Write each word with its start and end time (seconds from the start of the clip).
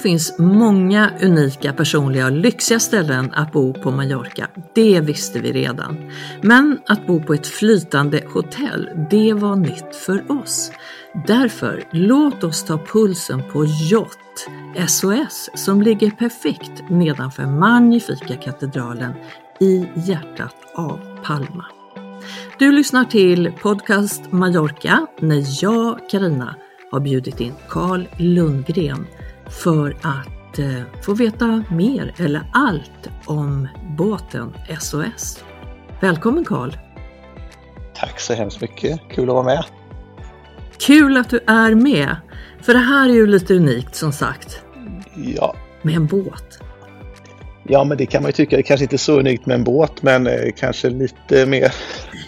det 0.00 0.08
finns 0.08 0.38
många 0.38 1.10
unika, 1.22 1.72
personliga 1.72 2.26
och 2.26 2.32
lyxiga 2.32 2.80
ställen 2.80 3.30
att 3.34 3.52
bo 3.52 3.74
på 3.74 3.90
Mallorca, 3.90 4.48
det 4.74 5.00
visste 5.00 5.40
vi 5.40 5.52
redan. 5.52 6.10
Men 6.42 6.78
att 6.86 7.06
bo 7.06 7.22
på 7.22 7.34
ett 7.34 7.46
flytande 7.46 8.22
hotell, 8.32 8.90
det 9.10 9.32
var 9.32 9.56
nytt 9.56 9.96
för 9.96 10.32
oss. 10.32 10.72
Därför, 11.26 11.84
låt 11.90 12.44
oss 12.44 12.64
ta 12.64 12.78
pulsen 12.78 13.42
på 13.52 13.64
Jott, 13.64 14.48
SOS, 14.88 15.50
som 15.54 15.82
ligger 15.82 16.10
perfekt 16.10 16.90
nedanför 16.90 17.46
Magnifika 17.46 18.34
katedralen 18.34 19.12
i 19.60 19.88
hjärtat 19.94 20.56
av 20.74 21.00
Palma. 21.24 21.66
Du 22.58 22.72
lyssnar 22.72 23.04
till 23.04 23.52
podcast 23.62 24.32
Mallorca 24.32 25.06
när 25.20 25.64
jag, 25.64 26.10
Karina, 26.10 26.54
har 26.90 27.00
bjudit 27.00 27.40
in 27.40 27.54
Carl 27.68 28.08
Lundgren 28.16 29.06
för 29.50 29.96
att 30.02 30.58
eh, 30.58 30.82
få 31.02 31.14
veta 31.14 31.64
mer 31.70 32.14
eller 32.18 32.42
allt 32.52 33.10
om 33.26 33.68
båten 33.98 34.52
SOS. 34.80 35.44
Välkommen 36.00 36.44
Carl! 36.44 36.76
Tack 37.94 38.20
så 38.20 38.34
hemskt 38.34 38.60
mycket, 38.60 39.00
kul 39.10 39.28
att 39.28 39.34
vara 39.34 39.44
med! 39.44 39.64
Kul 40.78 41.16
att 41.16 41.30
du 41.30 41.40
är 41.46 41.74
med! 41.74 42.16
För 42.62 42.72
det 42.72 42.78
här 42.78 43.08
är 43.08 43.12
ju 43.12 43.26
lite 43.26 43.54
unikt 43.54 43.94
som 43.94 44.12
sagt. 44.12 44.62
Ja. 45.14 45.54
Med 45.82 45.94
en 45.94 46.06
båt. 46.06 46.60
Ja, 47.64 47.84
men 47.84 47.98
det 47.98 48.06
kan 48.06 48.22
man 48.22 48.28
ju 48.28 48.32
tycka. 48.32 48.56
Det 48.56 48.62
kanske 48.62 48.84
inte 48.84 48.96
är 48.96 48.98
så 48.98 49.18
unikt 49.18 49.46
med 49.46 49.54
en 49.54 49.64
båt, 49.64 50.02
men 50.02 50.26
eh, 50.26 50.52
kanske 50.56 50.90
lite 50.90 51.46
mer. 51.46 51.74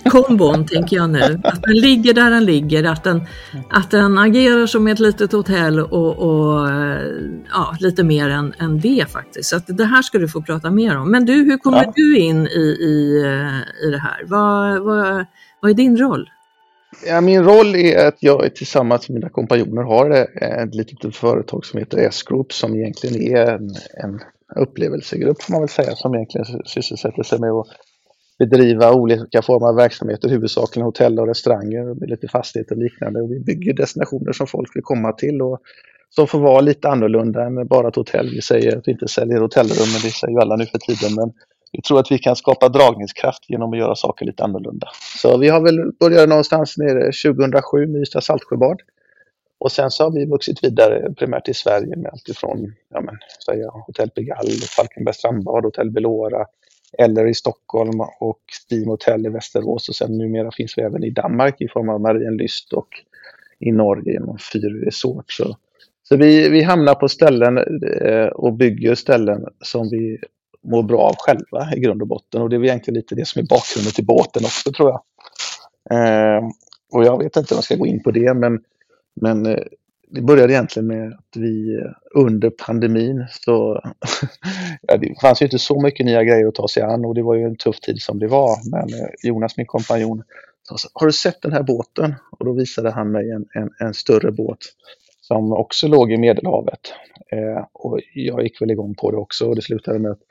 Kombon 0.05 0.67
tänker 0.67 0.97
jag 0.97 1.11
nu. 1.11 1.41
Att 1.45 1.63
den 1.63 1.75
ligger 1.75 2.15
där 2.15 2.31
den 2.31 2.45
ligger, 2.45 2.85
att 2.85 3.05
den, 3.05 3.23
att 3.71 3.91
den 3.91 4.19
agerar 4.19 4.67
som 4.67 4.87
ett 4.87 4.99
litet 4.99 5.33
hotell 5.33 5.81
och, 5.81 6.19
och 6.19 6.69
eh, 6.69 7.01
ja, 7.53 7.77
lite 7.81 8.03
mer 8.03 8.29
än, 8.29 8.55
än 8.59 8.81
det 8.81 9.11
faktiskt. 9.11 9.49
Så 9.49 9.57
att 9.57 9.65
det 9.67 9.85
här 9.85 10.03
ska 10.03 10.19
du 10.19 10.29
få 10.29 10.43
prata 10.43 10.71
mer 10.71 10.99
om. 10.99 11.11
Men 11.11 11.25
du, 11.25 11.33
hur 11.33 11.59
kommer 11.59 11.85
ja. 11.85 11.93
du 11.97 12.19
in 12.19 12.47
i, 12.47 12.77
i, 12.81 13.23
eh, 13.25 13.87
i 13.89 13.91
det 13.91 13.99
här? 13.99 14.23
Vad, 14.25 14.83
vad, 14.83 15.27
vad 15.61 15.71
är 15.71 15.75
din 15.75 15.99
roll? 15.99 16.31
Ja, 17.07 17.21
min 17.21 17.45
roll 17.45 17.75
är 17.75 18.09
att 18.09 18.17
jag 18.19 18.55
tillsammans 18.55 19.09
med 19.09 19.15
mina 19.15 19.29
kompanjoner 19.29 19.83
har 19.83 20.11
ett 20.65 20.75
litet 20.75 21.17
företag 21.17 21.65
som 21.65 21.79
heter 21.79 21.99
S-Group 21.99 22.53
som 22.53 22.75
egentligen 22.75 23.37
är 23.37 23.47
en, 23.47 23.71
en 24.05 24.21
upplevelsegrupp 24.57 25.43
får 25.43 25.53
man 25.53 25.61
väl 25.61 25.69
säga 25.69 25.97
som 25.97 26.15
egentligen 26.15 26.47
sysselsätter 26.65 27.23
sig 27.23 27.41
med 27.41 27.51
att 27.51 27.67
bedriva 28.39 28.93
olika 28.93 29.43
former 29.43 29.67
av 29.67 29.75
verksamheter, 29.75 30.29
huvudsakligen 30.29 30.87
hotell 30.87 31.19
och 31.19 31.27
restauranger 31.27 31.95
med 32.01 32.11
lite 32.11 32.29
fastigheter 32.29 32.75
och 32.75 32.83
liknande. 32.83 33.23
Och 33.23 33.31
vi 33.31 33.41
bygger 33.41 33.75
destinationer 33.75 34.33
som 34.33 34.47
folk 34.47 34.77
vill 34.77 34.83
komma 34.83 35.13
till 35.13 35.43
och 35.43 35.59
som 36.11 36.27
får 36.27 36.39
vara 36.39 36.61
lite 36.61 36.89
annorlunda 36.89 37.45
än 37.45 37.67
bara 37.67 37.89
ett 37.89 37.97
hotell. 37.97 38.31
Vi 38.31 38.43
säger 38.43 38.77
att 38.77 38.89
vi 38.89 38.93
inte 38.93 39.09
säljer 39.09 39.41
hotellrum, 39.41 39.89
men 39.93 40.01
det 40.03 40.11
säger 40.11 40.35
ju 40.35 40.41
alla 40.41 40.57
nu 40.57 40.67
för 40.67 40.79
tiden. 40.79 41.15
Men 41.15 41.33
vi 41.73 41.83
tror 41.83 42.01
att 42.01 42.13
vi 42.13 42.19
kan 42.19 42.37
skapa 42.37 42.69
dragningskraft 42.69 43.51
genom 43.51 43.73
att 43.73 43.79
göra 43.79 43.95
saker 43.95 44.27
lite 44.27 44.45
annorlunda. 44.45 44.89
Så 45.23 45.39
vi 45.39 45.49
har 45.49 45.61
väl 45.61 45.93
börjat 46.01 46.29
någonstans 46.29 46.77
nere 46.77 47.05
2007 47.05 47.87
med 47.87 48.03
Ystad 48.03 48.21
Saltsjöbad. 48.21 48.81
Och 49.63 49.73
sen 49.73 49.91
så 49.91 50.05
har 50.05 50.11
vi 50.11 50.25
vuxit 50.25 50.65
vidare 50.65 51.13
primärt 51.15 51.49
i 51.49 51.55
Sverige 51.55 51.97
med 51.97 52.11
allt 52.13 52.29
ifrån 52.29 52.75
ja, 52.89 53.01
men, 53.01 53.19
säga, 53.47 53.71
Hotell 53.71 54.11
Pigalle, 54.11 54.51
Falkenbergs 54.51 55.17
strandbad, 55.17 55.65
Hotell 55.65 55.91
Belora 55.91 56.47
eller 56.99 57.27
i 57.27 57.35
Stockholm 57.35 58.01
och 58.21 58.41
Steam 58.65 58.89
Hotel 58.89 59.27
i 59.27 59.29
Västerås 59.29 59.89
och 59.89 59.95
sen 59.95 60.19
numera 60.19 60.51
finns 60.53 60.79
vi 60.79 60.83
även 60.83 61.05
i 61.05 61.11
Danmark 61.11 61.61
i 61.61 61.69
form 61.69 61.89
av 61.89 62.01
Marienlyst 62.01 62.73
och 62.73 62.89
i 63.59 63.73
Norge 63.73 64.13
genom 64.13 64.39
Fyr 64.39 64.85
Resort. 64.85 65.33
Så, 65.33 65.57
så 66.03 66.17
vi, 66.17 66.49
vi 66.49 66.63
hamnar 66.63 66.95
på 66.95 67.09
ställen 67.09 67.59
eh, 68.03 68.27
och 68.27 68.53
bygger 68.53 68.95
ställen 68.95 69.47
som 69.61 69.89
vi 69.89 70.19
mår 70.65 70.83
bra 70.83 71.01
av 71.01 71.15
själva 71.19 71.77
i 71.77 71.81
grund 71.81 72.03
och 72.03 72.09
botten 72.09 72.43
och 72.43 72.51
det 72.51 72.57
är 72.57 72.65
egentligen 72.65 72.97
lite 72.97 73.15
det 73.15 73.29
som 73.29 73.43
är 73.43 73.47
bakgrunden 73.47 73.93
till 73.93 74.07
båten 74.07 74.45
också 74.45 74.73
tror 74.73 74.91
jag. 74.91 75.03
Eh, 75.91 76.43
och 76.93 77.05
jag 77.05 77.19
vet 77.19 77.37
inte 77.37 77.55
om 77.55 77.57
jag 77.57 77.65
ska 77.65 77.77
gå 77.77 77.87
in 77.87 78.03
på 78.03 78.11
det 78.11 78.35
men 78.35 78.61
men 79.15 79.47
eh, 79.47 79.65
det 80.15 80.23
började 80.23 80.53
egentligen 80.53 80.87
med 80.87 81.13
att 81.13 81.37
vi 81.37 81.75
eh, 81.75 81.91
under 82.15 82.51
pandemin 82.51 83.27
så 83.31 83.81
ja, 84.83 84.97
det 84.97 85.21
fanns 85.21 85.43
ju 85.43 85.47
inte 85.47 85.59
så 85.59 85.83
mycket 85.83 86.07
nya 86.07 86.25
grejer 86.25 86.47
att 86.47 86.55
ta 86.55 86.69
sig 86.69 86.83
an 86.83 87.05
och 87.05 87.15
det 87.15 87.23
var 87.23 87.35
ju 87.35 87.45
en 87.45 87.57
tuff 87.57 87.81
tid 87.81 88.03
som 88.03 88.19
det 88.19 88.29
var. 88.29 88.71
Men 88.71 89.01
eh, 89.01 89.09
Jonas, 89.23 89.57
min 89.57 89.67
kompanjon, 89.67 90.23
sa 90.63 90.89
har 90.95 91.07
du 91.07 91.13
sett 91.13 91.43
den 91.43 91.53
här 91.53 91.63
båten? 91.63 92.15
Och 92.39 92.45
då 92.45 92.53
visade 92.53 92.91
han 92.91 93.11
mig 93.11 93.31
en, 93.31 93.47
en, 93.55 93.71
en 93.87 93.95
större 93.95 94.33
båt 94.33 94.59
som 95.21 95.53
också 95.53 95.89
låg 95.89 96.13
i 96.13 96.17
Medelhavet. 96.17 96.93
Eh, 97.33 97.65
och 97.73 98.01
jag 98.15 98.43
gick 98.43 98.63
väl 98.63 98.71
igång 98.71 98.95
på 98.95 99.11
det 99.11 99.17
också 99.17 99.49
och 99.49 99.57
det 99.57 99.63
slutade 99.63 99.99
med 99.99 100.11
att 100.11 100.23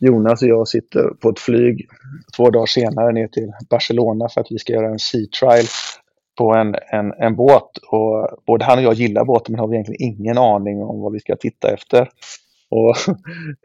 Jonas 0.00 0.42
och 0.42 0.48
jag 0.48 0.68
sitter 0.68 1.08
på 1.20 1.28
ett 1.28 1.38
flyg 1.38 1.88
två 2.36 2.50
dagar 2.50 2.66
senare 2.66 3.12
ner 3.12 3.28
till 3.28 3.52
Barcelona 3.70 4.28
för 4.28 4.40
att 4.40 4.46
vi 4.50 4.58
ska 4.58 4.72
göra 4.72 4.88
en 4.88 4.98
sea 4.98 5.26
trial 5.40 5.64
på 6.42 6.54
en, 6.54 6.74
en, 6.88 7.12
en 7.12 7.36
båt 7.36 7.78
och 7.78 8.28
både 8.46 8.64
han 8.64 8.78
och 8.78 8.84
jag 8.84 8.94
gillar 8.94 9.24
båten 9.24 9.52
men 9.52 9.60
har 9.60 9.74
egentligen 9.74 10.02
ingen 10.02 10.38
aning 10.38 10.82
om 10.82 11.00
vad 11.00 11.12
vi 11.12 11.20
ska 11.20 11.36
titta 11.36 11.74
efter. 11.74 12.08
Och, 12.68 12.96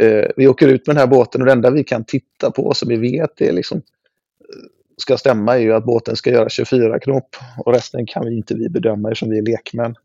eh, 0.05 0.29
vi 0.37 0.47
åker 0.47 0.67
ut 0.67 0.87
med 0.87 0.95
den 0.95 0.99
här 0.99 1.07
båten 1.07 1.41
och 1.41 1.45
det 1.45 1.51
enda 1.51 1.69
vi 1.69 1.83
kan 1.83 2.03
titta 2.03 2.51
på 2.51 2.73
som 2.73 2.89
vi 2.89 2.95
vet 2.95 3.41
är 3.41 3.51
liksom, 3.51 3.77
eh, 3.77 3.83
ska 4.97 5.17
stämma 5.17 5.55
är 5.55 5.59
ju 5.59 5.73
att 5.73 5.85
båten 5.85 6.15
ska 6.15 6.29
göra 6.29 6.49
24 6.49 6.99
knop 6.99 7.35
och 7.65 7.73
resten 7.73 8.05
kan 8.05 8.25
vi 8.25 8.37
inte 8.37 8.55
vi 8.55 8.69
bedöma 8.69 9.09
eftersom 9.09 9.29
vi 9.29 9.37
är 9.37 9.41
lekmän. 9.41 9.95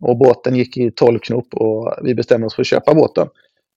Och 0.00 0.16
båten 0.16 0.56
gick 0.56 0.76
i 0.76 0.90
12 0.90 1.18
knop 1.18 1.54
och 1.54 1.94
vi 2.02 2.14
bestämde 2.14 2.46
oss 2.46 2.54
för 2.54 2.62
att 2.62 2.66
köpa 2.66 2.94
båten. 2.94 3.28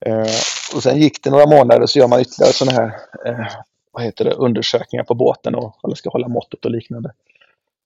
Eh, 0.06 0.32
och 0.74 0.82
sen 0.82 1.00
gick 1.00 1.24
det 1.24 1.30
några 1.30 1.46
månader 1.46 1.86
så 1.86 1.98
gör 1.98 2.08
man 2.08 2.20
ytterligare 2.20 2.52
sådana 2.52 2.78
här 2.80 2.86
eh, 3.26 3.46
vad 3.92 4.02
heter 4.02 4.24
det, 4.24 4.30
undersökningar 4.30 5.04
på 5.04 5.14
båten 5.14 5.54
och 5.54 5.76
alla 5.82 5.94
ska 5.94 6.10
hålla 6.10 6.28
måttet 6.28 6.64
och 6.64 6.70
liknande. 6.70 7.12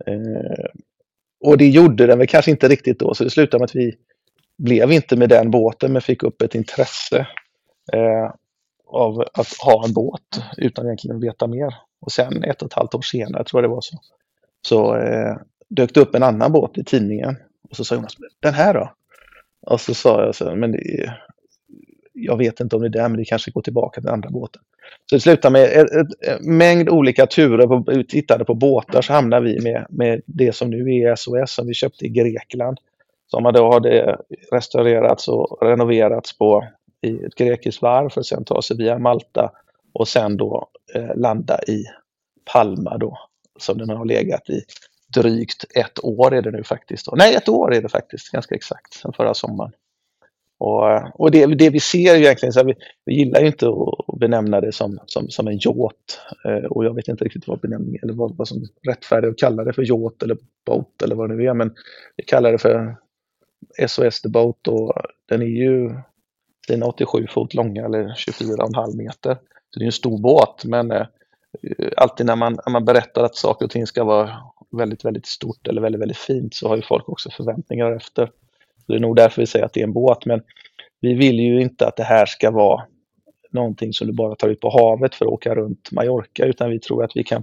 Eh, 0.06 0.66
och 1.40 1.58
det 1.58 1.68
gjorde 1.68 2.06
den 2.06 2.18
väl 2.18 2.26
kanske 2.26 2.50
inte 2.50 2.68
riktigt 2.68 2.98
då, 2.98 3.14
så 3.14 3.24
det 3.24 3.30
slutade 3.30 3.60
med 3.60 3.64
att 3.64 3.74
vi 3.74 3.96
blev 4.58 4.92
inte 4.92 5.16
med 5.16 5.28
den 5.28 5.50
båten 5.50 5.92
men 5.92 6.02
fick 6.02 6.22
upp 6.22 6.42
ett 6.42 6.54
intresse 6.54 7.26
eh, 7.92 8.30
av 8.86 9.20
att 9.34 9.48
ha 9.64 9.84
en 9.84 9.92
båt 9.92 10.42
utan 10.56 10.86
egentligen 10.86 11.20
veta 11.20 11.46
mer. 11.46 11.74
Och 12.00 12.12
sen 12.12 12.44
ett 12.44 12.62
och 12.62 12.66
ett 12.66 12.72
halvt 12.72 12.94
år 12.94 13.02
senare, 13.02 13.44
tror 13.44 13.62
jag 13.62 13.70
det 13.70 13.74
var 13.74 13.80
så, 13.80 13.98
så 14.66 14.96
eh, 14.96 15.36
dök 15.68 15.94
det 15.94 16.00
upp 16.00 16.14
en 16.14 16.22
annan 16.22 16.52
båt 16.52 16.78
i 16.78 16.84
tidningen. 16.84 17.36
Och 17.70 17.76
så 17.76 17.84
sa 17.84 17.94
Jonas, 17.94 18.16
den 18.40 18.54
här 18.54 18.74
då? 18.74 18.92
Och 19.60 19.80
så 19.80 19.94
sa 19.94 20.24
jag, 20.24 20.34
så, 20.34 20.56
men 20.56 20.72
det, 20.72 21.14
jag 22.12 22.36
vet 22.36 22.60
inte 22.60 22.76
om 22.76 22.82
det 22.82 22.88
är 22.88 23.02
den, 23.02 23.12
men 23.12 23.18
det 23.18 23.24
kanske 23.24 23.50
går 23.50 23.62
tillbaka 23.62 24.00
till 24.00 24.06
den 24.06 24.14
andra 24.14 24.30
båten. 24.30 24.62
Så 25.10 25.16
det 25.16 25.20
slutade 25.20 25.52
med 25.52 25.88
en 26.22 26.56
mängd 26.56 26.88
olika 26.88 27.26
turer. 27.26 27.66
På, 27.66 27.84
vi 27.86 28.06
tittade 28.06 28.44
på 28.44 28.54
båtar 28.54 29.02
så 29.02 29.12
hamnade 29.12 29.44
vi 29.44 29.60
med, 29.60 29.86
med 29.88 30.22
det 30.26 30.52
som 30.52 30.70
nu 30.70 30.90
är 30.90 31.16
SOS 31.16 31.50
som 31.50 31.66
vi 31.66 31.74
köpte 31.74 32.04
i 32.04 32.08
Grekland. 32.08 32.78
Som 33.26 33.42
då 33.42 33.72
hade 33.72 34.18
restaurerats 34.52 35.28
och 35.28 35.58
renoverats 35.62 36.38
på 36.38 36.64
i 37.02 37.24
ett 37.24 37.34
grekiskt 37.34 37.82
varv 37.82 38.08
för 38.08 38.20
att 38.20 38.26
sedan 38.26 38.44
ta 38.44 38.62
sig 38.62 38.76
via 38.76 38.98
Malta 38.98 39.50
och 39.94 40.08
sen 40.08 40.36
då 40.36 40.68
eh, 40.94 41.16
landa 41.16 41.58
i 41.62 41.84
Palma 42.52 42.98
då 42.98 43.18
som 43.58 43.78
den 43.78 43.90
har 43.90 44.04
legat 44.04 44.50
i 44.50 44.62
drygt 45.14 45.64
ett 45.74 46.04
år 46.04 46.34
är 46.34 46.42
det 46.42 46.50
nu 46.50 46.64
faktiskt. 46.64 47.06
Då. 47.06 47.14
Nej, 47.16 47.34
ett 47.34 47.48
år 47.48 47.74
är 47.74 47.82
det 47.82 47.88
faktiskt, 47.88 48.30
ganska 48.30 48.54
exakt, 48.54 48.94
sen 48.94 49.12
förra 49.12 49.34
sommaren. 49.34 49.72
Och, 50.58 51.20
och 51.20 51.30
det, 51.30 51.46
det, 51.46 51.70
vi 51.70 51.80
ser 51.80 52.16
egentligen, 52.16 52.52
så 52.52 52.58
här, 52.60 52.66
vi, 52.66 52.74
vi, 53.04 53.14
gillar 53.14 53.40
ju 53.40 53.46
inte 53.46 53.68
att 53.68 54.18
benämna 54.18 54.60
det 54.60 54.72
som, 54.72 54.98
som, 55.06 55.28
som 55.28 55.48
en 55.48 55.58
yacht. 55.58 56.20
Eh, 56.44 56.64
och 56.64 56.84
jag 56.84 56.94
vet 56.94 57.08
inte 57.08 57.24
riktigt 57.24 57.48
vad 57.48 57.60
benämningen 57.60 58.00
eller 58.02 58.14
vad, 58.14 58.36
vad 58.36 58.48
som 58.48 58.64
rättfärdigt 58.88 59.30
att 59.30 59.38
kalla 59.38 59.64
det 59.64 59.72
för 59.72 59.82
yacht 59.82 60.22
eller 60.22 60.36
boat 60.66 61.02
eller 61.02 61.14
vad 61.14 61.30
det 61.30 61.36
nu 61.36 61.46
är. 61.46 61.54
Men 61.54 61.74
vi 62.16 62.24
kallar 62.24 62.52
det 62.52 62.58
för 62.58 62.96
SOS 63.86 64.20
The 64.20 64.28
Boat 64.28 64.68
och 64.68 64.92
den 65.28 65.42
är 65.42 65.46
ju 65.46 65.94
sina 66.66 66.86
87 66.86 67.26
fot 67.30 67.54
långa 67.54 67.84
eller 67.84 68.04
24,5 68.04 68.96
meter. 68.96 69.34
Så 69.70 69.78
det 69.78 69.84
är 69.84 69.86
en 69.86 69.92
stor 69.92 70.18
båt 70.18 70.64
men 70.64 70.90
eh, 70.90 71.06
alltid 71.96 72.26
när 72.26 72.36
man, 72.36 72.52
när 72.66 72.72
man 72.72 72.84
berättar 72.84 73.24
att 73.24 73.36
saker 73.36 73.64
och 73.64 73.70
ting 73.70 73.86
ska 73.86 74.04
vara 74.04 74.30
väldigt, 74.70 75.04
väldigt 75.04 75.26
stort 75.26 75.68
eller 75.68 75.82
väldigt, 75.82 76.00
väldigt 76.00 76.18
fint 76.18 76.54
så 76.54 76.68
har 76.68 76.76
ju 76.76 76.82
folk 76.82 77.08
också 77.08 77.30
förväntningar 77.30 77.92
efter. 77.92 78.30
Så 78.86 78.92
det 78.92 78.98
är 78.98 79.00
nog 79.00 79.16
därför 79.16 79.42
vi 79.42 79.46
säger 79.46 79.64
att 79.64 79.72
det 79.72 79.80
är 79.80 79.84
en 79.84 79.92
båt 79.92 80.26
men 80.26 80.42
vi 81.00 81.14
vill 81.14 81.40
ju 81.40 81.62
inte 81.62 81.86
att 81.86 81.96
det 81.96 82.04
här 82.04 82.26
ska 82.26 82.50
vara 82.50 82.82
någonting 83.50 83.92
som 83.92 84.06
du 84.06 84.12
bara 84.12 84.34
tar 84.34 84.48
ut 84.48 84.60
på 84.60 84.70
havet 84.70 85.14
för 85.14 85.24
att 85.24 85.32
åka 85.32 85.54
runt 85.54 85.92
Mallorca 85.92 86.44
utan 86.44 86.70
vi 86.70 86.78
tror 86.78 87.04
att 87.04 87.12
vi 87.14 87.24
kan 87.24 87.42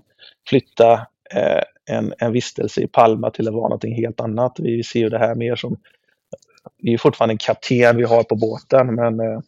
flytta 0.50 0.94
eh, 1.36 1.64
en, 1.90 2.14
en 2.18 2.32
vistelse 2.32 2.82
i 2.82 2.88
Palma 2.88 3.32
till 3.32 3.48
att 3.48 3.54
vara 3.54 3.64
någonting 3.64 3.96
helt 3.96 4.20
annat. 4.20 4.60
Vi 4.60 4.84
ser 4.84 5.00
ju 5.00 5.10
det 5.10 5.20
här 5.20 5.36
mer 5.36 5.56
som 5.56 5.78
det 6.78 6.94
är 6.94 6.98
fortfarande 6.98 7.34
en 7.34 7.38
kapten 7.38 7.98
vi 7.98 8.04
har 8.04 8.24
på 8.24 8.36
båten 8.36 8.96
men 8.96 9.20
eh, 9.20 9.40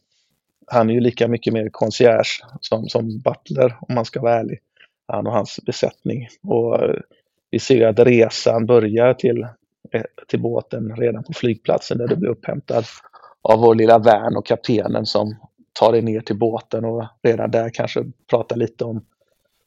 han 0.68 0.90
är 0.90 0.94
ju 0.94 1.00
lika 1.00 1.28
mycket 1.28 1.54
mer 1.54 1.70
concierge 1.70 2.44
som, 2.62 2.90
som 2.90 3.20
butler 3.20 3.78
om 3.82 3.96
man 3.96 4.06
ska 4.06 4.22
vara 4.22 4.40
ärlig. 4.40 4.60
Han 5.08 5.28
och 5.28 5.34
hans 5.34 5.60
besättning. 5.66 6.28
Och 6.44 6.84
eh, 6.84 6.96
vi 7.52 7.60
ser 7.60 7.76
ju 7.76 7.84
att 7.84 8.00
resan 8.00 8.66
börjar 8.66 9.14
till, 9.14 9.48
Eh, 9.92 10.02
till 10.28 10.42
båten 10.42 10.96
redan 10.96 11.24
på 11.24 11.34
flygplatsen 11.34 11.98
där 11.98 12.08
du 12.08 12.16
blir 12.16 12.30
upphämtad 12.30 12.86
av 13.42 13.60
vår 13.60 13.76
lilla 13.76 14.00
vän 14.00 14.38
och 14.38 14.46
kaptenen 14.46 15.06
som 15.06 15.36
tar 15.80 15.92
dig 15.92 16.02
ner 16.02 16.22
till 16.22 16.38
båten 16.38 16.86
och 16.86 17.06
redan 17.24 17.52
där 17.52 17.70
kanske 17.70 18.04
pratar 18.30 18.56
lite 18.56 18.86
om 18.86 19.06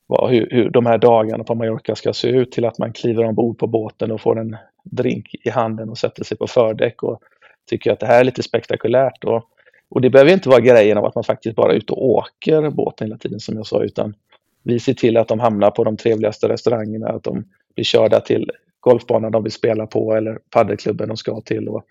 vad, 0.06 0.31
hur, 0.31 0.49
hur 0.50 0.70
de 0.70 0.87
här 0.87 0.99
dagarna 0.99 1.44
på 1.44 1.55
Mallorca 1.55 1.94
ska 1.94 2.12
se 2.12 2.29
ut 2.29 2.53
till 2.53 2.65
att 2.65 2.79
man 2.79 2.93
kliver 2.93 3.25
ombord 3.25 3.59
på 3.59 3.67
båten 3.67 4.11
och 4.11 4.20
får 4.20 4.41
en 4.41 4.56
drink 4.85 5.35
i 5.44 5.50
handen 5.50 5.88
och 5.88 5.99
sätter 5.99 6.25
sig 6.25 6.37
på 6.37 6.47
fördäck 6.47 7.03
och 7.03 7.23
tycker 7.71 7.93
att 7.93 8.00
det 8.00 8.06
här 8.06 8.21
är 8.21 8.25
lite 8.25 8.43
spektakulärt. 8.43 9.25
Och, 9.25 9.44
och 9.91 10.00
det 10.00 10.11
behöver 10.11 10.32
inte 10.32 10.49
vara 10.49 10.61
grejen 10.61 10.99
av 10.99 11.05
att 11.05 11.14
man 11.14 11.25
faktiskt 11.25 11.56
bara 11.56 11.73
är 11.73 11.76
ute 11.76 11.93
och 11.93 12.05
åker 12.05 12.71
båten 12.71 13.06
hela 13.06 13.19
tiden 13.19 13.41
som 13.41 13.56
jag 13.56 13.67
sa, 13.67 13.82
utan 13.82 14.14
vi 14.62 14.81
ser 14.81 14.94
till 14.94 15.17
att 15.17 15.29
de 15.29 15.41
hamnar 15.41 15.71
på 15.71 15.85
de 15.85 15.97
trevligaste 15.97 16.49
restaurangerna, 16.49 17.09
att 17.09 17.23
de 17.23 17.44
blir 17.75 17.85
körda 17.85 18.21
till 18.21 18.50
golfbanan 18.80 19.32
de 19.32 19.42
vill 19.42 19.52
spela 19.52 19.86
på 19.86 20.14
eller 20.14 20.38
paddelklubben 20.50 21.08
de 21.08 21.16
ska 21.16 21.40
till. 21.40 21.69
Och 21.69 21.84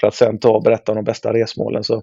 för 0.00 0.06
att 0.06 0.14
sen 0.14 0.38
ta 0.38 0.50
och 0.50 0.62
berätta 0.62 0.92
om 0.92 0.96
de 0.96 1.04
bästa 1.04 1.32
resmålen. 1.32 1.84
Så 1.84 2.02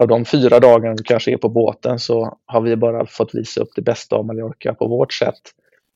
av 0.00 0.08
de 0.08 0.24
fyra 0.24 0.60
dagarna 0.60 0.94
vi 0.98 1.04
kanske 1.04 1.32
är 1.32 1.36
på 1.36 1.48
båten 1.48 1.98
så 1.98 2.38
har 2.46 2.60
vi 2.60 2.76
bara 2.76 3.06
fått 3.06 3.34
visa 3.34 3.60
upp 3.60 3.70
det 3.76 3.82
bästa 3.82 4.16
av 4.16 4.26
Mallorca 4.26 4.74
på 4.74 4.88
vårt 4.88 5.12
sätt. 5.12 5.40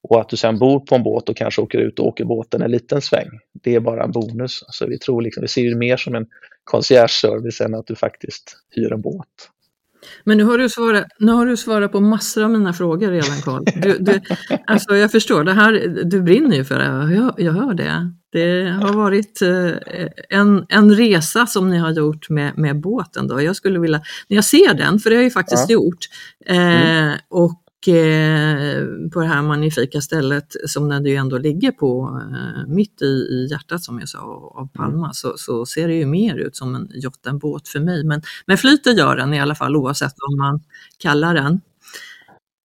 Och 0.02 0.20
att 0.20 0.29
du 0.29 0.37
sen 0.37 0.58
bor 0.58 0.81
på 0.81 0.94
en 0.94 1.02
båt 1.02 1.29
och 1.29 1.37
kanske 1.37 1.62
åker 1.62 1.79
ut 1.79 1.99
och 1.99 2.06
åker 2.06 2.25
båten 2.25 2.62
en 2.62 2.70
liten 2.70 3.00
sväng, 3.00 3.29
det 3.52 3.75
är 3.75 3.81
bara 3.81 4.05
en 4.05 4.12
bonus. 4.12 4.64
Så 4.69 4.87
vi 4.87 4.99
tror 4.99 5.23
liksom, 5.23 5.40
vi 5.40 5.49
ser 5.49 5.70
det 5.70 5.76
mer 5.76 5.96
som 5.96 6.14
en 6.14 6.26
concierge-service 6.64 7.61
än 7.61 7.75
att 7.75 7.87
du 7.87 7.94
faktiskt 7.94 8.56
hyr 8.70 8.93
en 8.93 9.00
båt. 9.00 9.29
Men 10.25 10.39
nu 10.39 10.45
har 10.45 10.59
du 10.59 10.69
svarat, 10.69 11.07
nu 11.19 11.33
har 11.33 11.47
du 11.47 11.57
svarat 11.57 11.93
på 11.93 12.01
massor 12.01 12.45
av 12.45 12.51
mina 12.51 12.73
frågor 12.73 13.11
redan 13.11 13.43
Carl. 13.43 13.65
Du, 13.65 13.99
du, 13.99 14.21
alltså 14.67 14.97
jag 14.97 15.11
förstår, 15.11 15.45
det 15.45 15.53
här, 15.53 16.05
du 16.05 16.23
brinner 16.23 16.57
ju 16.57 16.65
för 16.65 16.79
det, 16.79 17.15
jag, 17.15 17.35
jag 17.37 17.53
hör 17.53 17.75
det. 17.75 18.13
Det 18.33 18.71
har 18.71 18.93
varit 18.93 19.43
eh, 19.43 19.71
en, 20.39 20.67
en 20.69 20.95
resa 20.95 21.47
som 21.47 21.71
ni 21.71 21.79
har 21.79 21.91
gjort 21.91 22.29
med, 22.29 22.59
med 22.59 22.81
båten. 22.81 23.29
Då. 23.29 23.43
Jag 23.43 23.57
skulle 23.57 23.79
vilja, 23.79 24.03
när 24.29 24.35
jag 24.35 24.45
ser 24.45 24.75
den, 24.75 24.99
för 24.99 25.11
det 25.11 25.17
har 25.17 25.21
jag 25.21 25.25
ju 25.25 25.31
faktiskt 25.31 25.71
ja. 25.71 25.75
gjort, 25.75 26.05
eh, 26.47 26.57
mm. 26.57 27.19
och 27.29 27.63
på 29.12 29.20
det 29.20 29.26
här 29.26 29.43
magnifika 29.43 30.00
stället 30.00 30.56
som 30.67 30.88
när 30.88 31.00
det 31.00 31.17
ändå 31.17 31.38
ligger 31.38 31.73
på 31.73 32.20
eh, 32.32 32.67
mitt 32.67 33.02
i, 33.02 33.05
i 33.05 33.49
hjärtat 33.50 33.82
som 33.82 33.99
jag 33.99 34.08
sa 34.08 34.19
av 34.55 34.69
Palma 34.73 34.99
mm. 34.99 35.12
så, 35.12 35.34
så 35.37 35.67
ser 35.67 35.88
det 35.88 35.94
ju 35.94 36.06
mer 36.06 36.37
ut 36.37 36.56
som 36.56 36.75
en 36.75 36.90
yacht 36.94 37.26
än 37.26 37.38
båt 37.38 37.69
för 37.69 37.81
mig. 37.81 38.05
Men, 38.05 38.23
men 38.46 38.58
flyter 38.58 38.90
gör 38.90 39.17
den 39.17 39.34
i 39.34 39.40
alla 39.40 39.55
fall 39.55 39.76
oavsett 39.76 40.14
vad 40.17 40.38
man 40.38 40.61
kallar 40.99 41.34
den. 41.34 41.61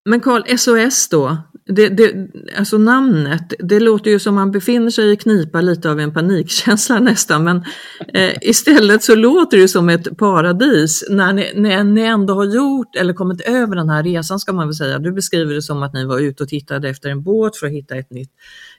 Men 0.06 0.20
Karl, 0.20 0.58
SOS 0.58 1.10
då, 1.10 1.38
det, 1.68 1.90
det, 1.90 2.28
alltså 2.58 2.78
namnet, 2.78 3.54
det 3.60 3.80
låter 3.80 4.12
ju 4.12 4.20
som 4.20 4.36
man 4.36 4.52
befinner 4.52 4.90
sig 4.90 5.12
i 5.12 5.16
knipa 5.16 5.62
lite 5.62 5.92
av 5.92 6.00
en 6.00 6.14
panikkänsla 6.14 7.00
nästan, 7.00 7.44
men 7.44 7.66
eh, 8.14 8.34
istället 8.42 9.04
så 9.04 9.16
låter 9.16 9.58
det 9.58 9.68
som 9.68 9.90
ett 9.90 10.18
paradis 10.18 11.06
när 11.10 11.34
ni, 11.34 11.52
när 11.56 11.84
ni 11.84 12.02
ändå 12.02 12.34
har 12.34 12.46
gjort 12.46 12.96
eller 12.96 13.14
kommit 13.14 13.42
över 13.42 13.76
den 13.76 13.90
här 13.90 14.04
resan 14.04 14.40
ska 14.40 14.54
man 14.54 14.68
väl 14.68 14.76
säga. 14.76 15.00
Du 15.00 15.12
beskriver 15.12 15.54
det 15.54 15.62
som 15.62 15.84
att 15.84 15.94
ni 15.94 16.06
var 16.06 16.20
ute 16.20 16.44
och 16.44 16.50
tittade 16.50 16.90
efter 16.90 17.10
en 17.10 17.24
båt 17.24 17.58
för 17.58 17.68
att 17.68 17.74
hitta 17.74 17.96
ett 17.96 18.12
nytt 18.12 18.32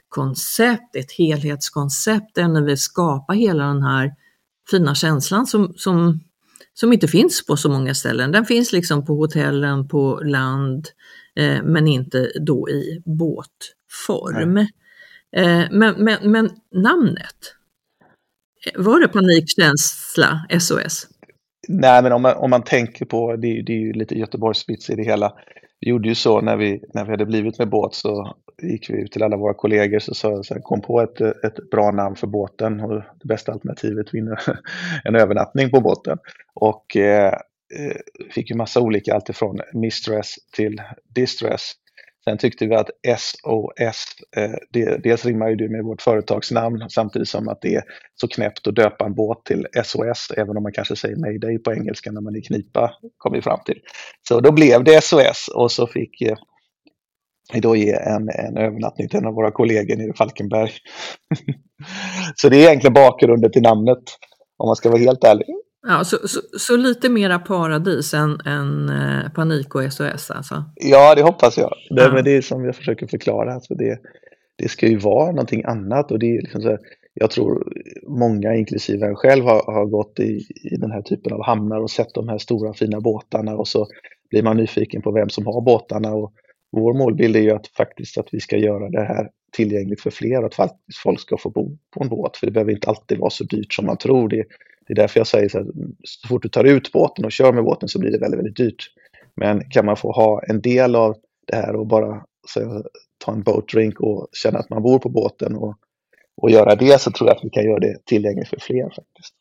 koncept, 0.09 0.97
ett 0.97 1.13
helhetskoncept 1.13 2.35
där 2.35 2.49
ni 2.49 2.63
vill 2.63 2.79
skapa 2.79 3.33
hela 3.33 3.65
den 3.65 3.83
här 3.83 4.13
fina 4.71 4.95
känslan 4.95 5.47
som, 5.47 5.75
som, 5.77 6.21
som 6.75 6.93
inte 6.93 7.09
finns 7.09 7.47
på 7.47 7.57
så 7.57 7.69
många 7.69 7.95
ställen. 7.95 8.33
Den 8.33 8.45
finns 8.45 8.73
liksom 8.73 9.07
på 9.07 9.15
hotellen, 9.15 9.89
på 9.89 10.21
land, 10.25 10.89
Eh, 11.39 11.63
men 11.63 11.89
inte 11.89 12.31
då 12.41 12.69
i 12.69 13.03
båtform. 13.05 14.57
Eh, 15.37 15.65
men, 15.71 15.95
men, 16.05 16.33
men 16.33 16.51
namnet, 16.75 17.55
var 18.77 19.01
det 19.01 19.09
panikkänsla 19.09 20.47
SOS? 20.61 21.07
Nej, 21.69 22.03
men 22.03 22.13
om 22.13 22.23
man, 22.23 22.37
om 22.37 22.51
man 22.51 22.63
tänker 22.63 23.05
på, 23.05 23.37
det, 23.37 23.63
det 23.63 23.73
är 23.73 23.81
ju 23.81 23.93
lite 23.93 24.15
Göteborgsvits 24.15 24.91
i 24.91 24.95
det 24.95 25.03
hela. 25.03 25.33
Vi 25.81 25.91
gjorde 25.91 26.09
ju 26.09 26.15
så 26.15 26.41
när 26.41 26.57
vi, 26.57 26.83
när 26.95 27.05
vi 27.05 27.11
hade 27.11 27.27
blivit 27.27 27.59
med 27.59 27.69
båt 27.69 27.95
så 27.95 28.37
gick 28.63 28.91
vi 28.91 29.03
ut 29.03 29.13
till 29.13 29.23
alla 29.23 29.37
våra 29.37 29.55
kollegor 29.55 29.99
så 29.99 30.15
sa 30.15 30.43
så 30.43 30.55
här, 30.55 30.61
kom 30.61 30.81
på 30.81 31.01
ett, 31.01 31.21
ett 31.21 31.71
bra 31.71 31.91
namn 31.91 32.17
för 32.17 32.27
båten 32.27 32.81
och 32.81 32.95
det 32.95 33.29
bästa 33.29 33.53
alternativet 33.53 34.15
vinner 34.15 34.41
en 35.05 35.17
övernattning 35.17 35.71
på 35.71 35.81
båten. 35.81 36.19
Och 36.55 36.97
eh, 36.97 37.35
Eh, 37.35 37.39
Eh, 37.77 37.97
fick 38.31 38.51
ju 38.51 38.57
massa 38.57 38.81
olika, 38.81 39.15
alltifrån 39.15 39.61
mistress 39.73 40.35
till 40.53 40.83
distress. 41.15 41.73
Sen 42.25 42.39
tyckte 42.39 42.67
vi 42.67 42.75
att 42.75 42.91
SOS, 43.19 44.05
eh, 44.37 44.55
det, 44.71 45.03
dels 45.03 45.25
rimmar 45.25 45.49
ju 45.49 45.57
det 45.57 45.69
med 45.69 45.85
vårt 45.85 46.03
företagsnamn 46.03 46.91
samtidigt 46.91 47.29
som 47.29 47.49
att 47.49 47.63
det 47.63 47.75
är 47.75 47.83
så 48.15 48.29
knäppt 48.29 48.67
att 48.67 48.75
döpa 48.75 49.07
en 49.07 49.15
båt 49.15 49.45
till 49.45 49.67
SOS, 49.85 50.33
även 50.37 50.57
om 50.57 50.63
man 50.63 50.73
kanske 50.73 50.97
säger 50.97 51.17
mayday 51.17 51.59
på 51.59 51.73
engelska 51.73 52.13
när 52.13 52.21
man 52.21 52.37
är 52.37 52.41
knipa, 52.41 52.93
kom 53.17 53.33
vi 53.33 53.43
fram 53.43 53.61
till. 53.67 53.81
Så 54.29 54.41
då 54.41 54.53
blev 54.53 54.85
det 54.85 55.05
SOS 55.05 55.49
och 55.55 55.73
så 55.73 55.87
fick 55.87 56.21
eh, 56.21 56.37
vi 57.53 57.61
då 57.61 57.77
ge 57.77 57.93
en, 57.93 58.29
en 58.29 58.57
övernattning 58.57 59.09
till 59.09 59.19
en 59.19 59.27
av 59.27 59.35
våra 59.35 59.51
kollegor 59.51 59.97
nere 59.97 60.11
i 60.11 60.17
Falkenberg. 60.17 60.71
så 62.35 62.49
det 62.49 62.57
är 62.57 62.69
egentligen 62.69 62.95
bakgrunden 62.95 63.53
till 63.53 63.63
namnet, 63.63 64.03
om 64.57 64.67
man 64.67 64.77
ska 64.77 64.89
vara 64.89 65.01
helt 65.01 65.25
ärlig. 65.25 65.47
Ja, 65.87 66.05
så, 66.05 66.29
så, 66.29 66.41
så, 66.59 66.77
lite 66.77 67.09
mera 67.09 67.39
paradis 67.39 68.15
än, 68.15 68.41
än 68.47 68.89
eh, 68.89 69.33
panik 69.33 69.75
och 69.75 69.93
SOS 69.93 70.31
alltså? 70.31 70.65
Ja, 70.75 71.15
det 71.15 71.23
hoppas 71.23 71.59
jag. 71.59 71.73
Det, 71.91 72.03
ja. 72.03 72.13
men 72.13 72.25
det 72.25 72.37
är 72.37 72.43
som 72.43 72.65
jag 72.65 72.77
försöker 72.77 73.07
förklara. 73.07 73.55
Alltså 73.55 73.75
det, 73.75 73.99
det 74.57 74.69
ska 74.69 74.87
ju 74.87 74.99
vara 74.99 75.31
någonting 75.31 75.65
annat 75.65 76.11
och 76.13 76.19
det 76.19 76.37
är 76.37 76.41
liksom 76.41 76.61
så, 76.61 76.79
jag 77.15 77.31
tror 77.31 77.73
många, 78.09 78.55
inklusive 78.55 79.07
en 79.07 79.17
själv, 79.17 79.45
har, 79.45 79.73
har 79.73 79.87
gått 79.87 80.21
i, 80.21 80.47
i 80.73 80.77
den 80.77 80.91
här 80.91 81.03
typen 81.03 81.33
av 81.33 81.45
hamnar 81.45 81.81
och 81.81 81.91
sett 81.91 82.15
de 82.15 82.29
här 82.29 82.39
stora 82.39 82.75
fina 82.75 83.01
båtarna 83.01 83.57
och 83.57 83.69
så 83.69 83.87
blir 84.31 84.43
man 84.43 84.57
nyfiken 84.57 85.03
på 85.03 85.13
vem 85.13 85.29
som 85.29 85.47
har 85.47 85.61
båtarna 85.61 86.15
och 86.15 86.33
vår 86.73 86.95
målbild 86.95 87.37
är 87.37 87.41
ju 87.41 87.51
att 87.51 87.67
faktiskt 87.67 88.19
att 88.19 88.29
vi 88.33 88.41
ska 88.41 88.57
göra 88.57 88.91
det 88.91 89.05
här 89.05 89.29
tillgängligt 89.53 90.01
för 90.01 90.11
fler, 90.11 90.43
att 90.43 90.55
faktiskt 90.55 90.99
folk 90.99 91.21
ska 91.21 91.37
få 91.37 91.51
bo 91.51 91.79
på 91.95 92.03
en 92.03 92.09
båt. 92.09 92.37
För 92.37 92.47
det 92.47 92.53
behöver 92.53 92.73
inte 92.73 92.89
alltid 92.89 93.19
vara 93.19 93.31
så 93.31 93.45
dyrt 93.45 93.73
som 93.73 93.87
man 93.87 93.97
tror. 93.97 94.29
Det, 94.29 94.45
det 94.89 94.93
är 94.93 94.97
därför 94.97 95.21
jag 95.21 95.27
säger 95.27 95.49
så 95.49 95.59
här, 95.59 95.67
så 96.05 96.29
fort 96.29 96.43
du 96.43 96.49
tar 96.49 96.65
ut 96.65 96.93
båten 96.93 97.25
och 97.25 97.33
kör 97.33 97.53
med 97.53 97.65
båten 97.65 97.89
så 97.89 97.99
blir 97.99 98.11
det 98.11 98.19
väldigt, 98.19 98.39
väldigt 98.39 98.57
dyrt. 98.57 98.91
Men 99.37 99.71
kan 99.71 99.87
man 99.87 99.97
få 99.97 100.13
ha 100.13 100.43
en 100.43 100.61
del 100.61 100.95
av 100.95 101.17
det 101.47 101.57
här 101.57 101.77
och 101.77 101.87
bara 101.87 102.23
så, 102.47 102.85
ta 103.25 103.33
en 103.33 103.43
boat 103.43 103.69
drink 103.69 104.01
och 104.01 104.29
känna 104.33 104.59
att 104.59 104.71
man 104.71 104.83
bor 104.83 104.99
på 104.99 105.09
båten 105.09 105.57
och, 105.57 105.77
och 106.37 106.51
göra 106.51 106.75
det 106.75 107.01
så 107.01 107.11
tror 107.11 107.29
jag 107.29 107.37
att 107.37 107.45
vi 107.45 107.51
kan 107.51 107.65
göra 107.65 107.79
det 107.79 107.97
tillgängligt 108.05 108.49
för 108.49 108.61
fler 108.61 108.85
faktiskt. 108.85 109.35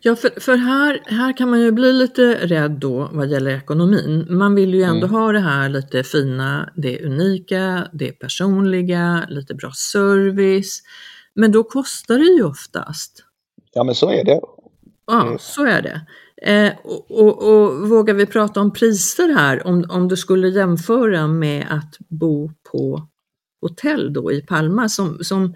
Ja, 0.00 0.16
för, 0.16 0.40
för 0.40 0.56
här, 0.56 1.02
här 1.06 1.36
kan 1.36 1.50
man 1.50 1.60
ju 1.60 1.72
bli 1.72 1.92
lite 1.92 2.46
rädd 2.46 2.70
då 2.70 3.10
vad 3.12 3.28
gäller 3.28 3.50
ekonomin. 3.50 4.26
Man 4.30 4.54
vill 4.54 4.74
ju 4.74 4.82
ändå 4.82 5.06
mm. 5.06 5.10
ha 5.10 5.32
det 5.32 5.40
här 5.40 5.68
lite 5.68 6.02
fina, 6.02 6.72
det 6.76 7.04
unika, 7.04 7.88
det 7.92 8.12
personliga, 8.12 9.26
lite 9.28 9.54
bra 9.54 9.70
service. 9.72 10.82
Men 11.34 11.52
då 11.52 11.64
kostar 11.64 12.18
det 12.18 12.24
ju 12.24 12.44
oftast. 12.44 13.24
Ja, 13.72 13.84
men 13.84 13.94
så 13.94 14.10
är 14.10 14.24
det. 14.24 14.40
Ja, 15.06 15.22
mm. 15.22 15.38
så 15.38 15.66
är 15.66 15.82
det. 15.82 16.00
Eh, 16.50 16.72
och, 16.84 17.10
och, 17.10 17.42
och, 17.42 17.88
vågar 17.88 18.14
vi 18.14 18.26
prata 18.26 18.60
om 18.60 18.72
priser 18.72 19.34
här, 19.34 19.66
om, 19.66 19.86
om 19.90 20.08
du 20.08 20.16
skulle 20.16 20.48
jämföra 20.48 21.26
med 21.26 21.66
att 21.70 21.96
bo 22.08 22.50
på 22.72 23.08
hotell 23.60 24.12
då 24.12 24.32
i 24.32 24.42
Palma 24.42 24.88
som, 24.88 25.18
som, 25.20 25.54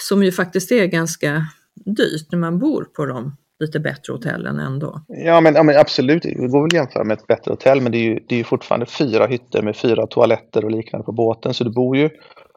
som 0.00 0.22
ju 0.22 0.32
faktiskt 0.32 0.72
är 0.72 0.86
ganska 0.86 1.46
dyrt 1.84 2.32
när 2.32 2.38
man 2.38 2.58
bor 2.58 2.84
på 2.84 3.06
de 3.06 3.36
lite 3.60 3.80
bättre 3.80 4.12
hotellen 4.12 4.58
ändå. 4.58 5.00
Ja 5.08 5.40
men, 5.40 5.54
ja, 5.54 5.62
men 5.62 5.76
absolut, 5.76 6.22
det 6.22 6.34
går 6.34 6.62
väl 6.62 6.66
att 6.66 6.72
jämföra 6.72 7.04
med 7.04 7.18
ett 7.18 7.26
bättre 7.26 7.50
hotell 7.50 7.80
men 7.80 7.92
det 7.92 7.98
är 7.98 8.02
ju, 8.02 8.14
det 8.28 8.34
är 8.34 8.38
ju 8.38 8.44
fortfarande 8.44 8.86
fyra 8.86 9.26
hytter 9.26 9.62
med 9.62 9.76
fyra 9.76 10.06
toaletter 10.06 10.64
och 10.64 10.70
liknande 10.70 11.04
på 11.04 11.12
båten 11.12 11.54
så 11.54 11.64
det 11.64 11.70
bor 11.70 11.96
ju 11.96 12.10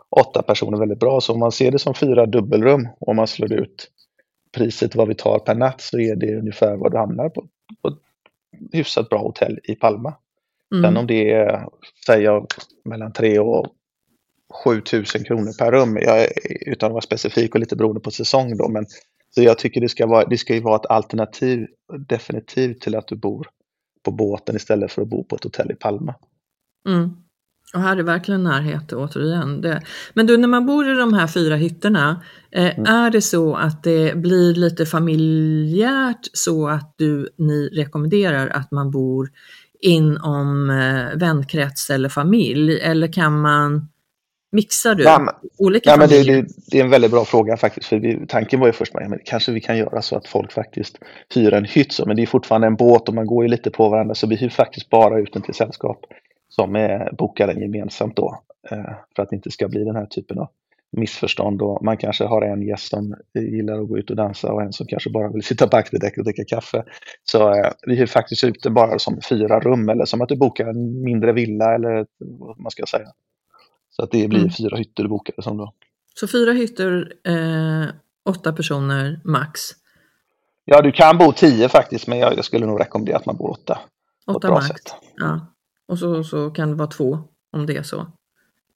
åtta 0.09 0.41
personer 0.41 0.77
väldigt 0.77 0.99
bra. 0.99 1.21
Så 1.21 1.33
om 1.33 1.39
man 1.39 1.51
ser 1.51 1.71
det 1.71 1.79
som 1.79 1.93
fyra 1.93 2.25
dubbelrum 2.25 2.87
och 2.99 3.15
man 3.15 3.27
slår 3.27 3.53
ut 3.53 3.87
priset 4.51 4.95
vad 4.95 5.07
vi 5.07 5.15
tar 5.15 5.39
per 5.39 5.55
natt 5.55 5.81
så 5.81 5.99
är 5.99 6.15
det 6.15 6.35
ungefär 6.35 6.75
vad 6.75 6.91
du 6.91 6.97
hamnar 6.97 7.29
på, 7.29 7.47
på 7.81 7.87
ett 7.87 7.99
hyfsat 8.71 9.09
bra 9.09 9.19
hotell 9.19 9.59
i 9.63 9.75
Palma. 9.75 10.13
Mm. 10.71 10.83
Sen 10.83 10.97
om 10.97 11.07
det 11.07 11.31
är, 11.31 11.67
säger 12.05 12.25
jag, 12.25 12.47
mellan 12.83 13.13
3 13.13 13.39
och 13.39 13.67
7000 14.63 15.23
kronor 15.23 15.57
per 15.59 15.71
rum, 15.71 15.97
jag, 15.97 16.27
utan 16.65 16.87
att 16.87 16.93
vara 16.93 17.01
specifik 17.01 17.55
och 17.55 17.59
lite 17.59 17.75
beroende 17.75 18.01
på 18.01 18.11
säsong 18.11 18.57
då, 18.57 18.69
men 18.69 18.85
så 19.29 19.41
jag 19.41 19.57
tycker 19.57 19.81
det 19.81 19.89
ska 19.89 20.07
vara, 20.07 20.25
det 20.25 20.37
ska 20.37 20.53
ju 20.53 20.61
vara 20.61 20.75
ett 20.75 20.85
alternativ 20.85 21.67
definitivt 21.97 22.81
till 22.81 22.95
att 22.95 23.07
du 23.07 23.15
bor 23.15 23.47
på 24.03 24.11
båten 24.11 24.55
istället 24.55 24.91
för 24.91 25.01
att 25.01 25.07
bo 25.07 25.23
på 25.23 25.35
ett 25.35 25.43
hotell 25.43 25.71
i 25.71 25.75
Palma. 25.75 26.15
Mm. 26.87 27.09
Och 27.73 27.81
här 27.81 27.97
är 27.97 28.03
verkligen 28.03 28.43
närhet 28.43 28.93
återigen. 28.93 29.61
Det. 29.61 29.81
Men 30.13 30.27
du, 30.27 30.38
när 30.38 30.47
man 30.47 30.65
bor 30.65 30.89
i 30.91 30.93
de 30.93 31.13
här 31.13 31.27
fyra 31.27 31.55
hytterna, 31.55 32.23
eh, 32.51 32.79
mm. 32.79 32.85
är 32.85 33.11
det 33.11 33.21
så 33.21 33.55
att 33.55 33.83
det 33.83 34.17
blir 34.17 34.53
lite 34.53 34.85
familjärt 34.85 36.29
så 36.33 36.67
att 36.67 36.93
du, 36.97 37.29
ni 37.38 37.69
rekommenderar 37.73 38.47
att 38.47 38.71
man 38.71 38.91
bor 38.91 39.29
inom 39.81 40.69
eh, 40.69 41.17
vänkrets 41.17 41.89
eller 41.89 42.09
familj? 42.09 42.79
Eller 42.79 43.13
kan 43.13 43.41
man 43.41 43.88
Mixar 44.51 44.95
du 44.95 45.03
ja, 45.03 45.19
men, 45.19 45.33
olika 45.57 45.89
ja, 45.89 45.97
men 45.97 46.09
det, 46.09 46.23
det, 46.23 46.47
det, 46.71 46.79
är 46.79 46.83
en 46.83 46.89
väldigt 46.89 47.11
bra 47.11 47.25
fråga 47.25 47.57
faktiskt. 47.57 47.88
För 47.88 47.99
vi, 47.99 48.25
tanken 48.27 48.59
var 48.59 48.67
ju 48.67 48.73
först, 48.73 48.93
men 48.93 49.19
kanske 49.25 49.51
vi 49.51 49.61
kan 49.61 49.77
göra 49.77 50.01
så 50.01 50.15
att 50.15 50.27
folk 50.27 50.51
faktiskt 50.51 50.97
hyr 51.35 51.53
en 51.53 51.65
hytt. 51.65 51.93
Så, 51.93 52.05
men 52.05 52.15
det 52.15 52.21
är 52.21 52.25
fortfarande 52.25 52.67
en 52.67 52.75
båt 52.75 53.09
och 53.09 53.15
man 53.15 53.25
går 53.25 53.43
ju 53.43 53.49
lite 53.49 53.71
på 53.71 53.89
varandra. 53.89 54.15
Så 54.15 54.27
vi 54.27 54.35
hyr 54.35 54.49
faktiskt 54.49 54.89
bara 54.89 55.19
ut 55.19 55.33
den 55.33 55.41
till 55.41 55.53
sällskap 55.53 56.05
som 56.49 56.75
är, 56.75 57.11
bokar 57.17 57.47
den 57.47 57.61
gemensamt 57.61 58.15
då. 58.15 58.41
Eh, 58.71 58.93
för 59.15 59.23
att 59.23 59.29
det 59.29 59.35
inte 59.35 59.51
ska 59.51 59.67
bli 59.67 59.83
den 59.83 59.95
här 59.95 60.05
typen 60.05 60.39
av 60.39 60.49
missförstånd. 60.91 61.61
Och 61.61 61.83
man 61.83 61.97
kanske 61.97 62.23
har 62.23 62.41
en 62.41 62.61
gäst 62.61 62.89
som 62.89 63.15
gillar 63.33 63.81
att 63.81 63.87
gå 63.87 63.97
ut 63.97 64.09
och 64.09 64.15
dansa 64.15 64.53
och 64.53 64.61
en 64.61 64.73
som 64.73 64.87
kanske 64.87 65.09
bara 65.09 65.31
vill 65.31 65.43
sitta 65.43 65.67
på 65.67 65.77
akterdäck 65.77 66.17
och 66.17 66.23
dricka 66.23 66.43
kaffe. 66.47 66.83
Så 67.23 67.53
eh, 67.53 67.71
vi 67.87 67.95
hyr 67.95 68.05
faktiskt 68.05 68.43
ut 68.43 68.63
det 68.63 68.69
bara 68.69 68.99
som 68.99 69.19
fyra 69.29 69.59
rum 69.59 69.89
eller 69.89 70.05
som 70.05 70.21
att 70.21 70.29
du 70.29 70.35
bokar 70.35 70.67
en 70.67 71.03
mindre 71.03 71.31
villa 71.31 71.75
eller 71.75 72.05
vad 72.19 72.59
man 72.59 72.71
ska 72.71 72.85
säga. 72.85 73.07
Så 73.89 74.03
att 74.03 74.11
det 74.11 74.27
blir 74.27 74.39
mm. 74.39 74.51
fyra 74.51 74.77
hytter 74.77 75.07
bokade 75.07 75.41
som 75.41 75.57
då. 75.57 75.73
Så 76.15 76.27
fyra 76.27 76.51
hytter, 76.51 77.13
eh, 77.27 77.89
åtta 78.25 78.53
personer 78.53 79.21
max? 79.23 79.59
Ja, 80.65 80.81
du 80.81 80.91
kan 80.91 81.17
bo 81.17 81.31
tio 81.31 81.69
faktiskt, 81.69 82.07
men 82.07 82.19
jag, 82.19 82.37
jag 82.37 82.45
skulle 82.45 82.65
nog 82.65 82.79
rekommendera 82.79 83.17
att 83.17 83.25
man 83.25 83.37
bor 83.37 83.49
åtta. 83.49 83.79
Åtta 84.27 84.49
max, 84.49 84.67
sätt. 84.67 84.95
ja. 85.17 85.47
Och 85.89 86.00
så, 86.00 86.24
så 86.24 86.50
kan 86.50 86.69
det 86.69 86.75
vara 86.75 86.88
två 86.88 87.17
om 87.51 87.65
det 87.65 87.77
är 87.77 87.84
så. 87.84 88.08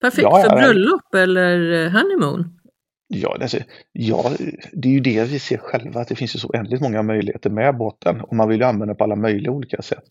Perfekt 0.01 0.23
ja, 0.23 0.43
för 0.43 0.55
bröllop 0.55 1.15
eller 1.15 1.89
honeymoon? 1.89 2.59
Ja, 3.07 3.37
alltså, 3.41 3.57
ja, 3.91 4.31
det 4.73 4.87
är 4.87 4.93
ju 4.93 4.99
det 4.99 5.23
vi 5.23 5.39
ser 5.39 5.57
själva, 5.57 6.01
att 6.01 6.07
det 6.07 6.15
finns 6.15 6.35
ju 6.35 6.39
så 6.39 6.47
oändligt 6.47 6.81
många 6.81 7.03
möjligheter 7.03 7.49
med 7.49 7.77
båten 7.77 8.21
och 8.21 8.35
man 8.35 8.49
vill 8.49 8.59
ju 8.59 8.65
använda 8.65 8.95
på 8.95 9.03
alla 9.03 9.15
möjliga 9.15 9.51
olika 9.51 9.81
sätt. 9.81 10.03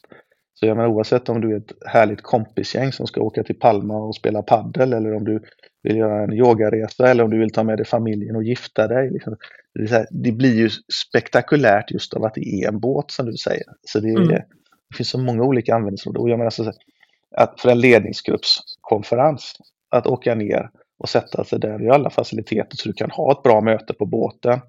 Så 0.54 0.66
jag 0.66 0.76
menar, 0.76 0.90
oavsett 0.90 1.28
om 1.28 1.40
du 1.40 1.52
är 1.52 1.56
ett 1.56 1.72
härligt 1.86 2.22
kompisgäng 2.22 2.92
som 2.92 3.06
ska 3.06 3.20
åka 3.20 3.42
till 3.42 3.58
Palma 3.58 3.96
och 3.96 4.14
spela 4.14 4.42
paddel 4.42 4.92
eller 4.92 5.14
om 5.14 5.24
du 5.24 5.42
vill 5.82 5.96
göra 5.96 6.24
en 6.24 6.32
yogaresa 6.32 7.08
eller 7.08 7.24
om 7.24 7.30
du 7.30 7.38
vill 7.38 7.52
ta 7.52 7.62
med 7.62 7.78
dig 7.78 7.86
familjen 7.86 8.36
och 8.36 8.44
gifta 8.44 8.88
dig. 8.88 9.10
Liksom. 9.10 9.36
Det, 9.74 9.90
här, 9.90 10.06
det, 10.10 10.32
blir 10.32 10.54
ju 10.54 10.70
spektakulärt 11.08 11.90
just 11.90 12.14
av 12.14 12.24
att 12.24 12.34
det 12.34 12.48
är 12.48 12.68
en 12.68 12.80
båt 12.80 13.10
som 13.10 13.26
du 13.26 13.36
säger. 13.36 13.66
Så 13.86 14.00
det, 14.00 14.08
mm 14.08 14.42
det 14.92 14.96
finns 14.96 15.10
så 15.10 15.18
många 15.18 15.42
olika 15.42 15.74
användningsområden. 15.74 16.22
Och 16.22 16.30
jag 16.30 16.38
menar 16.38 16.46
alltså 16.46 16.64
så 16.64 16.72
att 17.36 17.60
för 17.60 17.68
en 17.68 17.80
ledningsgruppskonferens 17.80 19.56
att 19.90 20.06
åka 20.06 20.34
ner 20.34 20.70
och 20.98 21.08
sätta 21.08 21.44
sig 21.44 21.58
där 21.58 21.82
i 21.82 21.90
alla 21.90 22.10
faciliteter 22.10 22.76
så 22.76 22.88
du 22.88 22.92
kan 22.92 23.10
ha 23.10 23.32
ett 23.32 23.42
bra 23.42 23.60
möte 23.60 23.94
på 23.94 24.06
båten. 24.06 24.60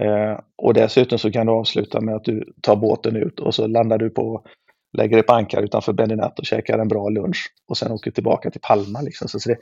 Eh, 0.00 0.40
och 0.56 0.74
dessutom 0.74 1.18
så 1.18 1.32
kan 1.32 1.46
du 1.46 1.52
avsluta 1.52 2.00
med 2.00 2.14
att 2.14 2.24
du 2.24 2.52
tar 2.60 2.76
båten 2.76 3.16
ut 3.16 3.40
och 3.40 3.54
så 3.54 3.66
landar 3.66 3.98
du 3.98 4.10
på 4.10 4.44
lägger 4.92 5.16
dig 5.16 5.26
på 5.26 5.32
ankar 5.32 5.62
utanför 5.62 5.92
Beninat 5.92 6.38
och 6.38 6.46
käkar 6.46 6.78
en 6.78 6.88
bra 6.88 7.08
lunch 7.08 7.52
och 7.68 7.76
sen 7.76 7.92
åker 7.92 8.10
tillbaka 8.10 8.50
till 8.50 8.60
Palma. 8.60 9.00
Liksom. 9.00 9.28
Så 9.28 9.48
det, 9.48 9.58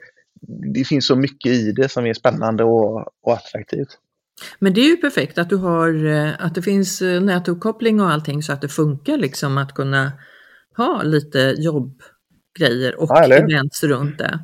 det 0.73 0.83
finns 0.83 1.07
så 1.07 1.15
mycket 1.15 1.51
i 1.51 1.71
det 1.71 1.89
som 1.89 2.05
är 2.05 2.13
spännande 2.13 2.63
och, 2.63 2.97
och 3.21 3.33
attraktivt. 3.33 3.99
Men 4.59 4.73
det 4.73 4.81
är 4.81 4.89
ju 4.89 4.97
perfekt 4.97 5.37
att 5.37 5.49
du 5.49 5.55
har, 5.55 6.05
eh, 6.05 6.31
att 6.39 6.55
det 6.55 6.61
finns 6.61 7.01
eh, 7.01 7.21
nätuppkoppling 7.21 8.01
och 8.01 8.11
allting 8.11 8.43
så 8.43 8.53
att 8.53 8.61
det 8.61 8.69
funkar 8.69 9.17
liksom 9.17 9.57
att 9.57 9.73
kunna 9.73 10.11
ha 10.77 11.03
lite 11.03 11.55
jobbgrejer 11.57 12.99
och 12.99 13.09
ja, 13.09 13.23
events 13.23 13.83
runt 13.83 14.17
det. 14.17 14.39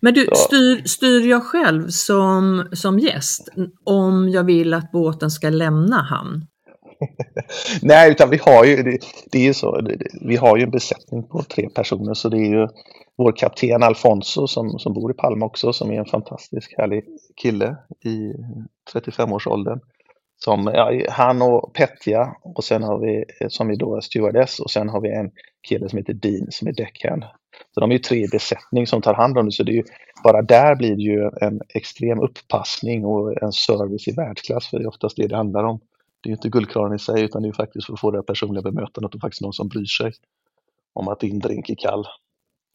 Men 0.00 0.14
du, 0.14 0.28
styr, 0.34 0.82
styr 0.84 1.26
jag 1.26 1.46
själv 1.46 1.88
som, 1.88 2.68
som 2.72 2.98
gäst 2.98 3.48
om 3.84 4.28
jag 4.28 4.44
vill 4.44 4.74
att 4.74 4.92
båten 4.92 5.30
ska 5.30 5.48
lämna 5.50 6.02
hamn? 6.02 6.46
Nej, 7.82 8.10
utan 8.10 8.30
vi 8.30 8.36
har 8.36 8.64
ju, 8.64 8.82
det, 8.82 8.98
det 9.32 9.38
är 9.38 9.44
ju 9.44 9.54
så, 9.54 9.80
det, 9.80 9.96
vi 10.20 10.36
har 10.36 10.56
ju 10.56 10.62
en 10.62 10.70
besättning 10.70 11.22
på 11.22 11.42
tre 11.42 11.68
personer 11.68 12.14
så 12.14 12.28
det 12.28 12.36
är 12.36 12.50
ju 12.50 12.68
vår 13.16 13.32
kapten 13.32 13.82
Alfonso 13.82 14.46
som, 14.46 14.78
som 14.78 14.92
bor 14.92 15.10
i 15.10 15.14
Palma 15.14 15.46
också 15.46 15.72
som 15.72 15.90
är 15.90 15.98
en 15.98 16.04
fantastisk 16.04 16.74
härlig 16.78 17.04
kille 17.42 17.76
i 18.04 18.32
35-årsåldern. 18.94 19.80
Som, 20.44 20.70
ja, 20.74 20.92
han 21.10 21.42
och 21.42 21.74
Petja 21.74 22.36
och 22.42 22.64
sen 22.64 22.82
har 22.82 22.98
vi, 22.98 23.24
som 23.48 23.70
är 23.70 23.76
då 23.76 24.00
stewardess 24.00 24.60
och 24.60 24.70
sen 24.70 24.88
har 24.88 25.00
vi 25.00 25.12
en 25.12 25.30
kille 25.68 25.88
som 25.88 25.98
heter 25.98 26.14
Dean 26.14 26.46
som 26.50 26.68
är 26.68 26.72
deckhand. 26.72 27.24
Så 27.74 27.80
de 27.80 27.90
är 27.90 27.94
ju 27.94 27.98
tre 27.98 28.24
i 28.24 28.28
besättning 28.28 28.86
som 28.86 29.02
tar 29.02 29.14
hand 29.14 29.38
om 29.38 29.46
det 29.46 29.52
så 29.52 29.62
det 29.62 29.72
är 29.72 29.76
ju, 29.76 29.84
bara 30.24 30.42
där 30.42 30.74
blir 30.74 30.96
det 30.96 31.02
ju 31.02 31.30
en 31.40 31.60
extrem 31.74 32.20
uppassning 32.20 33.04
och 33.04 33.42
en 33.42 33.52
service 33.52 34.08
i 34.08 34.12
världsklass 34.12 34.66
för 34.66 34.78
det 34.78 34.84
är 34.84 34.88
oftast 34.88 35.16
det 35.16 35.26
det 35.26 35.36
handlar 35.36 35.64
om 35.64 35.80
det 36.22 36.28
är 36.28 36.32
inte 36.32 36.48
guldkranen 36.48 36.96
i 36.96 36.98
sig 36.98 37.22
utan 37.22 37.42
det 37.42 37.48
är 37.48 37.52
faktiskt 37.52 37.86
för 37.86 37.92
att 37.92 38.00
få 38.00 38.10
det 38.10 38.22
personliga 38.22 38.62
bemötandet 38.62 39.14
och 39.14 39.20
faktiskt 39.20 39.42
någon 39.42 39.52
som 39.52 39.68
bryr 39.68 39.84
sig 39.84 40.12
om 40.92 41.08
att 41.08 41.20
din 41.20 41.38
drink 41.38 41.70
är 41.70 41.74
kall. 41.74 42.06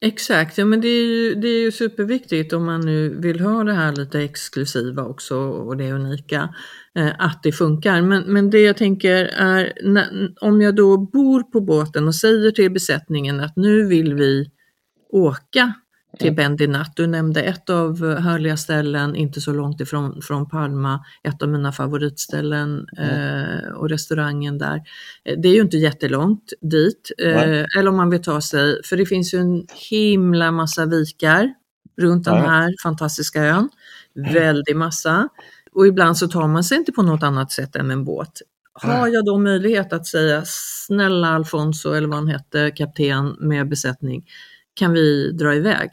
Exakt, 0.02 0.58
ja 0.58 0.66
men 0.66 0.82
det 0.82 0.88
är, 0.88 1.06
ju, 1.06 1.36
det 1.36 1.48
är 1.48 1.60
ju 1.62 1.72
superviktigt 1.72 2.54
om 2.54 2.66
man 2.66 2.82
nu 2.82 3.22
vill 3.22 3.40
ha 3.40 3.64
det 3.64 3.74
här 3.74 3.96
lite 3.96 4.22
exklusiva 4.22 5.04
också 5.04 5.38
och 5.38 5.78
det 5.78 5.92
unika, 5.92 6.56
eh, 6.96 7.12
att 7.20 7.44
det 7.44 7.52
funkar. 7.52 8.02
Men, 8.02 8.24
men 8.24 8.50
det 8.50 8.60
jag 8.60 8.78
tänker 8.78 9.26
är, 9.26 9.74
när, 9.84 10.34
om 10.42 10.62
jag 10.62 10.76
då 10.76 10.98
bor 10.98 11.44
på 11.44 11.62
båten 11.62 12.08
och 12.08 12.16
säger 12.16 12.52
till 12.52 12.72
besättningen 12.72 13.40
att 13.40 13.56
nu 13.56 13.88
vill 13.88 14.14
vi 14.14 14.52
åka 15.10 15.74
till 16.20 16.36
Bendinat. 16.36 16.96
Du 16.96 17.08
nämnde 17.08 17.42
ett 17.42 17.70
av 17.70 18.20
härliga 18.20 18.58
ställen, 18.58 19.16
inte 19.16 19.42
så 19.42 19.54
långt 19.54 19.82
ifrån 19.82 20.22
från 20.22 20.50
Palma, 20.50 21.06
ett 21.24 21.42
av 21.44 21.50
mina 21.50 21.72
favoritställen 21.72 22.86
eh, 22.98 23.72
och 23.76 23.90
restaurangen 23.90 24.58
där. 24.58 24.82
Eh, 25.26 25.38
det 25.38 25.48
är 25.48 25.54
ju 25.54 25.62
inte 25.62 25.78
jättelångt 25.78 26.54
dit, 26.62 27.12
eh, 27.18 27.66
eller 27.78 27.88
om 27.88 27.96
man 27.98 28.10
vill 28.10 28.24
ta 28.24 28.42
sig, 28.42 28.84
för 28.84 28.98
det 28.98 29.06
finns 29.06 29.34
ju 29.34 29.40
en 29.40 29.68
himla 29.90 30.52
massa 30.52 30.86
vikar 30.86 31.54
runt 32.02 32.26
den 32.26 32.38
här 32.38 32.74
fantastiska 32.84 33.44
ön. 33.44 33.70
Väldig 34.34 34.76
massa. 34.76 35.30
Och 35.72 35.88
ibland 35.88 36.18
så 36.18 36.28
tar 36.28 36.48
man 36.48 36.64
sig 36.64 36.78
inte 36.78 36.92
på 36.92 37.04
något 37.04 37.24
annat 37.24 37.52
sätt 37.52 37.76
än 37.76 37.88
med 37.88 37.94
en 37.94 38.06
båt. 38.06 38.42
Har 38.74 39.08
jag 39.08 39.26
då 39.26 39.38
möjlighet 39.38 39.94
att 39.94 40.08
säga 40.08 40.42
snälla 40.46 41.28
Alfonso, 41.28 41.94
eller 41.94 42.08
vad 42.08 42.18
han 42.18 42.28
hette, 42.28 42.72
kapten 42.72 43.36
med 43.40 43.70
besättning, 43.70 44.26
kan 44.78 44.94
vi 44.94 45.32
dra 45.32 45.56
iväg 45.56 45.90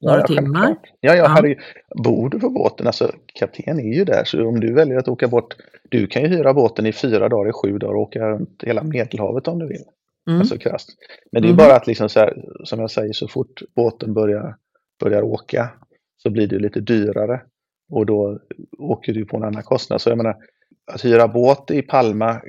några 0.00 0.20
ja, 0.20 0.26
timmar. 0.26 0.60
självklart. 0.60 0.90
Ja, 1.00 1.10
ja, 1.10 1.16
Ja. 1.16 1.26
Harry, 1.28 1.58
bor 2.04 2.30
du 2.30 2.40
på 2.40 2.50
båten, 2.50 2.86
alltså 2.86 3.12
kapten 3.34 3.80
är 3.80 3.94
ju 3.94 4.04
där, 4.04 4.24
så 4.24 4.46
om 4.46 4.60
du 4.60 4.72
väljer 4.74 4.98
att 4.98 5.08
åka 5.08 5.28
bort, 5.28 5.54
du 5.90 6.06
kan 6.06 6.22
ju 6.22 6.28
hyra 6.28 6.54
båten 6.54 6.86
i 6.86 6.92
fyra 6.92 7.28
dagar, 7.28 7.50
i 7.50 7.52
sju 7.52 7.78
dagar 7.78 7.94
och 7.94 8.00
åka 8.00 8.28
runt 8.30 8.62
hela 8.62 8.82
Medelhavet 8.82 9.48
om 9.48 9.58
du 9.58 9.66
vill. 9.66 9.84
Mm. 10.28 10.40
Alltså 10.40 10.58
krasst. 10.58 10.88
Men 11.32 11.42
det 11.42 11.48
är 11.48 11.50
Mhm. 11.50 11.56
bara 11.56 11.76
att 11.76 11.86
liksom 11.86 12.08
så 12.08 12.20
här, 12.20 12.44
som 12.64 12.80
jag 12.80 12.90
säger, 12.90 13.12
så 13.12 13.28
fort 13.28 13.62
båten 13.76 14.14
börjar, 14.14 14.56
börjar 15.00 15.22
åka 15.22 15.70
så 16.22 16.30
blir 16.30 16.46
det 16.46 16.58
lite 16.58 16.80
dyrare 16.80 17.40
och 17.90 18.06
då 18.06 18.38
åker 18.78 19.12
du 19.14 19.24
på 19.24 19.36
en 19.36 19.44
annan 19.44 19.62
kostnad. 19.62 20.00
Så 20.00 20.10
jag 20.10 20.16
menar, 20.16 20.36
att 20.92 21.04
hyra 21.04 21.28
båt 21.28 21.70
i 21.70 21.82
Palma, 21.82 22.40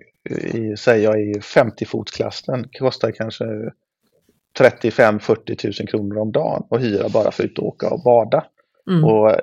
i, 0.54 0.78
säger 0.78 1.04
jag 1.04 1.22
i 1.22 1.34
50-fotsklassen, 1.34 2.70
kostar 2.80 3.12
kanske 3.12 3.46
35-40 4.60 5.82
000 5.82 5.88
kronor 5.88 6.18
om 6.18 6.32
dagen 6.32 6.64
att 6.70 6.82
hyra 6.82 7.10
bara 7.10 7.32
för 7.32 7.44
att 7.44 7.50
ut 7.50 7.60
och 7.60 7.68
åka 7.68 7.90
och 7.90 8.04
bada. 8.04 8.46
Mm. 8.90 9.04
Och 9.04 9.30
eh, 9.30 9.40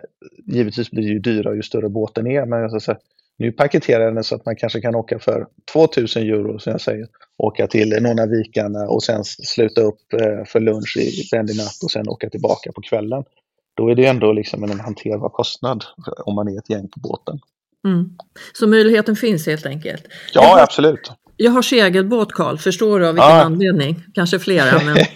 givetvis 0.46 0.90
blir 0.90 1.02
det 1.02 1.08
ju 1.08 1.18
dyrare 1.18 1.56
ju 1.56 1.62
större 1.62 1.88
båten 1.88 2.26
är. 2.26 2.46
Men 2.46 2.60
jag 2.60 2.70
ska 2.70 2.80
säga, 2.80 2.98
nu 3.38 3.52
paketerar 3.52 4.04
jag 4.04 4.14
den 4.14 4.24
så 4.24 4.34
att 4.34 4.46
man 4.46 4.56
kanske 4.56 4.80
kan 4.80 4.94
åka 4.94 5.18
för 5.18 5.46
2000 5.72 6.22
euro, 6.22 6.58
som 6.58 6.70
jag 6.70 6.80
säger. 6.80 7.06
Åka 7.38 7.66
till 7.66 8.02
någon 8.02 8.20
av 8.20 8.28
vikarna 8.28 8.88
och 8.88 9.02
sen 9.02 9.24
sluta 9.24 9.80
upp 9.80 10.12
eh, 10.12 10.44
för 10.46 10.60
lunch 10.60 10.96
i 10.96 11.36
Natt 11.36 11.82
och 11.84 11.90
sen 11.90 12.08
åka 12.08 12.30
tillbaka 12.30 12.72
på 12.72 12.80
kvällen. 12.80 13.24
Då 13.74 13.88
är 13.88 13.94
det 13.94 14.06
ändå 14.06 14.32
liksom 14.32 14.64
en 14.64 14.80
hanterbar 14.80 15.28
kostnad 15.28 15.84
om 16.24 16.34
man 16.34 16.48
är 16.48 16.58
ett 16.58 16.70
gäng 16.70 16.88
på 16.88 17.00
båten. 17.00 17.38
Mm. 17.84 18.10
Så 18.52 18.66
möjligheten 18.66 19.16
finns 19.16 19.46
helt 19.46 19.66
enkelt. 19.66 20.04
Ja, 20.34 20.62
absolut. 20.62 21.12
Jag 21.42 21.50
har 21.50 21.62
segelbåt 21.62 22.32
Karl, 22.32 22.56
förstår 22.58 23.00
du 23.00 23.06
av 23.06 23.14
vilken 23.14 23.30
Ja. 23.30 23.42
anledning? 23.44 24.04
Kanske 24.14 24.38
flera, 24.38 24.84
men 24.84 24.96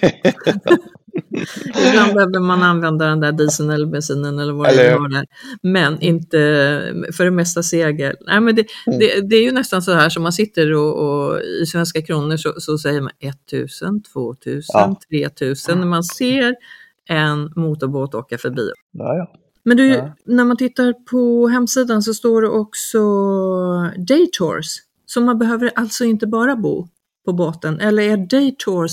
ibland 1.88 2.14
behöver 2.14 2.40
man 2.40 2.62
använda 2.62 3.06
den 3.06 3.20
där 3.20 3.32
dieseln 3.32 3.70
eller 3.70 3.86
bensinen 3.86 4.38
eller 4.38 4.52
vad 4.52 4.68
det 4.76 4.98
nu 5.00 5.08
där. 5.08 5.26
Men 5.62 6.00
inte 6.00 6.36
för 7.16 7.24
det 7.24 7.30
mesta 7.30 7.62
segel. 7.62 8.16
Nej, 8.26 8.40
men 8.40 8.54
det, 8.54 8.66
Mm. 8.86 8.98
det, 8.98 9.28
det 9.28 9.36
är 9.36 9.42
ju 9.42 9.52
nästan 9.52 9.82
så 9.82 9.92
här 9.92 10.08
som 10.08 10.22
man 10.22 10.32
sitter 10.32 10.72
och, 10.72 10.94
och 10.98 11.40
i 11.40 11.66
svenska 11.66 12.02
kronor 12.02 12.36
så, 12.36 12.54
så 12.58 12.78
säger 12.78 13.00
man 13.00 13.10
1000, 13.20 14.02
2000, 14.02 14.62
Ja. 14.72 14.96
3000 15.10 15.78
när 15.80 15.86
man 15.86 16.04
ser 16.04 16.54
en 17.08 17.52
motorbåt 17.56 18.14
åka 18.14 18.38
förbi. 18.38 18.70
Ja, 18.92 19.16
ja. 19.16 19.32
Men 19.64 19.76
du, 19.76 19.86
Ja. 19.88 20.14
när 20.26 20.44
man 20.44 20.56
tittar 20.56 20.92
på 21.10 21.48
hemsidan 21.48 22.02
så 22.02 22.14
står 22.14 22.42
det 22.42 22.48
också 22.48 22.98
day 24.06 24.26
tours. 24.38 24.66
Så 25.14 25.20
man 25.20 25.38
behöver 25.38 25.70
alltså 25.74 26.04
inte 26.04 26.26
bara 26.26 26.56
bo 26.56 26.88
på 27.24 27.32
båten. 27.32 27.80
Eller 27.80 28.02
är 28.02 28.16
day 28.16 28.54
tours, 28.58 28.90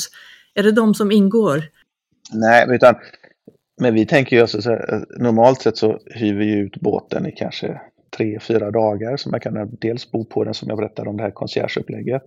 är 0.55 0.63
det 0.63 0.71
de 0.71 0.93
som 0.93 1.11
ingår? 1.11 1.63
Nej, 2.33 2.65
utan 2.69 2.95
men 3.81 3.93
vi 3.93 4.05
tänker 4.05 4.35
ju 4.35 4.41
alltså 4.41 4.61
så 4.61 4.69
här, 4.69 5.05
normalt 5.19 5.61
sett 5.61 5.77
så 5.77 5.99
hyr 6.05 6.33
vi 6.33 6.53
ut 6.53 6.77
båten 6.77 7.25
i 7.25 7.31
kanske 7.31 7.81
tre, 8.17 8.39
fyra 8.39 8.71
dagar 8.71 9.17
så 9.17 9.29
man 9.29 9.39
kan 9.39 9.77
dels 9.81 10.11
bo 10.11 10.25
på 10.25 10.43
den 10.43 10.53
som 10.53 10.69
jag 10.69 10.77
berättade 10.77 11.09
om 11.09 11.17
det 11.17 11.23
här 11.23 11.31
conciergeupplägget. 11.31 12.23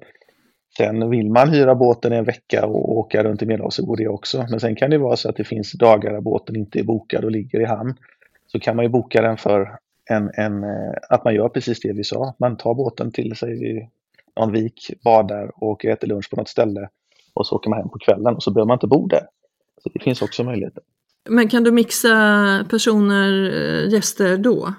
Sen 0.76 1.10
vill 1.10 1.30
man 1.30 1.48
hyra 1.48 1.74
båten 1.74 2.12
en 2.12 2.24
vecka 2.24 2.66
och 2.66 2.98
åka 2.98 3.24
runt 3.24 3.42
i 3.42 3.46
Medelhavet 3.46 3.74
så 3.74 3.86
går 3.86 3.96
det 3.96 4.08
också. 4.08 4.46
Men 4.50 4.60
sen 4.60 4.76
kan 4.76 4.90
det 4.90 4.98
vara 4.98 5.16
så 5.16 5.28
att 5.28 5.36
det 5.36 5.44
finns 5.44 5.72
dagar 5.72 6.12
där 6.12 6.20
båten 6.20 6.56
inte 6.56 6.78
är 6.78 6.84
bokad 6.84 7.24
och 7.24 7.30
ligger 7.30 7.60
i 7.60 7.64
hamn. 7.64 7.94
Så 8.46 8.60
kan 8.60 8.76
man 8.76 8.84
ju 8.84 8.88
boka 8.88 9.22
den 9.22 9.36
för 9.36 9.78
en, 10.10 10.30
en, 10.34 10.64
eh, 10.64 10.94
att 11.08 11.24
man 11.24 11.34
gör 11.34 11.48
precis 11.48 11.80
det 11.80 11.92
vi 11.92 12.04
sa. 12.04 12.34
Man 12.38 12.56
tar 12.56 12.74
båten 12.74 13.12
till 13.12 13.36
sig 13.36 13.90
någon 14.36 14.52
vik, 14.52 14.90
badar 15.04 15.50
och 15.54 15.84
äter 15.84 16.08
lunch 16.08 16.30
på 16.30 16.36
något 16.36 16.48
ställe. 16.48 16.88
Och 17.34 17.46
så 17.46 17.56
åker 17.56 17.70
man 17.70 17.78
hem 17.78 17.88
på 17.88 17.98
kvällen 17.98 18.34
och 18.34 18.42
så 18.42 18.50
behöver 18.50 18.66
man 18.66 18.74
inte 18.74 18.86
bo 18.86 19.06
där. 19.06 19.26
Så 19.82 19.88
det 19.88 20.00
finns 20.00 20.22
också 20.22 20.44
möjligheter. 20.44 20.82
Men 21.28 21.48
kan 21.48 21.64
du 21.64 21.72
mixa 21.72 22.66
personer, 22.70 23.52
eh, 23.54 23.92
gäster 23.92 24.36
då? 24.36 24.74